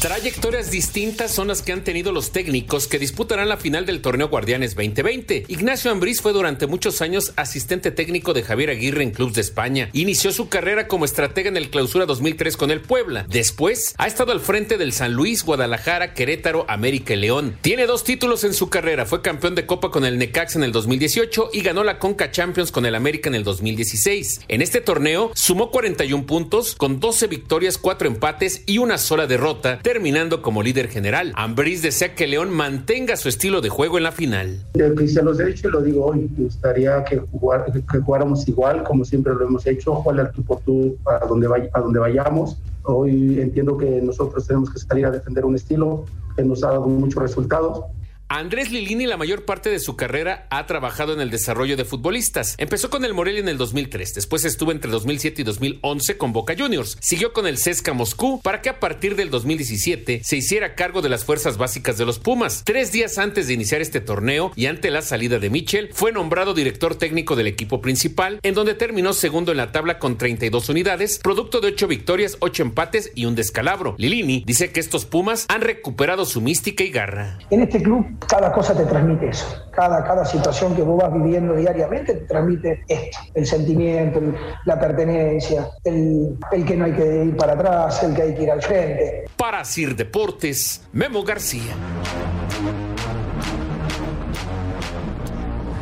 Trayectorias 0.00 0.70
distintas 0.70 1.32
son 1.32 1.48
las 1.48 1.60
que 1.60 1.72
han 1.72 1.82
tenido 1.82 2.12
los 2.12 2.30
técnicos 2.30 2.86
que 2.86 3.00
disputarán 3.00 3.48
la 3.48 3.56
final 3.56 3.84
del 3.84 4.00
torneo 4.00 4.28
Guardianes 4.28 4.76
2020. 4.76 5.46
Ignacio 5.48 5.90
Ambriz 5.90 6.20
fue 6.20 6.32
durante 6.32 6.68
muchos 6.68 7.02
años 7.02 7.32
asistente 7.34 7.90
técnico 7.90 8.32
de 8.32 8.44
Javier 8.44 8.70
Aguirre 8.70 9.02
en 9.02 9.10
clubes 9.10 9.34
de 9.34 9.40
España. 9.40 9.90
Inició 9.92 10.30
su 10.30 10.48
carrera 10.48 10.86
como 10.86 11.04
estratega 11.04 11.48
en 11.48 11.56
el 11.56 11.70
Clausura 11.70 12.06
2003 12.06 12.56
con 12.56 12.70
el 12.70 12.80
Puebla. 12.80 13.26
Después 13.28 13.96
ha 13.98 14.06
estado 14.06 14.30
al 14.30 14.38
frente 14.38 14.78
del 14.78 14.92
San 14.92 15.14
Luis, 15.14 15.44
Guadalajara, 15.44 16.14
Querétaro, 16.14 16.64
América 16.68 17.14
y 17.14 17.16
León. 17.16 17.58
Tiene 17.60 17.86
dos 17.86 18.04
títulos 18.04 18.44
en 18.44 18.54
su 18.54 18.70
carrera. 18.70 19.04
Fue 19.04 19.20
campeón 19.20 19.56
de 19.56 19.66
Copa 19.66 19.90
con 19.90 20.04
el 20.04 20.16
Necax 20.16 20.54
en 20.54 20.62
el 20.62 20.70
2018 20.70 21.50
y 21.52 21.62
ganó 21.62 21.82
la 21.82 21.98
Conca 21.98 22.30
Champions 22.30 22.70
con 22.70 22.86
el 22.86 22.94
América 22.94 23.30
en 23.30 23.34
el 23.34 23.42
2016. 23.42 24.42
En 24.46 24.62
este 24.62 24.80
torneo 24.80 25.32
sumó 25.34 25.72
41 25.72 26.24
puntos 26.24 26.76
con 26.76 27.00
12 27.00 27.26
victorias, 27.26 27.78
4 27.78 28.06
empates 28.06 28.62
y 28.64 28.78
una 28.78 28.96
sola 28.96 29.26
derrota 29.26 29.80
terminando 29.88 30.42
como 30.42 30.62
líder 30.62 30.88
general. 30.88 31.32
Ambriz 31.34 31.80
desea 31.80 32.14
que 32.14 32.26
León 32.26 32.50
mantenga 32.50 33.16
su 33.16 33.30
estilo 33.30 33.62
de 33.62 33.70
juego 33.70 33.96
en 33.96 34.04
la 34.04 34.12
final. 34.12 34.62
se 34.74 35.22
los 35.22 35.40
he 35.40 35.46
dicho 35.46 35.66
y 35.66 35.70
lo 35.70 35.80
digo 35.80 36.04
hoy, 36.04 36.28
me 36.36 36.44
gustaría 36.44 37.02
que, 37.04 37.16
jugar, 37.16 37.72
que 37.72 37.98
jugáramos 37.98 38.46
igual 38.46 38.84
como 38.84 39.02
siempre 39.06 39.32
lo 39.32 39.46
hemos 39.46 39.66
hecho, 39.66 39.94
jugar 39.94 40.30
tú 40.32 40.42
por 40.42 40.60
tú 40.60 40.98
a 41.06 41.24
donde, 41.24 41.48
a 41.72 41.80
donde 41.80 41.98
vayamos. 41.98 42.58
Hoy 42.82 43.40
entiendo 43.40 43.78
que 43.78 44.02
nosotros 44.02 44.46
tenemos 44.46 44.70
que 44.70 44.78
salir 44.78 45.06
a 45.06 45.10
defender 45.10 45.46
un 45.46 45.56
estilo 45.56 46.04
que 46.36 46.42
nos 46.42 46.62
ha 46.64 46.68
dado 46.68 46.86
muchos 46.86 47.22
resultados 47.22 47.84
Andrés 48.30 48.70
Lilini 48.70 49.06
la 49.06 49.16
mayor 49.16 49.46
parte 49.46 49.70
de 49.70 49.78
su 49.78 49.96
carrera 49.96 50.46
ha 50.50 50.66
trabajado 50.66 51.14
en 51.14 51.20
el 51.22 51.30
desarrollo 51.30 51.78
de 51.78 51.86
futbolistas. 51.86 52.56
Empezó 52.58 52.90
con 52.90 53.06
el 53.06 53.14
Morelia 53.14 53.40
en 53.40 53.48
el 53.48 53.56
2003, 53.56 54.14
después 54.14 54.44
estuvo 54.44 54.70
entre 54.70 54.90
2007 54.90 55.40
y 55.40 55.44
2011 55.46 56.18
con 56.18 56.34
Boca 56.34 56.54
Juniors. 56.56 56.98
Siguió 57.00 57.32
con 57.32 57.46
el 57.46 57.56
Cesca 57.56 57.94
Moscú 57.94 58.42
para 58.42 58.60
que 58.60 58.68
a 58.68 58.80
partir 58.80 59.16
del 59.16 59.30
2017 59.30 60.20
se 60.22 60.36
hiciera 60.36 60.74
cargo 60.74 61.00
de 61.00 61.08
las 61.08 61.24
fuerzas 61.24 61.56
básicas 61.56 61.96
de 61.96 62.04
los 62.04 62.18
Pumas. 62.18 62.64
Tres 62.66 62.92
días 62.92 63.16
antes 63.16 63.46
de 63.46 63.54
iniciar 63.54 63.80
este 63.80 64.02
torneo 64.02 64.52
y 64.54 64.66
ante 64.66 64.90
la 64.90 65.00
salida 65.00 65.38
de 65.38 65.48
Mitchell, 65.48 65.88
fue 65.94 66.12
nombrado 66.12 66.52
director 66.52 66.96
técnico 66.96 67.34
del 67.34 67.46
equipo 67.46 67.80
principal, 67.80 68.40
en 68.42 68.52
donde 68.52 68.74
terminó 68.74 69.14
segundo 69.14 69.52
en 69.52 69.56
la 69.56 69.72
tabla 69.72 69.98
con 69.98 70.18
32 70.18 70.68
unidades, 70.68 71.18
producto 71.18 71.62
de 71.62 71.68
8 71.68 71.88
victorias, 71.88 72.36
8 72.40 72.62
empates 72.62 73.10
y 73.14 73.24
un 73.24 73.34
descalabro. 73.34 73.94
Lilini 73.96 74.44
dice 74.46 74.70
que 74.70 74.80
estos 74.80 75.06
Pumas 75.06 75.46
han 75.48 75.62
recuperado 75.62 76.26
su 76.26 76.42
mística 76.42 76.84
y 76.84 76.90
garra. 76.90 77.38
En 77.50 77.62
este 77.62 77.82
club 77.82 78.17
cada 78.26 78.52
cosa 78.52 78.76
te 78.76 78.84
transmite 78.84 79.28
eso. 79.28 79.46
Cada, 79.70 80.02
cada 80.04 80.24
situación 80.24 80.74
que 80.74 80.82
vos 80.82 81.00
vas 81.00 81.12
viviendo 81.12 81.54
diariamente 81.54 82.14
te 82.14 82.26
transmite 82.26 82.84
esto, 82.88 83.18
el 83.34 83.46
sentimiento, 83.46 84.20
la 84.64 84.78
pertenencia, 84.78 85.70
el, 85.84 86.36
el 86.50 86.64
que 86.64 86.76
no 86.76 86.86
hay 86.86 86.92
que 86.92 87.24
ir 87.24 87.36
para 87.36 87.52
atrás, 87.52 88.02
el 88.02 88.14
que 88.14 88.22
hay 88.22 88.34
que 88.34 88.42
ir 88.42 88.50
al 88.50 88.62
frente. 88.62 89.24
Para 89.36 89.64
Sir 89.64 89.94
Deportes, 89.94 90.88
Memo 90.92 91.22
García. 91.22 91.74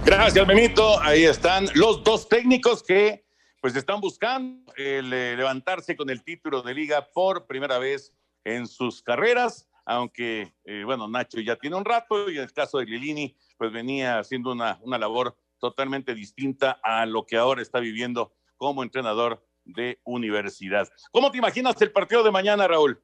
Gracias, 0.04 0.46
Memito. 0.46 1.00
Ahí 1.02 1.24
están 1.24 1.66
los 1.74 2.04
dos 2.04 2.28
técnicos 2.28 2.82
que 2.82 3.24
pues 3.60 3.74
están 3.74 4.00
buscando 4.00 4.72
el, 4.76 5.12
eh, 5.12 5.36
levantarse 5.36 5.96
con 5.96 6.10
el 6.10 6.22
título 6.22 6.62
de 6.62 6.74
liga 6.74 7.08
por 7.12 7.46
primera 7.46 7.78
vez 7.78 8.12
en 8.44 8.68
sus 8.68 9.02
carreras 9.02 9.68
aunque, 9.86 10.52
eh, 10.64 10.82
bueno, 10.84 11.08
Nacho 11.08 11.40
ya 11.40 11.56
tiene 11.56 11.76
un 11.76 11.84
rato 11.84 12.28
y 12.28 12.36
en 12.36 12.42
el 12.42 12.52
caso 12.52 12.78
de 12.78 12.86
Lilini, 12.86 13.36
pues 13.56 13.72
venía 13.72 14.18
haciendo 14.18 14.52
una, 14.52 14.78
una 14.82 14.98
labor 14.98 15.38
totalmente 15.58 16.14
distinta 16.14 16.80
a 16.82 17.06
lo 17.06 17.24
que 17.24 17.36
ahora 17.36 17.62
está 17.62 17.78
viviendo 17.78 18.34
como 18.56 18.82
entrenador 18.82 19.46
de 19.64 20.00
universidad. 20.04 20.88
¿Cómo 21.12 21.30
te 21.30 21.38
imaginas 21.38 21.80
el 21.80 21.92
partido 21.92 22.24
de 22.24 22.32
mañana, 22.32 22.66
Raúl? 22.66 23.00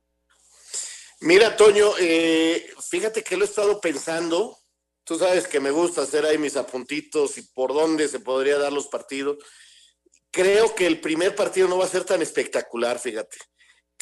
Mira, 1.21 1.57
Toño, 1.57 1.93
eh, 2.01 2.69
fíjate 2.91 3.23
que 3.23 3.37
lo 3.37 3.45
he 3.45 3.49
estado 3.49 3.81
pensando. 3.81 4.59
Tú 5.05 5.17
sabes 5.19 5.47
que 5.47 5.61
me 5.61 5.71
gusta 5.71 6.03
hacer 6.03 6.25
ahí 6.27 6.37
mis 6.37 6.57
apuntitos 6.57 7.39
y 7.39 7.43
por 7.43 7.73
dónde 7.73 8.09
se 8.09 8.19
podría 8.19 8.59
dar 8.59 8.73
los 8.73 8.89
partidos. 8.89 9.39
Creo 10.33 10.75
que 10.75 10.87
el 10.87 11.01
primer 11.01 11.37
partido 11.37 11.69
no 11.69 11.79
va 11.79 11.85
a 11.85 11.89
ser 11.89 12.05
tan 12.05 12.23
espectacular, 12.23 12.99
fíjate. 12.99 13.37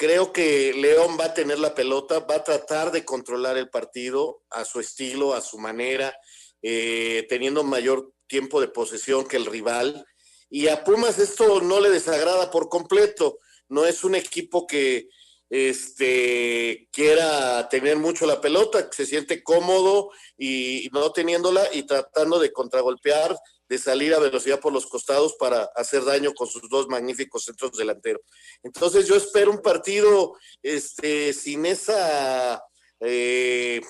Creo 0.01 0.33
que 0.33 0.73
León 0.73 1.19
va 1.21 1.27
a 1.27 1.35
tener 1.35 1.59
la 1.59 1.75
pelota, 1.75 2.21
va 2.21 2.37
a 2.37 2.43
tratar 2.43 2.91
de 2.91 3.05
controlar 3.05 3.59
el 3.59 3.69
partido 3.69 4.41
a 4.49 4.65
su 4.65 4.81
estilo, 4.81 5.35
a 5.35 5.43
su 5.43 5.59
manera, 5.59 6.19
eh, 6.63 7.27
teniendo 7.29 7.65
mayor 7.65 8.11
tiempo 8.27 8.63
de 8.63 8.69
posesión 8.69 9.29
que 9.29 9.37
el 9.37 9.45
rival. 9.45 10.07
Y 10.49 10.69
a 10.69 10.85
Pumas 10.85 11.19
esto 11.19 11.61
no 11.61 11.81
le 11.81 11.91
desagrada 11.91 12.51
por 12.51 12.71
completo. 12.71 13.41
No 13.69 13.85
es 13.85 14.03
un 14.03 14.15
equipo 14.15 14.67
que 14.67 15.11
este, 15.51 16.89
quiera 16.91 17.69
tener 17.69 17.99
mucho 17.99 18.25
la 18.25 18.41
pelota, 18.41 18.89
que 18.89 18.97
se 18.97 19.05
siente 19.05 19.43
cómodo 19.43 20.13
y 20.39 20.89
no 20.95 21.13
teniéndola 21.13 21.69
y 21.75 21.83
tratando 21.83 22.39
de 22.39 22.53
contragolpear 22.53 23.37
de 23.71 23.79
salir 23.79 24.13
a 24.13 24.19
velocidad 24.19 24.59
por 24.59 24.73
los 24.73 24.85
costados 24.87 25.37
para 25.39 25.63
hacer 25.77 26.05
daño 26.05 26.35
con 26.35 26.49
sus 26.49 26.69
dos 26.69 26.89
magníficos 26.89 27.45
centros 27.45 27.71
delanteros. 27.79 28.21
Entonces 28.65 29.07
yo 29.07 29.15
espero 29.15 29.53
un 29.53 29.63
partido 29.63 30.37
este, 30.61 31.33
sin 31.33 31.65
esa, 31.65 32.61
eh, 32.99 33.81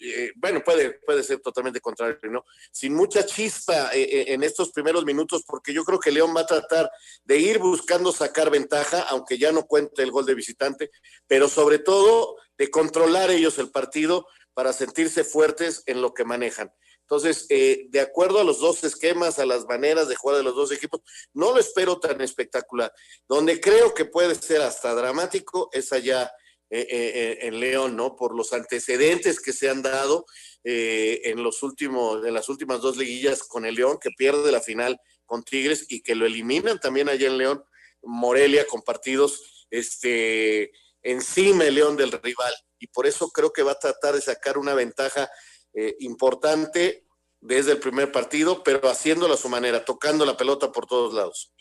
eh, 0.00 0.32
bueno, 0.34 0.64
puede, 0.64 0.98
puede 1.06 1.22
ser 1.22 1.38
totalmente 1.38 1.80
contrario, 1.80 2.18
¿no? 2.24 2.44
Sin 2.72 2.92
mucha 2.92 3.24
chispa 3.24 3.94
eh, 3.94 4.32
en 4.32 4.42
estos 4.42 4.72
primeros 4.72 5.04
minutos, 5.04 5.44
porque 5.46 5.72
yo 5.72 5.84
creo 5.84 6.00
que 6.00 6.10
León 6.10 6.34
va 6.36 6.40
a 6.40 6.46
tratar 6.46 6.90
de 7.22 7.38
ir 7.38 7.60
buscando 7.60 8.10
sacar 8.10 8.50
ventaja, 8.50 9.02
aunque 9.10 9.38
ya 9.38 9.52
no 9.52 9.62
cuente 9.62 10.02
el 10.02 10.10
gol 10.10 10.26
de 10.26 10.34
visitante, 10.34 10.90
pero 11.28 11.48
sobre 11.48 11.78
todo 11.78 12.34
de 12.58 12.68
controlar 12.68 13.30
ellos 13.30 13.60
el 13.60 13.70
partido 13.70 14.26
para 14.54 14.72
sentirse 14.72 15.22
fuertes 15.22 15.84
en 15.86 16.02
lo 16.02 16.14
que 16.14 16.24
manejan. 16.24 16.72
Entonces, 17.10 17.46
eh, 17.48 17.86
de 17.88 18.00
acuerdo 18.00 18.38
a 18.38 18.44
los 18.44 18.60
dos 18.60 18.84
esquemas, 18.84 19.40
a 19.40 19.46
las 19.46 19.66
maneras 19.66 20.06
de 20.06 20.14
jugar 20.14 20.36
de 20.36 20.44
los 20.44 20.54
dos 20.54 20.70
equipos, 20.70 21.00
no 21.34 21.50
lo 21.50 21.58
espero 21.58 21.98
tan 21.98 22.20
espectacular. 22.20 22.92
Donde 23.28 23.60
creo 23.60 23.92
que 23.94 24.04
puede 24.04 24.36
ser 24.36 24.60
hasta 24.60 24.94
dramático 24.94 25.70
es 25.72 25.92
allá 25.92 26.30
eh, 26.70 26.86
eh, 26.88 27.38
en 27.42 27.58
León, 27.58 27.96
¿no? 27.96 28.14
Por 28.14 28.36
los 28.36 28.52
antecedentes 28.52 29.40
que 29.40 29.52
se 29.52 29.68
han 29.68 29.82
dado 29.82 30.24
en 30.62 31.42
los 31.42 31.64
últimos, 31.64 32.24
en 32.24 32.34
las 32.34 32.48
últimas 32.48 32.80
dos 32.80 32.96
liguillas 32.96 33.42
con 33.42 33.64
el 33.64 33.74
León, 33.74 33.98
que 34.00 34.10
pierde 34.10 34.52
la 34.52 34.60
final 34.60 35.00
con 35.24 35.42
Tigres 35.42 35.86
y 35.88 36.02
que 36.02 36.14
lo 36.14 36.26
eliminan 36.26 36.78
también 36.78 37.08
allá 37.08 37.26
en 37.26 37.38
León, 37.38 37.64
Morelia 38.02 38.66
con 38.66 38.82
partidos 38.82 39.66
este, 39.70 40.70
encima 41.02 41.64
el 41.64 41.74
León 41.74 41.96
del 41.96 42.12
rival. 42.12 42.54
Y 42.78 42.86
por 42.86 43.08
eso 43.08 43.30
creo 43.30 43.52
que 43.52 43.64
va 43.64 43.72
a 43.72 43.78
tratar 43.80 44.14
de 44.14 44.20
sacar 44.20 44.58
una 44.58 44.74
ventaja 44.74 45.28
eh, 45.74 45.96
importante 46.00 47.04
desde 47.40 47.72
el 47.72 47.78
primer 47.78 48.12
partido, 48.12 48.62
pero 48.62 48.88
haciéndolo 48.88 49.34
a 49.34 49.36
su 49.36 49.48
manera, 49.48 49.84
tocando 49.84 50.24
la 50.26 50.36
pelota 50.36 50.70
por 50.72 50.86
todos 50.86 51.14
lados. 51.14 51.52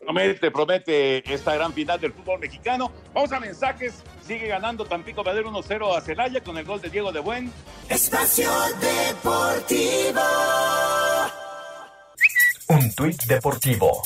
Promete, 0.00 0.50
promete 0.50 1.32
esta 1.32 1.54
gran 1.54 1.74
final 1.74 2.00
del 2.00 2.12
fútbol 2.14 2.40
mexicano. 2.40 2.90
Vamos 3.12 3.30
a 3.32 3.38
mensajes. 3.38 4.02
Sigue 4.26 4.46
ganando 4.46 4.86
Tampico 4.86 5.22
Madero 5.22 5.50
1-0 5.50 5.96
a 5.96 6.00
Celaya 6.00 6.42
con 6.42 6.56
el 6.56 6.64
gol 6.64 6.80
de 6.80 6.88
Diego 6.88 7.12
de 7.12 7.20
Buen. 7.20 7.52
Espacio 7.88 8.50
Deportivo. 8.80 10.22
Un 12.68 12.94
tuit 12.94 13.22
deportivo. 13.24 14.02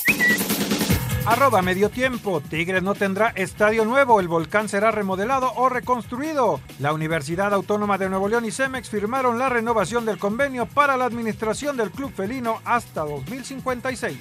Arroba 1.27 1.62
medio 1.62 1.89
tiempo. 1.89 2.43
Tigres 2.43 2.83
no 2.83 2.95
tendrá 2.95 3.33
estadio 3.35 3.87
nuevo. 3.87 4.20
El 4.20 4.29
volcán 4.29 4.68
será 4.68 4.91
remodelado 4.91 5.55
o 5.55 5.70
reconstruido. 5.70 6.61
La 6.81 6.93
Universidad 6.93 7.55
Autónoma 7.55 7.97
de 7.97 8.11
Nuevo 8.11 8.29
León 8.29 8.45
y 8.45 8.51
Cemex 8.51 8.91
firmaron 8.91 9.39
la 9.39 9.49
renovación 9.49 10.05
del 10.05 10.18
convenio 10.18 10.66
para 10.66 10.99
la 10.99 11.07
administración 11.07 11.79
del 11.79 11.91
club 11.91 12.12
felino 12.14 12.61
hasta 12.66 13.05
2056. 13.05 14.18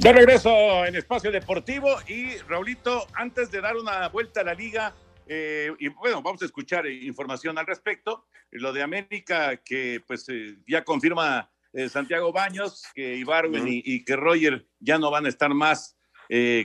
De 0.00 0.12
regreso 0.12 0.84
en 0.84 0.96
Espacio 0.96 1.30
Deportivo 1.30 1.88
y 2.08 2.36
Raulito, 2.48 3.06
antes 3.14 3.52
de 3.52 3.60
dar 3.60 3.76
una 3.76 4.08
vuelta 4.08 4.40
a 4.40 4.44
la 4.44 4.52
liga, 4.52 4.92
eh, 5.26 5.72
y 5.78 5.88
bueno, 5.88 6.22
vamos 6.22 6.42
a 6.42 6.46
escuchar 6.46 6.86
información 6.86 7.58
al 7.58 7.66
respecto. 7.66 8.26
Lo 8.50 8.72
de 8.72 8.82
América, 8.82 9.56
que 9.56 10.02
pues 10.06 10.28
eh, 10.28 10.56
ya 10.66 10.84
confirma 10.84 11.50
eh, 11.72 11.88
Santiago 11.88 12.32
Baños, 12.32 12.82
que 12.94 13.16
Ibarwen 13.16 13.64
y, 13.66 14.04
que 14.04 14.16
Roger 14.16 14.66
ya 14.80 14.98
no 14.98 15.10
van 15.10 15.26
a 15.26 15.28
estar 15.28 15.52
más 15.54 15.96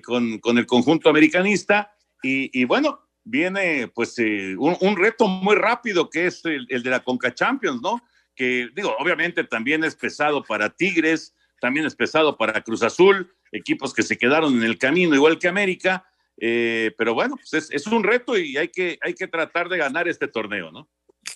con, 0.05 0.39
con, 0.39 0.57
el 0.57 0.65
conjunto 0.65 1.09
americanista. 1.09 1.93
Y, 2.23 2.65
bueno, 2.65 2.99
viene 3.23 3.87
pues 3.89 4.17
un, 4.17 4.75
un, 4.81 4.97
reto 4.97 5.27
muy 5.27 5.55
rápido 5.55 6.09
que 6.09 6.27
es 6.27 6.43
el, 6.45 6.65
el, 6.69 6.83
de 6.83 6.89
la 6.89 7.03
Conca 7.03 7.33
Champions, 7.33 7.81
¿no? 7.81 8.01
Que 8.35 8.69
digo, 8.75 8.95
obviamente 8.99 9.43
también 9.43 9.83
es 9.83 9.95
pesado 9.95 10.43
para 10.43 10.69
Tigres, 10.69 11.35
también 11.61 11.85
es 11.85 11.95
pesado 11.95 12.37
para 12.37 12.61
Cruz 12.61 12.83
Azul, 12.83 13.33
equipos 13.51 13.93
que 13.93 14.03
se 14.03 14.17
quedaron 14.17 14.55
en 14.57 14.63
el 14.63 14.77
camino, 14.77 15.15
igual 15.15 15.39
que 15.39 15.47
América 15.47 16.05
eh, 16.39 16.91
pero 16.97 17.13
bueno, 17.13 17.35
pues 17.37 17.69
es, 17.71 17.87
un 17.87 18.03
reto 18.03 18.37
y 18.37 18.57
hay 18.57 18.69
que, 18.69 18.97
hay 19.01 19.13
que 19.13 19.27
tratar 19.27 19.69
de 19.69 19.77
ganar 19.77 20.07
este 20.07 20.27
torneo, 20.27 20.71
¿no? 20.71 20.87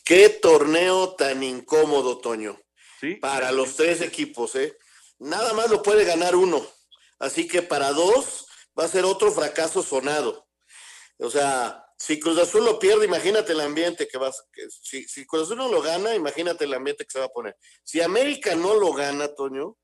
Qué 0.05 0.29
torneo 0.29 1.15
tan 1.15 1.43
incómodo, 1.43 2.19
Toño. 2.19 2.59
para 3.19 3.51
los 3.51 3.75
tres 3.75 4.01
equipos, 4.01 4.55
¿eh? 4.55 4.77
Nada 5.19 5.53
más 5.53 5.69
lo 5.69 5.81
puede 5.81 6.05
ganar 6.05 6.35
uno. 6.35 6.65
Así 7.19 7.47
que 7.47 7.61
para 7.61 7.91
dos 7.91 8.47
va 8.77 8.85
a 8.85 8.87
ser 8.87 9.05
otro 9.05 9.31
fracaso 9.31 9.81
sonado. 9.83 10.47
O 11.17 11.29
sea, 11.29 11.85
si 11.97 12.19
Cruz 12.19 12.39
Azul 12.39 12.65
lo 12.65 12.79
pierde, 12.79 13.05
imagínate 13.05 13.53
el 13.53 13.61
ambiente 13.61 14.07
que 14.07 14.17
vas. 14.17 14.43
Que, 14.51 14.67
si, 14.69 15.07
si 15.07 15.25
Cruz 15.25 15.43
Azul 15.43 15.57
no 15.57 15.67
lo 15.67 15.81
gana, 15.81 16.15
imagínate 16.15 16.65
el 16.65 16.73
ambiente 16.73 17.05
que 17.05 17.11
se 17.11 17.19
va 17.19 17.25
a 17.25 17.29
poner. 17.29 17.55
Si 17.83 18.01
América 18.01 18.55
no 18.55 18.75
lo 18.75 18.93
gana, 18.93 19.27
Toño, 19.35 19.77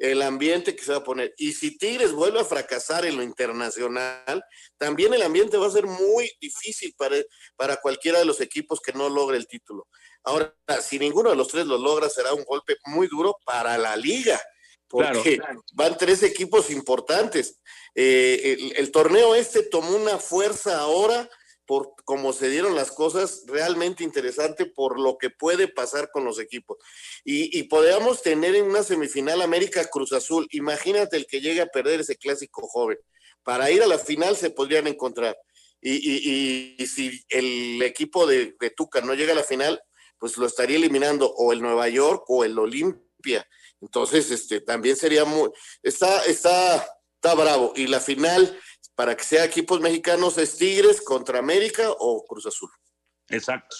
el 0.00 0.22
ambiente 0.22 0.74
que 0.74 0.82
se 0.82 0.92
va 0.92 0.98
a 0.98 1.04
poner. 1.04 1.34
Y 1.36 1.52
si 1.52 1.76
Tigres 1.76 2.12
vuelve 2.12 2.40
a 2.40 2.44
fracasar 2.44 3.04
en 3.04 3.18
lo 3.18 3.22
internacional, 3.22 4.42
también 4.78 5.12
el 5.12 5.22
ambiente 5.22 5.58
va 5.58 5.66
a 5.66 5.70
ser 5.70 5.86
muy 5.86 6.32
difícil 6.40 6.94
para, 6.96 7.16
para 7.54 7.76
cualquiera 7.76 8.18
de 8.18 8.24
los 8.24 8.40
equipos 8.40 8.80
que 8.80 8.94
no 8.94 9.10
logre 9.10 9.36
el 9.36 9.46
título. 9.46 9.86
Ahora, 10.24 10.54
si 10.82 10.98
ninguno 10.98 11.30
de 11.30 11.36
los 11.36 11.48
tres 11.48 11.66
lo 11.66 11.76
logra, 11.76 12.08
será 12.08 12.32
un 12.32 12.44
golpe 12.44 12.76
muy 12.86 13.08
duro 13.08 13.36
para 13.44 13.76
la 13.76 13.94
liga, 13.94 14.40
porque 14.88 15.38
van 15.74 15.98
tres 15.98 16.22
equipos 16.22 16.70
importantes. 16.70 17.60
Eh, 17.94 18.56
el, 18.58 18.76
el 18.76 18.90
torneo 18.90 19.34
este 19.34 19.64
tomó 19.64 19.94
una 19.96 20.18
fuerza 20.18 20.80
ahora 20.80 21.28
por 21.70 21.94
cómo 22.04 22.32
se 22.32 22.48
dieron 22.48 22.74
las 22.74 22.90
cosas, 22.90 23.44
realmente 23.46 24.02
interesante 24.02 24.66
por 24.66 24.98
lo 24.98 25.18
que 25.18 25.30
puede 25.30 25.68
pasar 25.68 26.10
con 26.10 26.24
los 26.24 26.40
equipos. 26.40 26.78
Y, 27.24 27.56
y 27.56 27.62
podríamos 27.62 28.22
tener 28.22 28.56
en 28.56 28.64
una 28.64 28.82
semifinal 28.82 29.40
América 29.40 29.84
Cruz 29.84 30.12
Azul. 30.12 30.48
Imagínate 30.50 31.16
el 31.16 31.28
que 31.28 31.40
llegue 31.40 31.60
a 31.60 31.68
perder 31.68 32.00
ese 32.00 32.16
clásico 32.16 32.66
joven. 32.66 32.98
Para 33.44 33.70
ir 33.70 33.84
a 33.84 33.86
la 33.86 34.00
final 34.00 34.36
se 34.36 34.50
podrían 34.50 34.88
encontrar. 34.88 35.38
Y, 35.80 35.92
y, 35.92 36.74
y 36.76 36.86
si 36.88 37.22
el 37.28 37.80
equipo 37.82 38.26
de, 38.26 38.56
de, 38.58 38.70
Tuca 38.70 39.00
no 39.00 39.14
llega 39.14 39.30
a 39.30 39.36
la 39.36 39.44
final, 39.44 39.80
pues 40.18 40.38
lo 40.38 40.46
estaría 40.46 40.76
eliminando 40.76 41.32
o 41.32 41.52
el 41.52 41.62
Nueva 41.62 41.88
York 41.88 42.24
o 42.26 42.42
el 42.42 42.58
Olimpia. 42.58 43.46
Entonces, 43.80 44.32
este, 44.32 44.60
también 44.60 44.96
sería 44.96 45.24
muy, 45.24 45.50
está, 45.84 46.24
está, 46.24 46.84
está 47.14 47.34
bravo. 47.36 47.74
Y 47.76 47.86
la 47.86 48.00
final, 48.00 48.58
para 49.00 49.16
que 49.16 49.24
sea 49.24 49.46
equipos 49.46 49.80
mexicanos 49.80 50.36
es 50.36 50.58
Tigres 50.58 51.00
contra 51.00 51.38
América 51.38 51.84
o 52.00 52.22
Cruz 52.26 52.44
Azul. 52.44 52.68
Exacto, 53.30 53.74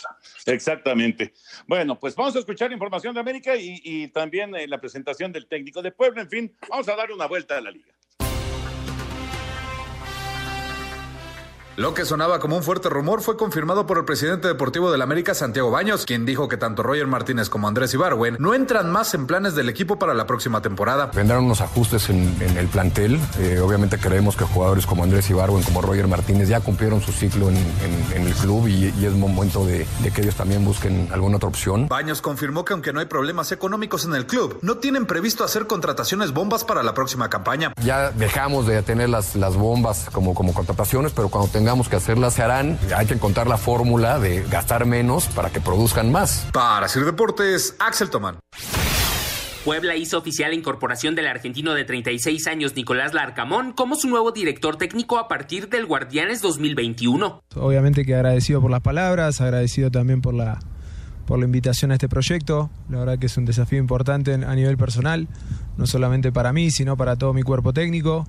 exactamente. 0.47 1.35
Bueno, 1.67 1.99
pues 1.99 2.15
vamos 2.17 2.35
a 2.37 2.39
escuchar 2.39 2.73
información 2.73 3.13
de 3.13 3.21
América 3.21 3.55
y, 3.55 4.09
también 4.09 4.55
eh, 4.55 4.67
la 4.67 4.81
presentación 4.81 5.31
del 5.31 5.47
técnico 5.47 5.83
de 5.83 5.93
Puebla. 5.93 6.23
En 6.23 6.31
fin, 6.31 6.57
vamos 6.71 6.89
a 6.89 6.97
dar 6.97 7.13
una 7.13 7.27
vuelta 7.27 7.59
a 7.59 7.61
la 7.61 7.71
liga. 7.71 7.93
Lo 11.81 11.95
que 11.95 12.05
sonaba 12.05 12.41
como 12.41 12.59
un 12.59 12.63
fuerte 12.63 12.91
rumor 12.91 13.23
fue 13.23 13.39
confirmado 13.39 13.87
por 13.87 13.97
el 13.97 14.05
presidente 14.05 14.49
deportivo 14.49 14.93
del 14.93 15.01
América, 15.01 15.35
Santiago 15.35 15.71
Baños, 15.71 16.05
quien 16.05 16.27
dijo 16.27 16.47
que 16.47 16.59
tanto 16.59 16.83
Roger 16.83 17.07
Martínez 17.07 17.49
como 17.49 17.69
Andrés 17.69 17.95
Ibarwen 17.95 18.37
no 18.39 18.53
entran 18.53 18.91
más 18.93 19.15
en 19.15 19.27
planes 19.27 19.55
del 19.55 19.71
equipo 19.71 19.99
para 19.99 20.13
la 20.13 20.27
próxima 20.27 20.61
temporada. 20.61 21.11
Vendrán 21.15 21.43
unos 21.43 21.63
ajustes 21.63 22.11
en, 22.11 22.37
en 22.43 22.59
el 22.59 22.67
plantel. 22.67 23.19
Eh, 23.39 23.61
obviamente 23.61 23.97
creemos 23.97 24.37
que 24.37 24.45
jugadores 24.45 24.85
como 24.85 25.05
Andrés 25.05 25.31
Ibarwen, 25.31 25.63
como 25.63 25.81
Roger 25.81 26.07
Martínez, 26.07 26.51
ya 26.51 26.61
cumplieron 26.61 27.01
su 27.01 27.13
ciclo 27.13 27.49
en, 27.49 27.57
en, 27.57 28.13
en 28.15 28.27
el 28.27 28.35
club 28.35 28.69
y, 28.69 28.93
y, 29.01 29.07
es 29.07 29.15
momento 29.15 29.65
de, 29.65 29.87
de 30.03 30.11
que 30.11 30.21
ellos 30.21 30.35
también 30.35 30.63
busquen 30.63 31.09
alguna 31.11 31.37
otra 31.39 31.49
opción. 31.49 31.89
Baños 31.89 32.21
confirmó 32.21 32.63
que 32.63 32.75
aunque 32.75 32.93
no 32.93 33.01
hay 33.01 33.07
problemas 33.07 33.53
económicos 33.53 34.05
en 34.05 34.15
el 34.15 34.27
club, 34.27 34.59
no 34.61 34.77
tienen 34.77 35.07
previsto 35.07 35.45
hacer 35.45 35.67
contrataciones 35.67 36.35
bombas 36.35 36.63
para 36.63 36.83
la 36.83 36.93
próxima 36.93 37.31
campaña. 37.31 37.73
Ya 37.83 38.11
dejamos 38.11 38.67
de 38.67 38.83
tener 38.83 39.09
las, 39.09 39.35
las 39.35 39.57
bombas 39.57 40.09
como, 40.13 40.35
como 40.35 40.53
contrataciones, 40.53 41.13
pero 41.13 41.31
cuando 41.31 41.51
tengamos 41.51 41.70
que 41.89 41.97
hacerlas 41.97 42.35
se 42.35 42.43
harán. 42.43 42.79
Hay 42.97 43.07
que 43.07 43.15
encontrar 43.15 43.47
la 43.47 43.57
fórmula 43.57 44.19
de 44.19 44.43
gastar 44.43 44.87
menos 44.87 45.27
para 45.27 45.51
que 45.51 45.61
produzcan 45.61 46.11
más. 46.11 46.47
Para 46.53 46.89
Sir 46.89 47.05
Deportes, 47.05 47.77
Axel 47.79 48.11
Tomán. 48.11 48.39
Puebla 49.65 49.95
hizo 49.95 50.19
oficial 50.19 50.51
la 50.51 50.57
incorporación 50.57 51.15
del 51.15 51.27
argentino 51.27 51.75
de 51.75 51.85
36 51.85 52.47
años 52.47 52.75
Nicolás 52.75 53.13
Larcamón 53.13 53.73
como 53.73 53.95
su 53.95 54.09
nuevo 54.09 54.33
director 54.33 54.77
técnico 54.77 55.19
a 55.19 55.29
partir 55.29 55.69
del 55.69 55.87
Guardianes 55.87 56.41
2021. 56.41 57.43
Obviamente 57.57 58.05
que 58.05 58.15
agradecido 58.15 58.61
por 58.61 58.71
las 58.71 58.81
palabras, 58.81 59.41
agradecido 59.41 59.91
también 59.91 60.23
por 60.23 60.35
la, 60.35 60.59
por 61.27 61.39
la 61.39 61.45
invitación 61.45 61.93
a 61.93 61.95
este 61.95 62.09
proyecto. 62.09 62.71
La 62.89 62.99
verdad 63.01 63.19
que 63.19 63.27
es 63.27 63.37
un 63.37 63.45
desafío 63.45 63.79
importante 63.79 64.33
a 64.33 64.55
nivel 64.55 64.77
personal, 64.77 65.29
no 65.77 65.87
solamente 65.87 66.33
para 66.33 66.53
mí, 66.53 66.71
sino 66.71 66.97
para 66.97 67.17
todo 67.17 67.35
mi 67.35 67.43
cuerpo 67.43 67.73
técnico. 67.73 68.27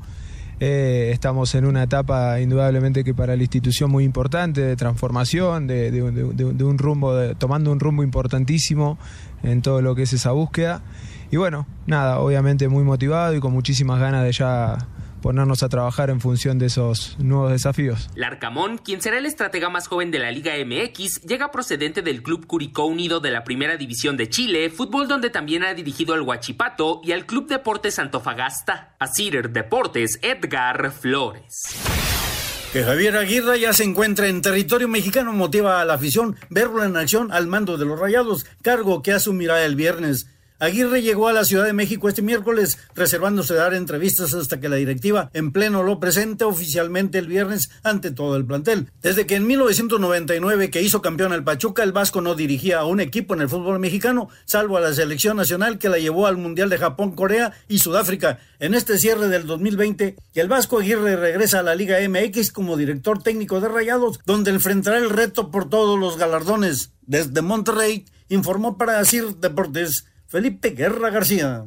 Eh, 0.64 1.10
estamos 1.12 1.56
en 1.56 1.66
una 1.66 1.82
etapa 1.82 2.40
indudablemente 2.40 3.04
que 3.04 3.16
para 3.16 3.36
la 3.36 3.42
institución 3.42 3.90
muy 3.90 4.04
importante 4.04 4.62
de 4.62 4.76
transformación, 4.76 5.66
de, 5.66 5.90
de, 5.90 6.64
un 6.64 6.78
rumbo, 6.78 7.34
tomando 7.40 7.72
un 7.72 7.80
rumbo 7.80 8.04
importantísimo 8.04 9.00
en 9.42 9.64
todo 9.64 9.82
lo 9.82 9.96
que 9.96 10.04
es 10.04 10.14
esa 10.14 10.34
búsqueda. 10.34 10.84
Y 11.32 11.38
bueno, 11.38 11.66
nada, 11.88 12.20
obviamente 12.20 12.70
muy 12.70 12.84
motivado 12.84 13.34
y 13.34 13.40
con 13.40 13.54
muchísimas 13.54 14.00
ganas 14.00 14.24
de 14.24 14.34
ya 14.34 14.78
ponernos 15.22 15.64
a 15.64 15.70
trabajar 15.70 16.10
en 16.10 16.20
función 16.20 16.60
de 16.60 16.68
esos 16.68 17.18
nuevos 17.20 17.52
desafíos. 17.52 18.10
Larcamón, 18.16 18.78
quien 18.78 19.02
será 19.02 19.18
el 19.18 19.26
estratega 19.26 19.70
más 19.70 19.88
joven 19.88 20.12
de 20.12 20.20
la 20.20 20.32
Liga 20.32 20.54
MX, 20.66 21.22
llega 21.22 21.52
procedente 21.52 22.02
del 22.02 22.24
Club 22.24 22.48
Curicó 22.48 22.86
Unido 22.86 23.20
de 23.20 23.32
la 23.32 23.44
Primera 23.44 23.78
División 23.78 24.18
de 24.18 24.30
Chile, 24.30 24.70
fútbol 24.70 25.08
donde 25.08 25.30
también 25.30 25.64
ha 25.64 25.74
dirigido 25.74 26.14
al 26.14 26.22
Huachipato 26.22 27.02
y 27.04 27.12
al 27.12 27.26
Club 27.26 27.48
Deportes 27.48 28.00
Antofagasta. 28.00 28.96
A 29.00 29.08
Cider 29.08 29.52
Deportes, 29.52 30.20
Edgar 30.22 30.92
Flores. 30.92 31.78
Que 32.74 32.84
Javier 32.84 33.18
Aguirre 33.18 33.60
ya 33.60 33.74
se 33.74 33.84
encuentra 33.84 34.28
en 34.28 34.42
territorio 34.42 34.88
mexicano 34.88 35.34
motiva 35.34 35.82
a 35.82 35.86
la 35.86 35.96
afición 35.96 36.38
verlo 36.50 36.86
en 36.86 36.96
acción 36.96 37.34
al 37.34 37.48
mando 37.48 37.78
de 37.78 37.86
los 37.86 38.00
Rayados, 38.00 38.46
cargo 38.62 39.02
que 39.02 39.12
asumirá 39.12 39.66
el 39.66 39.76
viernes. 39.76 40.28
Aguirre 40.62 41.02
llegó 41.02 41.28
a 41.28 41.34
la 41.34 41.44
Ciudad 41.44 41.66
de 41.66 41.74
México 41.74 42.08
este 42.08 42.22
miércoles, 42.22 42.78
reservándose 42.94 43.56
dar 43.56 43.74
entrevistas 43.74 44.36
hasta 44.36 44.60
que 44.60 44.70
la 44.70 44.76
directiva 44.76 45.32
en 45.34 45.52
pleno 45.52 45.82
lo 45.82 46.00
presente 46.00 46.44
oficialmente 46.44 47.18
el 47.18 47.26
viernes 47.26 47.72
ante 47.82 48.12
todo 48.12 48.36
el 48.36 48.46
plantel. 48.46 48.92
Desde 49.02 49.26
que 49.26 49.38
en 49.38 49.48
1999 49.48 50.70
que 50.70 50.84
hizo 50.84 51.02
campeón 51.02 51.34
al 51.34 51.44
Pachuca, 51.44 51.82
el 51.82 51.94
Vasco 51.94 52.22
no 52.22 52.36
dirigía 52.36 52.78
a 52.78 52.86
un 52.86 53.00
equipo 53.00 53.34
en 53.34 53.42
el 53.42 53.50
fútbol 53.50 53.80
mexicano, 53.80 54.30
salvo 54.46 54.78
a 54.78 54.82
la 54.82 54.94
selección 54.94 55.36
nacional 55.36 55.80
que 55.80 55.90
la 55.90 55.98
llevó 55.98 56.28
al 56.28 56.38
Mundial 56.38 56.70
de 56.70 56.78
Japón, 56.78 57.16
Corea 57.16 57.54
y 57.68 57.80
Sudáfrica. 57.80 58.38
En 58.60 58.76
este 58.76 59.00
cierre 59.00 59.30
del 59.30 59.48
2020, 59.48 60.16
el 60.36 60.48
Vasco 60.48 60.78
Aguirre 60.78 61.16
regresa 61.16 61.62
a 61.62 61.64
la 61.64 61.74
Liga 61.74 61.98
MX 62.08 62.52
como 62.52 62.78
director 62.78 63.24
técnico 63.24 63.62
de 63.62 63.68
Rayados, 63.68 64.20
donde 64.28 64.52
enfrentará 64.52 65.00
el 65.00 65.10
reto 65.10 65.50
por 65.50 65.70
todos 65.70 66.00
los 66.00 66.20
galardones. 66.20 66.92
Desde 67.08 67.42
Monterrey, 67.42 68.06
informó 68.30 68.78
para 68.78 69.00
Asir 69.00 69.38
Deportes 69.38 70.06
Felipe 70.32 70.70
Guerra 70.70 71.10
García. 71.10 71.66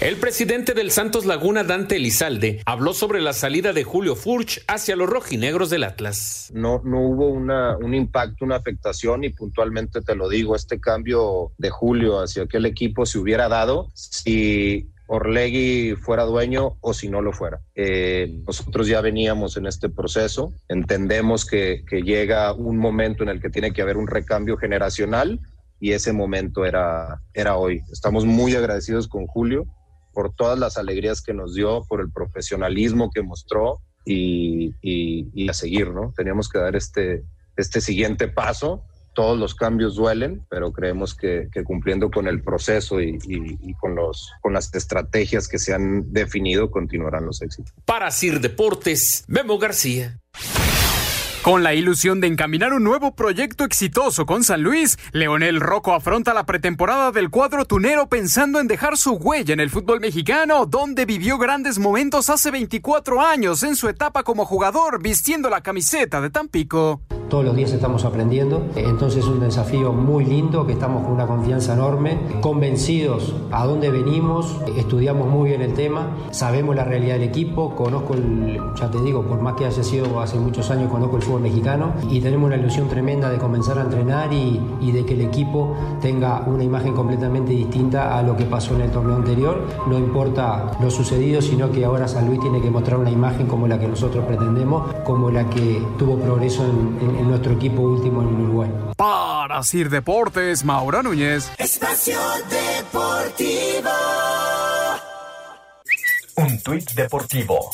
El 0.00 0.16
presidente 0.16 0.72
del 0.72 0.90
Santos 0.90 1.26
Laguna, 1.26 1.64
Dante 1.64 1.96
Elizalde, 1.96 2.62
habló 2.64 2.94
sobre 2.94 3.20
la 3.20 3.34
salida 3.34 3.74
de 3.74 3.84
Julio 3.84 4.16
Furch 4.16 4.64
hacia 4.66 4.96
los 4.96 5.10
rojinegros 5.10 5.68
del 5.68 5.84
Atlas. 5.84 6.50
No, 6.54 6.80
no 6.82 7.02
hubo 7.02 7.28
una, 7.28 7.76
un 7.76 7.92
impacto, 7.92 8.46
una 8.46 8.56
afectación 8.56 9.22
y 9.24 9.28
puntualmente 9.28 10.00
te 10.00 10.14
lo 10.14 10.30
digo, 10.30 10.56
este 10.56 10.80
cambio 10.80 11.52
de 11.58 11.68
Julio 11.68 12.20
hacia 12.20 12.44
aquel 12.44 12.64
equipo 12.64 13.04
se 13.04 13.18
hubiera 13.18 13.50
dado 13.50 13.90
si 13.92 14.88
Orlegui 15.06 15.94
fuera 15.94 16.24
dueño 16.24 16.78
o 16.80 16.94
si 16.94 17.10
no 17.10 17.20
lo 17.20 17.34
fuera. 17.34 17.60
Eh, 17.74 18.40
nosotros 18.46 18.88
ya 18.88 19.02
veníamos 19.02 19.58
en 19.58 19.66
este 19.66 19.90
proceso, 19.90 20.54
entendemos 20.70 21.44
que, 21.44 21.84
que 21.86 22.00
llega 22.00 22.54
un 22.54 22.78
momento 22.78 23.24
en 23.24 23.28
el 23.28 23.42
que 23.42 23.50
tiene 23.50 23.74
que 23.74 23.82
haber 23.82 23.98
un 23.98 24.06
recambio 24.06 24.56
generacional 24.56 25.38
y 25.86 25.92
ese 25.92 26.12
momento 26.12 26.64
era, 26.64 27.22
era 27.32 27.56
hoy. 27.56 27.80
Estamos 27.92 28.24
muy 28.24 28.56
agradecidos 28.56 29.06
con 29.06 29.28
Julio 29.28 29.66
por 30.12 30.34
todas 30.34 30.58
las 30.58 30.78
alegrías 30.78 31.22
que 31.22 31.32
nos 31.32 31.54
dio, 31.54 31.84
por 31.88 32.00
el 32.00 32.10
profesionalismo 32.10 33.08
que 33.14 33.22
mostró 33.22 33.82
y, 34.04 34.74
a 35.48 35.52
seguir, 35.52 35.90
¿no? 35.90 36.12
Teníamos 36.16 36.48
que 36.48 36.58
dar 36.58 36.74
este, 36.74 37.22
este 37.56 37.80
siguiente 37.80 38.26
paso. 38.26 38.82
Todos 39.14 39.38
los 39.38 39.54
cambios 39.54 39.94
duelen, 39.94 40.44
pero 40.50 40.72
creemos 40.72 41.14
que, 41.14 41.46
que 41.52 41.62
cumpliendo 41.62 42.10
con 42.10 42.26
el 42.26 42.42
proceso 42.42 43.00
y, 43.00 43.16
y, 43.24 43.72
con, 43.74 43.94
los, 43.94 44.32
con 44.42 44.54
las 44.54 44.74
estrategias 44.74 45.46
que 45.46 45.60
se 45.60 45.72
han 45.72 46.12
definido, 46.12 46.72
continuarán 46.72 47.26
los 47.26 47.42
éxitos. 47.42 47.72
Para 47.84 48.10
Sir 48.10 48.40
Deportes, 48.40 49.24
Memo 49.28 49.56
García. 49.56 50.18
Con 51.46 51.62
la 51.62 51.74
ilusión 51.74 52.20
de 52.20 52.26
encaminar 52.26 52.72
un 52.72 52.82
nuevo 52.82 53.14
proyecto 53.14 53.62
exitoso 53.62 54.26
con 54.26 54.42
San 54.42 54.64
Luis, 54.64 54.98
Leonel 55.12 55.60
Rocco 55.60 55.94
afronta 55.94 56.34
la 56.34 56.44
pretemporada 56.44 57.12
del 57.12 57.30
cuadro 57.30 57.64
tunero 57.66 58.08
pensando 58.08 58.58
en 58.58 58.66
dejar 58.66 58.96
su 58.96 59.12
huella 59.12 59.54
en 59.54 59.60
el 59.60 59.70
fútbol 59.70 60.00
mexicano, 60.00 60.66
donde 60.66 61.04
vivió 61.04 61.38
grandes 61.38 61.78
momentos 61.78 62.30
hace 62.30 62.50
24 62.50 63.20
años 63.20 63.62
en 63.62 63.76
su 63.76 63.88
etapa 63.88 64.24
como 64.24 64.44
jugador 64.44 65.00
vistiendo 65.00 65.48
la 65.48 65.60
camiseta 65.60 66.20
de 66.20 66.30
Tampico. 66.30 67.02
todos 67.28 67.44
los 67.44 67.56
días 67.56 67.72
estamos 67.72 68.04
aprendiendo. 68.04 68.66
Entonces 68.74 69.24
es 69.24 69.30
un 69.30 69.38
desafío 69.38 69.92
muy 69.92 70.24
lindo, 70.24 70.66
que 70.66 70.72
estamos 70.72 71.04
con 71.04 71.12
una 71.12 71.28
confianza 71.28 71.74
enorme, 71.74 72.18
convencidos 72.40 73.34
a 73.52 73.64
dónde 73.66 73.90
venimos, 73.90 74.60
estudiamos 74.76 75.28
muy 75.28 75.50
bien 75.50 75.62
el 75.62 75.74
tema, 75.74 76.16
sabemos 76.32 76.74
la 76.74 76.82
realidad 76.82 77.14
del 77.14 77.28
equipo, 77.28 77.76
conozco, 77.76 78.14
el, 78.14 78.60
ya 78.74 78.90
te 78.90 79.00
digo, 79.00 79.22
por 79.22 79.40
más 79.40 79.54
que 79.54 79.64
haya 79.64 79.84
sido 79.84 80.20
hace 80.20 80.38
muchos 80.38 80.70
años, 80.70 80.90
conozco 80.90 81.16
el 81.16 81.22
fútbol 81.22 81.35
mexicano 81.40 81.94
y 82.10 82.20
tenemos 82.20 82.46
una 82.46 82.56
ilusión 82.56 82.88
tremenda 82.88 83.30
de 83.30 83.38
comenzar 83.38 83.78
a 83.78 83.82
entrenar 83.82 84.32
y, 84.32 84.60
y 84.80 84.92
de 84.92 85.04
que 85.04 85.14
el 85.14 85.22
equipo 85.22 85.76
tenga 86.00 86.40
una 86.46 86.64
imagen 86.64 86.94
completamente 86.94 87.52
distinta 87.52 88.16
a 88.18 88.22
lo 88.22 88.36
que 88.36 88.44
pasó 88.44 88.74
en 88.74 88.82
el 88.82 88.90
torneo 88.90 89.16
anterior. 89.16 89.66
No 89.86 89.98
importa 89.98 90.72
lo 90.80 90.90
sucedido, 90.90 91.42
sino 91.42 91.70
que 91.70 91.84
ahora 91.84 92.08
San 92.08 92.26
Luis 92.26 92.40
tiene 92.40 92.60
que 92.60 92.70
mostrar 92.70 92.98
una 92.98 93.10
imagen 93.10 93.46
como 93.46 93.66
la 93.66 93.78
que 93.78 93.88
nosotros 93.88 94.24
pretendemos, 94.24 94.94
como 95.04 95.30
la 95.30 95.48
que 95.50 95.82
tuvo 95.98 96.18
progreso 96.18 96.64
en, 96.64 96.98
en, 97.00 97.16
en 97.16 97.28
nuestro 97.28 97.52
equipo 97.52 97.82
último 97.82 98.22
en 98.22 98.40
Uruguay. 98.40 98.70
Para 98.96 99.62
Sir 99.62 99.90
Deportes, 99.90 100.64
Maura 100.64 101.02
Núñez. 101.02 101.50
Espacio 101.58 102.18
Deportivo. 102.48 103.90
Un 106.36 106.60
tuit 106.60 106.90
deportivo. 106.92 107.70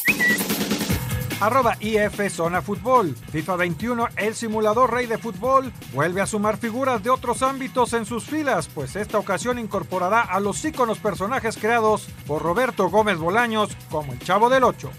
Arroba 1.43 1.77
IF 1.81 2.31
Zona 2.31 2.63
Fútbol. 2.63 3.17
FIFA 3.33 3.57
21, 3.57 4.09
el 4.17 4.37
simulador 4.37 4.93
rey 4.93 5.07
de 5.07 5.19
fútbol, 5.19 5.73
vuelve 5.93 6.21
a 6.21 6.27
sumar 6.27 6.57
figuras 6.57 7.03
de 7.03 7.11
otros 7.11 7.43
ámbitos 7.43 7.95
en 7.95 8.07
sus 8.07 8.25
filas, 8.25 8.69
pues 8.73 8.95
esta 8.95 9.19
ocasión 9.19 9.59
incorporará 9.59 10.21
a 10.21 10.39
los 10.39 10.65
íconos 10.65 10.99
personajes 10.99 11.57
creados 11.57 12.07
por 12.29 12.43
Roberto 12.43 12.89
Gómez 12.91 13.19
Bolaños 13.19 13.71
como 13.91 14.13
el 14.13 14.21
Chavo 14.21 14.49
del 14.49 14.63
Ocho. 14.63 14.93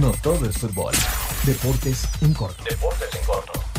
No 0.00 0.12
todo 0.22 0.48
es 0.48 0.56
fútbol. 0.56 0.94
Deportes 1.44 2.08
en 2.22 2.32
corto. 2.32 2.64
Deportes 2.64 3.14
en 3.14 3.26
corto. 3.26 3.69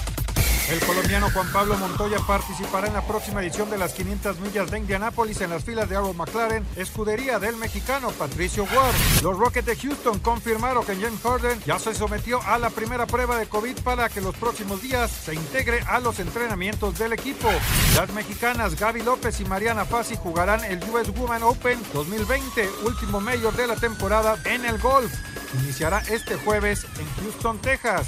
El 0.72 0.80
colombiano 0.80 1.30
Juan 1.32 1.52
Pablo 1.52 1.76
Montoya 1.76 2.20
participará 2.26 2.88
en 2.88 2.94
la 2.94 3.06
próxima 3.06 3.42
edición 3.42 3.70
de 3.70 3.78
las 3.78 3.92
500 3.92 4.40
millas 4.40 4.72
de 4.72 4.80
Indianápolis 4.80 5.42
en 5.42 5.50
las 5.50 5.66
filas 5.66 5.90
de 5.90 5.98
Arrow 5.98 6.14
McLaren, 6.14 6.66
escudería 6.78 7.40
del 7.40 7.58
mexicano 7.58 8.10
Patricio 8.12 8.64
Ward. 8.64 8.96
Los 9.22 9.38
Rockets 9.38 9.66
de 9.66 9.76
Houston 9.76 10.20
confirmaron 10.20 10.86
que 10.86 10.96
James 10.96 11.20
Harden 11.24 11.60
ya 11.66 11.78
se 11.78 11.94
sometió 11.94 12.42
a 12.44 12.58
la 12.58 12.70
primera 12.70 13.06
prueba 13.06 13.38
de 13.38 13.48
COVID 13.48 13.80
para 13.84 14.08
que 14.08 14.22
los 14.22 14.34
próximos 14.38 14.82
días 14.82 15.12
se 15.12 15.36
integre 15.36 15.82
a 15.90 16.00
los 16.00 16.20
entrenamientos 16.20 16.98
del 16.98 17.12
equipo. 17.12 17.50
Las 17.98 18.10
mexicanas 18.14 18.80
Gaby 18.80 19.02
López 19.02 19.42
y 19.42 19.46
Mariana 19.46 19.84
Fassi 19.84 20.16
jugarán 20.16 20.64
el 20.64 20.80
US 20.90 21.10
Women 21.10 21.44
Open 21.44 21.80
2020, 21.92 22.70
último 22.86 23.20
mayor 23.20 23.54
de 23.58 23.68
la 23.68 23.76
temporada 23.76 24.38
en 24.46 24.64
el 24.64 24.78
golf. 24.78 25.12
Iniciará 25.60 26.00
este 26.10 26.36
jueves 26.36 26.86
en 27.00 27.24
Houston, 27.24 27.60
Texas. 27.60 28.08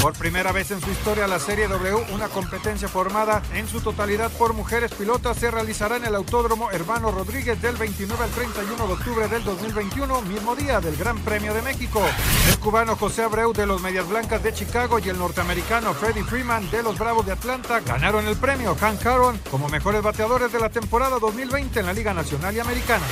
Por 0.00 0.14
primera 0.14 0.52
vez 0.52 0.70
en 0.70 0.80
su 0.80 0.90
historia, 0.90 1.26
la 1.26 1.38
Serie 1.38 1.68
W, 1.68 2.06
una 2.14 2.28
competencia 2.28 2.88
formada 2.88 3.42
en 3.54 3.68
su 3.68 3.80
totalidad 3.80 4.30
por 4.32 4.54
mujeres 4.54 4.92
pilotas, 4.92 5.36
se 5.36 5.50
realizará 5.50 5.96
en 5.96 6.04
el 6.04 6.14
Autódromo 6.14 6.70
Hermano 6.70 7.10
Rodríguez 7.10 7.60
del 7.60 7.76
29 7.76 8.24
al 8.24 8.30
31 8.30 8.86
de 8.86 8.92
octubre 8.92 9.28
del 9.28 9.44
2021, 9.44 10.22
mismo 10.22 10.56
día 10.56 10.80
del 10.80 10.96
Gran 10.96 11.18
Premio 11.20 11.52
de 11.52 11.62
México. 11.62 12.02
El 12.48 12.58
cubano 12.58 12.96
José 12.96 13.22
Abreu 13.22 13.52
de 13.52 13.66
los 13.66 13.82
Medias 13.82 14.08
Blancas 14.08 14.42
de 14.42 14.54
Chicago 14.54 14.98
y 14.98 15.08
el 15.08 15.18
norteamericano 15.18 15.92
Freddie 15.94 16.24
Freeman 16.24 16.70
de 16.70 16.82
los 16.82 16.98
Bravos 16.98 17.26
de 17.26 17.32
Atlanta 17.32 17.80
ganaron 17.80 18.26
el 18.26 18.36
premio 18.36 18.74
Hank 18.76 19.04
Aaron 19.04 19.38
como 19.50 19.68
mejores 19.68 20.02
bateadores 20.02 20.52
de 20.52 20.60
la 20.60 20.70
temporada 20.70 21.18
2020 21.18 21.80
en 21.80 21.86
la 21.86 21.92
Liga 21.92 22.14
Nacional 22.14 22.54
y 22.54 22.60
Americana. 22.60 23.04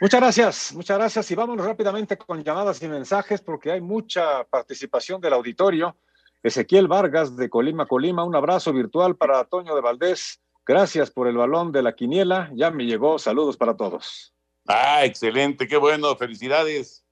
Muchas 0.00 0.20
gracias, 0.20 0.72
muchas 0.74 0.96
gracias. 0.96 1.30
Y 1.30 1.34
vámonos 1.34 1.66
rápidamente 1.66 2.16
con 2.16 2.44
llamadas 2.44 2.80
y 2.82 2.88
mensajes 2.88 3.40
porque 3.40 3.72
hay 3.72 3.80
mucha 3.80 4.44
participación 4.44 5.20
del 5.20 5.32
auditorio. 5.32 5.96
Ezequiel 6.40 6.86
Vargas 6.86 7.36
de 7.36 7.50
Colima, 7.50 7.86
Colima, 7.86 8.22
un 8.22 8.36
abrazo 8.36 8.72
virtual 8.72 9.16
para 9.16 9.42
Toño 9.44 9.74
de 9.74 9.80
Valdés. 9.80 10.40
Gracias 10.64 11.10
por 11.10 11.26
el 11.26 11.36
balón 11.36 11.72
de 11.72 11.82
la 11.82 11.96
quiniela. 11.96 12.48
Ya 12.54 12.70
me 12.70 12.86
llegó. 12.86 13.18
Saludos 13.18 13.56
para 13.56 13.76
todos. 13.76 14.32
Ah, 14.68 15.04
excelente, 15.04 15.66
qué 15.66 15.76
bueno, 15.76 16.14
felicidades. 16.14 17.04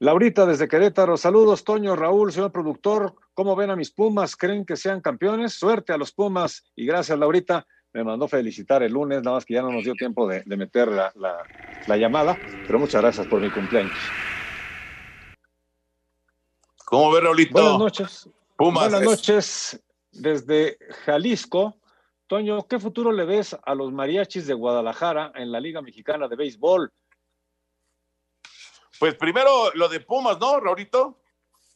Laurita 0.00 0.46
desde 0.46 0.66
Querétaro, 0.66 1.18
saludos 1.18 1.62
Toño, 1.62 1.94
Raúl, 1.94 2.32
señor 2.32 2.50
productor, 2.50 3.14
¿cómo 3.34 3.54
ven 3.54 3.68
a 3.68 3.76
mis 3.76 3.90
Pumas? 3.90 4.34
¿Creen 4.34 4.64
que 4.64 4.74
sean 4.74 5.02
campeones? 5.02 5.52
Suerte 5.52 5.92
a 5.92 5.98
los 5.98 6.10
Pumas 6.12 6.64
y 6.74 6.86
gracias 6.86 7.18
Laurita 7.18 7.66
me 7.92 8.04
mandó 8.04 8.28
felicitar 8.28 8.82
el 8.82 8.92
lunes, 8.92 9.22
nada 9.22 9.36
más 9.36 9.44
que 9.44 9.54
ya 9.54 9.62
no 9.62 9.72
nos 9.72 9.84
dio 9.84 9.94
tiempo 9.94 10.28
de, 10.28 10.42
de 10.44 10.56
meter 10.56 10.88
la, 10.88 11.12
la, 11.16 11.42
la, 11.86 11.96
llamada, 11.96 12.38
pero 12.66 12.78
muchas 12.78 13.00
gracias 13.00 13.26
por 13.26 13.40
mi 13.40 13.50
cumpleaños. 13.50 13.96
¿Cómo 16.84 17.10
ve, 17.12 17.20
Raulito? 17.20 17.52
Buenas 17.52 17.78
noches. 17.78 18.28
Pumas. 18.56 18.90
Buenas 18.90 19.02
noches 19.02 19.82
desde 20.12 20.78
Jalisco. 21.04 21.76
Toño, 22.26 22.66
¿qué 22.68 22.78
futuro 22.78 23.10
le 23.10 23.24
ves 23.24 23.56
a 23.64 23.74
los 23.74 23.92
mariachis 23.92 24.46
de 24.46 24.54
Guadalajara 24.54 25.32
en 25.34 25.50
la 25.50 25.58
Liga 25.60 25.82
Mexicana 25.82 26.28
de 26.28 26.36
Béisbol? 26.36 26.92
Pues 28.98 29.14
primero 29.14 29.72
lo 29.74 29.88
de 29.88 30.00
Pumas, 30.00 30.38
¿no, 30.38 30.60
Raulito? 30.60 31.18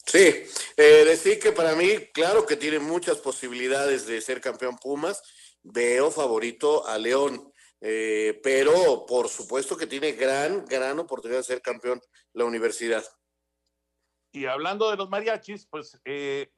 Sí, 0.06 0.44
eh, 0.76 1.04
decir 1.06 1.38
que 1.38 1.52
para 1.52 1.74
mí, 1.74 1.88
claro 2.12 2.44
que 2.44 2.56
tiene 2.56 2.78
muchas 2.78 3.16
posibilidades 3.18 4.06
de 4.06 4.20
ser 4.20 4.40
campeón 4.40 4.76
Pumas 4.76 5.22
veo 5.64 6.10
favorito 6.10 6.86
a 6.86 6.98
León, 6.98 7.52
eh, 7.80 8.38
pero 8.42 9.04
por 9.06 9.28
supuesto 9.28 9.76
que 9.76 9.86
tiene 9.86 10.12
gran, 10.12 10.64
gran 10.66 10.98
oportunidad 10.98 11.40
de 11.40 11.44
ser 11.44 11.62
campeón 11.62 12.00
la 12.32 12.44
universidad. 12.44 13.04
Y 14.30 14.46
hablando 14.46 14.90
de 14.90 14.96
los 14.96 15.08
mariachis, 15.08 15.66
pues 15.66 15.98
eh, 16.04 16.52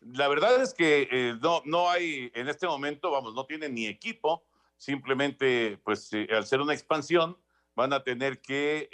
la 0.00 0.28
verdad 0.28 0.62
es 0.62 0.74
que 0.74 1.08
eh, 1.10 1.34
no, 1.40 1.62
no 1.64 1.90
hay 1.90 2.30
en 2.34 2.48
este 2.48 2.66
momento, 2.66 3.10
vamos, 3.10 3.34
no 3.34 3.46
tienen 3.46 3.74
ni 3.74 3.86
equipo, 3.86 4.44
simplemente 4.76 5.78
pues 5.84 6.10
al 6.30 6.46
ser 6.46 6.60
una 6.60 6.74
expansión 6.74 7.38
van 7.74 7.92
a 7.92 8.02
tener 8.02 8.40
que 8.42 8.88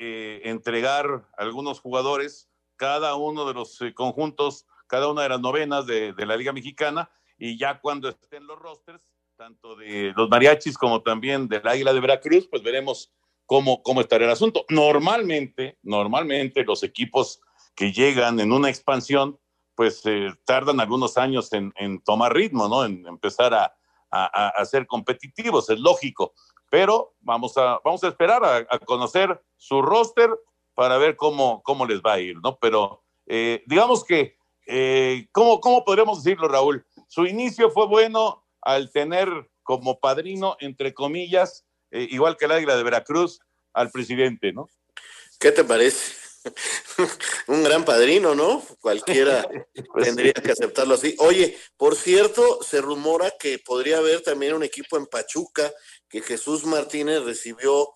entregar 0.45 1.29
algunos 1.37 1.81
jugadores, 1.81 2.49
cada 2.77 3.17
uno 3.17 3.45
de 3.45 3.55
los 3.55 3.81
conjuntos, 3.95 4.67
cada 4.87 5.09
una 5.09 5.23
de 5.23 5.31
las 5.31 5.41
novenas 5.41 5.85
de, 5.87 6.13
de 6.13 6.27
la 6.27 6.37
Liga 6.37 6.53
Mexicana, 6.53 7.11
y 7.39 7.59
ya 7.59 7.81
cuando 7.81 8.09
estén 8.09 8.47
los 8.47 8.59
rosters, 8.59 9.09
tanto 9.39 9.77
de 9.77 10.13
los 10.17 10.29
mariachis 10.29 10.77
como 10.77 11.01
también 11.01 11.47
del 11.47 11.67
Águila 11.67 11.93
de 11.93 12.01
Veracruz, 12.01 12.49
pues 12.51 12.61
veremos 12.61 13.13
cómo, 13.47 13.85
cómo 13.85 14.01
estará 14.01 14.25
el 14.25 14.33
asunto. 14.33 14.67
Normalmente, 14.69 15.79
normalmente 15.83 16.65
los 16.65 16.83
equipos 16.83 17.41
que 17.77 17.93
llegan 17.93 18.41
en 18.41 18.51
una 18.51 18.69
expansión, 18.69 19.39
pues 19.77 20.03
eh, 20.07 20.33
tardan 20.45 20.81
algunos 20.81 21.17
años 21.17 21.53
en, 21.53 21.73
tomar 22.05 22.35
ritmo, 22.35 22.67
¿no? 22.67 22.85
En 22.85 23.07
empezar 23.07 23.55
a, 23.55 23.73
a, 24.11 24.49
a, 24.49 24.65
ser 24.65 24.89
competitivos, 24.89 25.71
es 25.71 25.79
lógico. 25.79 26.35
Pero 26.69 27.15
vamos 27.21 27.57
a, 27.57 27.81
vamos 27.85 28.03
a 28.03 28.09
esperar 28.09 28.45
a, 28.45 28.57
a 28.69 28.79
conocer 28.81 29.41
su 29.57 29.81
roster 29.81 30.31
para 30.75 30.99
ver 30.99 31.15
cómo, 31.15 31.63
cómo 31.63 31.87
les 31.87 32.01
va 32.01 32.15
a 32.15 32.21
ir, 32.21 32.39
¿no? 32.43 32.59
Pero 32.59 33.05
eh, 33.27 33.63
digamos 33.67 34.05
que, 34.05 34.37
eh, 34.67 35.29
¿cómo, 35.31 35.61
¿cómo 35.61 35.85
podríamos 35.85 36.25
decirlo, 36.25 36.49
Raúl? 36.49 36.85
Su 37.07 37.25
inicio 37.25 37.71
fue 37.71 37.87
bueno, 37.87 38.48
al 38.63 38.91
tener 38.91 39.29
como 39.63 40.01
padrino, 40.01 40.57
entre 40.61 40.95
comillas, 40.95 41.65
eh, 41.91 42.07
igual 42.11 42.37
que 42.37 42.47
el 42.47 42.53
Águila 42.53 42.77
de 42.77 42.83
Veracruz, 42.83 43.41
al 43.73 43.91
presidente, 43.91 44.53
¿no? 44.53 44.69
¿Qué 45.39 45.53
te 45.53 45.65
parece? 45.65 46.15
Un 47.49 47.63
gran 47.63 47.85
padrino, 47.85 48.35
¿no? 48.35 48.63
Cualquiera 48.81 49.47
pues 49.93 50.07
tendría 50.07 50.33
sí. 50.35 50.43
que 50.43 50.53
aceptarlo 50.53 50.95
así. 50.95 51.15
Oye, 51.19 51.57
por 51.77 51.95
cierto, 51.97 52.63
se 52.63 52.81
rumora 52.81 53.33
que 53.39 53.59
podría 53.59 53.99
haber 53.99 54.23
también 54.23 54.55
un 54.55 54.63
equipo 54.63 54.97
en 54.97 55.07
Pachuca, 55.07 55.73
que 56.09 56.23
Jesús 56.23 56.65
Martínez 56.65 57.23
recibió 57.23 57.91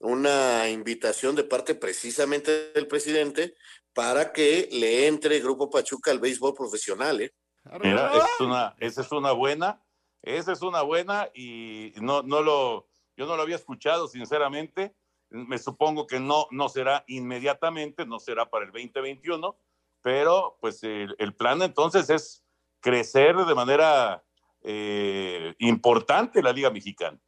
una 0.00 0.68
invitación 0.68 1.34
de 1.36 1.44
parte 1.44 1.74
precisamente 1.74 2.72
del 2.72 2.86
presidente 2.86 3.54
para 3.92 4.32
que 4.32 4.68
le 4.72 5.06
entre 5.06 5.40
Grupo 5.40 5.70
Pachuca 5.70 6.10
al 6.10 6.20
béisbol 6.20 6.54
profesional, 6.54 7.20
¿eh? 7.20 7.34
Mira, 7.82 8.12
es 8.16 8.40
una, 8.40 8.74
esa 8.78 9.02
es 9.02 9.12
una 9.12 9.32
buena, 9.32 9.82
esa 10.22 10.52
es 10.52 10.62
una 10.62 10.82
buena 10.82 11.28
y 11.34 11.92
no, 11.96 12.22
no 12.22 12.42
lo, 12.42 12.88
yo 13.16 13.26
no 13.26 13.36
lo 13.36 13.42
había 13.42 13.56
escuchado, 13.56 14.08
sinceramente. 14.08 14.94
Me 15.30 15.58
supongo 15.58 16.06
que 16.06 16.20
no, 16.20 16.46
no 16.50 16.68
será 16.68 17.04
inmediatamente, 17.06 18.06
no 18.06 18.18
será 18.18 18.48
para 18.48 18.64
el 18.64 18.72
2021, 18.72 19.58
pero 20.00 20.56
pues 20.60 20.82
el, 20.82 21.14
el 21.18 21.34
plan 21.34 21.60
entonces 21.62 22.08
es 22.10 22.44
crecer 22.80 23.36
de 23.36 23.54
manera 23.54 24.24
eh, 24.62 25.54
importante 25.58 26.42
la 26.42 26.52
Liga 26.52 26.70
Mexicana. 26.70 27.18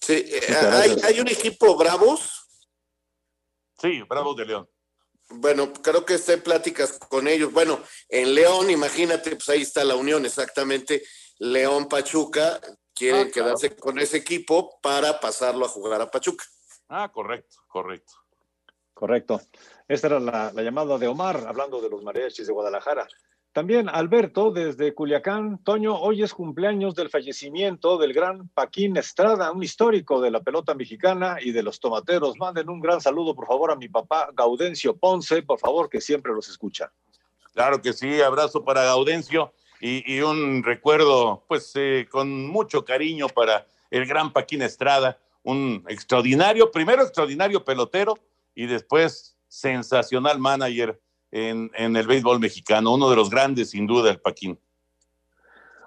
Sí, 0.00 0.12
eh, 0.12 0.42
hay, 0.54 0.96
hay 1.02 1.20
un 1.20 1.28
equipo 1.28 1.76
Bravos. 1.76 2.46
Sí, 3.80 4.02
Bravos 4.02 4.36
de 4.36 4.46
León. 4.46 4.68
Bueno, 5.30 5.72
creo 5.72 6.04
que 6.04 6.14
está 6.14 6.34
en 6.34 6.42
pláticas 6.42 6.98
con 6.98 7.26
ellos. 7.26 7.52
Bueno, 7.52 7.82
en 8.08 8.34
León, 8.34 8.70
imagínate, 8.70 9.30
pues 9.30 9.48
ahí 9.48 9.62
está 9.62 9.82
la 9.84 9.96
unión, 9.96 10.24
exactamente. 10.26 11.02
León 11.38 11.88
Pachuca 11.88 12.60
quieren 12.94 13.28
ah, 13.28 13.30
claro. 13.32 13.48
quedarse 13.48 13.76
con 13.76 13.98
ese 13.98 14.18
equipo 14.18 14.78
para 14.80 15.20
pasarlo 15.20 15.66
a 15.66 15.68
jugar 15.68 16.00
a 16.00 16.10
Pachuca. 16.10 16.44
Ah, 16.88 17.10
correcto, 17.12 17.56
correcto. 17.66 18.12
Correcto. 18.92 19.40
Esta 19.88 20.06
era 20.06 20.20
la, 20.20 20.52
la, 20.54 20.62
llamada 20.62 20.98
de 20.98 21.08
Omar, 21.08 21.44
hablando 21.46 21.80
de 21.80 21.90
los 21.90 22.02
mariachis 22.02 22.46
de 22.46 22.52
Guadalajara. 22.52 23.08
También 23.54 23.88
Alberto, 23.88 24.50
desde 24.50 24.94
Culiacán. 24.94 25.62
Toño, 25.62 25.96
hoy 25.96 26.24
es 26.24 26.34
cumpleaños 26.34 26.96
del 26.96 27.08
fallecimiento 27.08 27.98
del 27.98 28.12
gran 28.12 28.48
Paquín 28.48 28.96
Estrada, 28.96 29.52
un 29.52 29.62
histórico 29.62 30.20
de 30.20 30.32
la 30.32 30.40
pelota 30.40 30.74
mexicana 30.74 31.36
y 31.40 31.52
de 31.52 31.62
los 31.62 31.78
tomateros. 31.78 32.36
Manden 32.36 32.68
un 32.68 32.80
gran 32.80 33.00
saludo, 33.00 33.34
por 33.34 33.46
favor, 33.46 33.70
a 33.70 33.76
mi 33.76 33.88
papá 33.88 34.28
Gaudencio 34.32 34.96
Ponce, 34.96 35.42
por 35.42 35.60
favor, 35.60 35.88
que 35.88 36.00
siempre 36.00 36.32
los 36.32 36.48
escucha. 36.48 36.92
Claro 37.52 37.80
que 37.80 37.92
sí, 37.92 38.20
abrazo 38.20 38.64
para 38.64 38.82
Gaudencio 38.82 39.52
y, 39.80 40.20
un 40.20 40.62
recuerdo, 40.62 41.44
pues, 41.48 41.72
eh, 41.74 42.06
con 42.10 42.46
mucho 42.46 42.84
cariño 42.84 43.28
para 43.28 43.66
el 43.90 44.06
gran 44.06 44.32
Paquín 44.32 44.62
Estrada, 44.62 45.18
un 45.42 45.84
extraordinario, 45.88 46.70
primero 46.70 47.02
extraordinario 47.02 47.64
pelotero 47.64 48.14
y 48.54 48.66
después 48.66 49.36
sensacional 49.48 50.38
manager 50.38 50.98
en, 51.30 51.70
en, 51.74 51.96
el 51.96 52.06
béisbol 52.06 52.40
mexicano, 52.40 52.94
uno 52.94 53.10
de 53.10 53.16
los 53.16 53.28
grandes 53.28 53.70
sin 53.70 53.86
duda, 53.86 54.10
el 54.10 54.20
Paquín. 54.20 54.58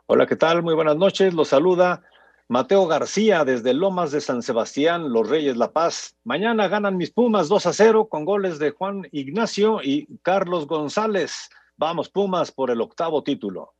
Hola, 0.06 0.28
¿qué 0.28 0.36
tal? 0.36 0.62
Muy 0.62 0.76
buenas 0.76 0.96
noches, 0.96 1.34
los 1.34 1.48
saluda 1.48 2.04
Mateo 2.50 2.88
García 2.88 3.44
desde 3.44 3.74
Lomas 3.74 4.12
de 4.12 4.22
San 4.22 4.42
Sebastián, 4.42 5.12
Los 5.12 5.28
Reyes 5.28 5.58
La 5.58 5.74
Paz. 5.74 6.16
Mañana 6.24 6.70
ganan 6.70 6.96
mis 6.96 7.12
Pumas 7.12 7.50
2 7.50 7.66
a 7.66 7.74
0 7.74 8.08
con 8.08 8.24
goles 8.24 8.58
de 8.58 8.72
Juan 8.72 9.06
Ignacio 9.12 9.82
y 9.84 10.08
Carlos 10.22 10.66
González. 10.66 11.50
Vamos, 11.76 12.08
Pumas, 12.08 12.54
por 12.54 12.72
el 12.72 12.80
octavo 12.80 13.22
título. 13.22 13.74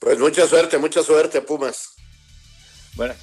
Pues 0.00 0.18
mucha 0.18 0.46
suerte, 0.46 0.78
mucha 0.78 1.02
suerte, 1.02 1.42
Pumas. 1.42 1.94
Buenas. 2.94 3.18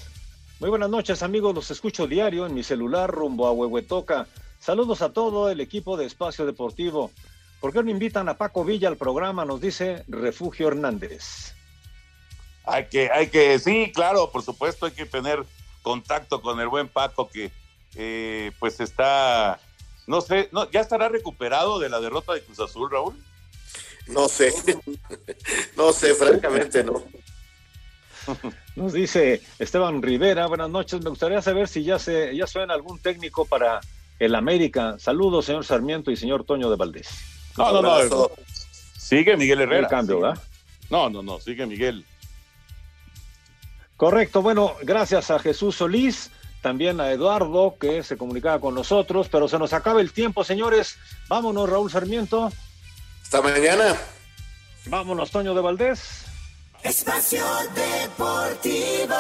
Muy 0.60 0.70
buenas 0.70 0.92
noches, 0.92 1.24
amigos. 1.24 1.56
Los 1.56 1.72
escucho 1.72 2.06
diario 2.06 2.46
en 2.46 2.54
mi 2.54 2.62
celular 2.62 3.10
rumbo 3.10 3.48
a 3.48 3.52
Huehuetoca. 3.52 4.28
Saludos 4.60 5.02
a 5.02 5.12
todo 5.12 5.50
el 5.50 5.60
equipo 5.60 5.98
de 5.98 6.06
Espacio 6.06 6.46
Deportivo. 6.46 7.12
¿Por 7.60 7.74
qué 7.74 7.82
no 7.82 7.90
invitan 7.90 8.30
a 8.30 8.38
Paco 8.38 8.64
Villa 8.64 8.90
al 8.90 8.96
programa? 8.96 9.44
Nos 9.44 9.60
dice 9.60 10.04
Refugio 10.08 10.68
Hernández. 10.68 11.56
Hay 12.64 12.86
que, 12.86 13.10
hay 13.12 13.30
que, 13.30 13.58
sí, 13.58 13.92
claro, 13.92 14.30
por 14.32 14.44
supuesto, 14.44 14.86
hay 14.86 14.92
que 14.92 15.08
tener 15.08 15.44
contacto 15.82 16.44
con 16.44 16.60
el 16.60 16.68
buen 16.68 16.90
Paco 16.90 17.28
que 17.28 17.52
eh, 17.96 18.52
pues 18.60 18.80
está, 18.82 19.60
no 20.06 20.22
sé, 20.22 20.50
no, 20.52 20.70
¿ya 20.70 20.82
estará 20.82 21.10
recuperado 21.10 21.80
de 21.80 21.90
la 21.90 22.00
derrota 22.00 22.34
de 22.34 22.44
Cruz 22.44 22.60
Azul, 22.60 22.92
Raúl? 22.92 23.16
No 24.10 24.30
sé, 24.30 24.54
no 25.76 25.92
sé, 25.92 26.14
francamente 26.14 26.84
no. 26.84 27.04
Nos 28.76 28.94
dice 28.94 29.42
Esteban 29.60 30.02
Rivera, 30.02 30.48
buenas 30.48 30.70
noches, 30.70 31.02
me 31.02 31.10
gustaría 31.10 31.42
saber 31.42 31.68
si 31.68 31.84
ya 31.84 32.00
se, 32.00 32.36
ya 32.36 32.48
suena 32.48 32.74
algún 32.74 33.00
técnico 33.00 33.46
para 33.46 33.80
el 34.20 34.36
América. 34.36 34.98
Saludos, 35.00 35.46
señor 35.46 35.66
Sarmiento 35.66 36.12
y 36.12 36.18
señor 36.18 36.44
Toño 36.44 36.70
de 36.70 36.76
Valdés. 36.76 37.08
No, 37.58 37.82
no, 37.82 38.04
no. 38.06 38.32
Sigue 38.98 39.36
Miguel 39.38 39.62
Herrera. 39.62 39.82
El 39.82 39.88
cambio, 39.88 40.20
¿verdad? 40.20 40.42
No, 40.90 41.10
no, 41.10 41.22
no, 41.22 41.40
sigue 41.40 41.66
Miguel. 41.66 42.06
Correcto, 43.96 44.42
bueno, 44.42 44.76
gracias 44.84 45.32
a 45.32 45.40
Jesús 45.40 45.78
Solís, 45.78 46.30
también 46.62 47.02
a 47.02 47.12
Eduardo 47.12 47.78
que 47.80 48.04
se 48.04 48.16
comunicaba 48.16 48.62
con 48.62 48.76
nosotros, 48.76 49.28
pero 49.32 49.48
se 49.48 49.58
nos 49.58 49.74
acaba 49.74 50.02
el 50.02 50.12
tiempo, 50.12 50.44
señores. 50.44 50.98
Vámonos, 51.28 51.70
Raúl 51.70 51.90
Sarmiento. 51.90 52.52
Hasta 53.28 53.42
mañana. 53.42 53.98
Vámonos, 54.86 55.32
Toño 55.32 55.54
de 55.54 55.60
Valdés. 55.60 56.24
Espacio 56.82 57.44
Deportivo. 57.76 59.16